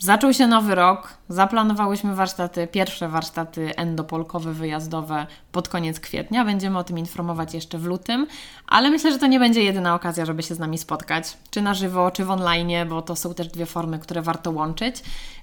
[0.01, 6.45] Zaczął się nowy rok, zaplanowałyśmy warsztaty, pierwsze warsztaty endopolkowe, wyjazdowe pod koniec kwietnia.
[6.45, 8.27] Będziemy o tym informować jeszcze w lutym,
[8.67, 11.73] ale myślę, że to nie będzie jedyna okazja, żeby się z nami spotkać, czy na
[11.73, 14.95] żywo, czy w online, bo to są też dwie formy, które warto łączyć,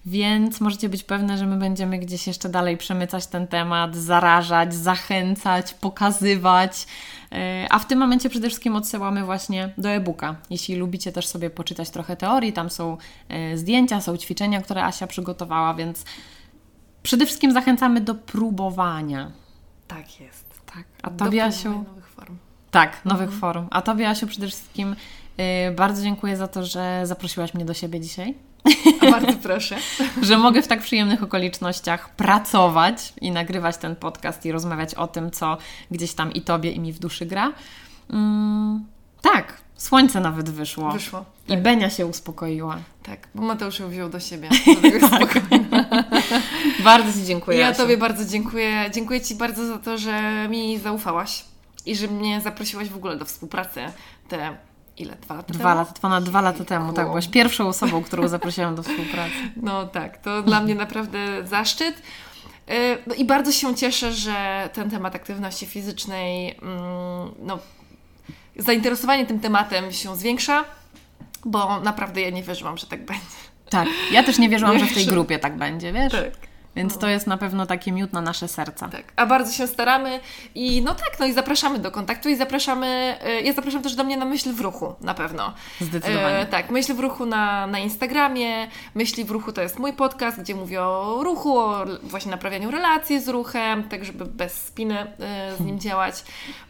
[0.06, 5.74] więc możecie być pewne, że my będziemy gdzieś jeszcze dalej przemycać ten temat, zarażać, zachęcać,
[5.74, 6.86] pokazywać.
[7.32, 7.38] Yy,
[7.70, 10.36] A w tym momencie przede wszystkim odsyłamy właśnie do e-booka.
[10.50, 12.96] Jeśli lubicie też sobie poczytać trochę teorii, tam są
[13.28, 16.04] yy, zdjęcia, są ćwiczenia, które Asia przygotowała, więc
[17.02, 19.30] przede wszystkim zachęcamy do próbowania.
[19.88, 20.44] Tak jest.
[20.74, 20.84] Tak.
[21.02, 21.70] A Tobie, Asiu?
[21.70, 22.36] nowych form.
[22.70, 23.66] Tak, nowych form.
[23.70, 24.96] A Tobie, Asiu, przede wszystkim
[25.38, 25.44] yy,
[25.76, 28.34] bardzo dziękuję za to, że zaprosiłaś mnie do siebie dzisiaj.
[29.00, 29.76] A bardzo proszę.
[30.22, 35.30] że mogę w tak przyjemnych okolicznościach pracować i nagrywać ten podcast i rozmawiać o tym,
[35.30, 35.58] co
[35.90, 37.52] gdzieś tam i Tobie, i mi w duszy gra.
[38.10, 38.84] Mm,
[39.22, 40.92] tak, słońce nawet wyszło.
[40.92, 41.24] Wyszło.
[41.48, 42.78] I Benia się uspokoiła.
[43.02, 44.48] Tak, bo Mateusz ją wziął do siebie.
[45.00, 45.66] Do spokojnie.
[46.84, 47.58] Bardzo Ci dziękuję.
[47.58, 47.82] Ja Asiu.
[47.82, 48.90] Tobie bardzo dziękuję.
[48.94, 51.44] Dziękuję Ci bardzo za to, że mi zaufałaś
[51.86, 53.80] i że mnie zaprosiłaś w ogóle do współpracy
[54.28, 54.56] te
[54.98, 55.16] ile?
[55.16, 55.80] Dwa lata Dwa temu?
[55.80, 59.34] lata, ponad dwa lata temu, tak, byłaś pierwszą osobą, którą zaprosiłam do współpracy.
[59.62, 62.02] No tak, to dla mnie naprawdę zaszczyt.
[62.68, 62.74] Yy,
[63.06, 67.58] No i bardzo się cieszę, że ten temat aktywności fizycznej, mm, no,
[68.56, 70.64] zainteresowanie tym tematem się zwiększa,
[71.44, 73.22] bo naprawdę ja nie wierzyłam, że tak będzie.
[73.70, 76.12] Tak, ja też nie wierzyłam, że w tej grupie tak będzie, wiesz?
[76.12, 76.32] Tak.
[76.76, 78.88] Więc to jest na pewno taki miód na nasze serca.
[78.88, 80.20] Tak, a bardzo się staramy
[80.54, 82.86] i no tak, no i zapraszamy do kontaktu i zapraszamy,
[83.24, 85.54] e, ja zapraszam też do mnie na Myśl w Ruchu, na pewno.
[85.80, 86.38] Zdecydowanie.
[86.38, 90.40] E, tak, Myśl w Ruchu na, na Instagramie, Myśli w Ruchu to jest mój podcast,
[90.40, 95.56] gdzie mówię o ruchu, o właśnie naprawianiu relacji z ruchem, tak żeby bez spiny e,
[95.56, 96.24] z nim działać.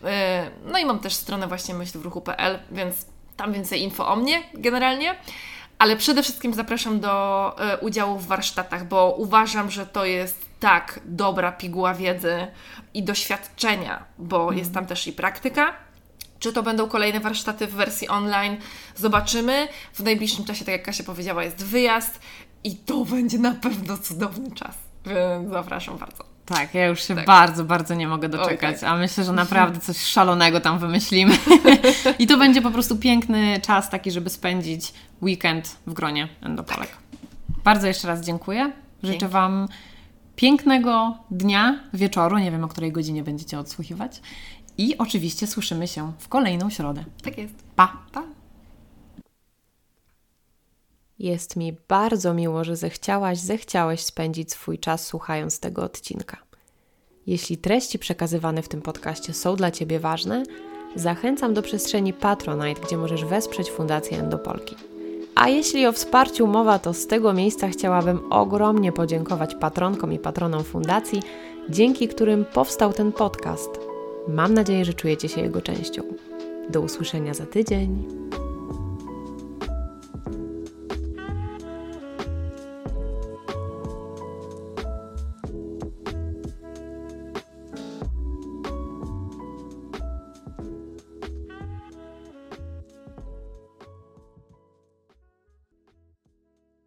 [0.04, 3.06] E, no i mam też stronę właśnie myślwruchu.pl, więc
[3.36, 5.14] tam więcej info o mnie generalnie.
[5.78, 11.00] Ale przede wszystkim zapraszam do e, udziału w warsztatach, bo uważam, że to jest tak
[11.04, 12.46] dobra piguła wiedzy
[12.94, 15.72] i doświadczenia, bo jest tam też i praktyka.
[16.38, 18.56] Czy to będą kolejne warsztaty w wersji online?
[18.94, 19.68] Zobaczymy.
[19.92, 22.20] W najbliższym czasie, tak jak Kasia powiedziała, jest wyjazd
[22.64, 24.76] i to będzie na pewno cudowny czas.
[25.06, 26.35] Więc zapraszam bardzo.
[26.46, 27.26] Tak, ja już się Tak.
[27.26, 28.90] bardzo, bardzo nie mogę doczekać, Oj, tak.
[28.90, 31.38] a myślę, że naprawdę coś szalonego tam wymyślimy.
[32.18, 36.88] I to będzie po prostu piękny czas taki, żeby spędzić weekend w gronie Endopolek.
[37.64, 38.72] Bardzo jeszcze raz dziękuję.
[39.02, 39.32] Życzę Dzięki.
[39.32, 39.68] Wam
[40.36, 44.20] pięknego dnia, wieczoru, nie wiem o której godzinie będziecie odsłuchiwać.
[44.78, 47.04] I oczywiście słyszymy się w kolejną środę.
[47.22, 47.54] Tak jest.
[47.76, 47.96] Pa!
[48.12, 48.22] Pa.
[51.18, 56.36] Jest mi bardzo miło, że zechciałaś, zechciałeś spędzić swój czas słuchając tego odcinka.
[57.26, 60.42] Jeśli treści przekazywane w tym podcaście są dla Ciebie ważne,
[60.94, 64.76] zachęcam do przestrzeni Patronite, gdzie możesz wesprzeć Fundację Endopolki.
[65.34, 70.64] A jeśli o wsparciu mowa, to z tego miejsca chciałabym ogromnie podziękować patronkom i patronom
[70.64, 71.22] fundacji,
[71.70, 73.70] dzięki którym powstał ten podcast.
[74.28, 76.02] Mam nadzieję, że czujecie się jego częścią.
[76.70, 78.04] Do usłyszenia za tydzień.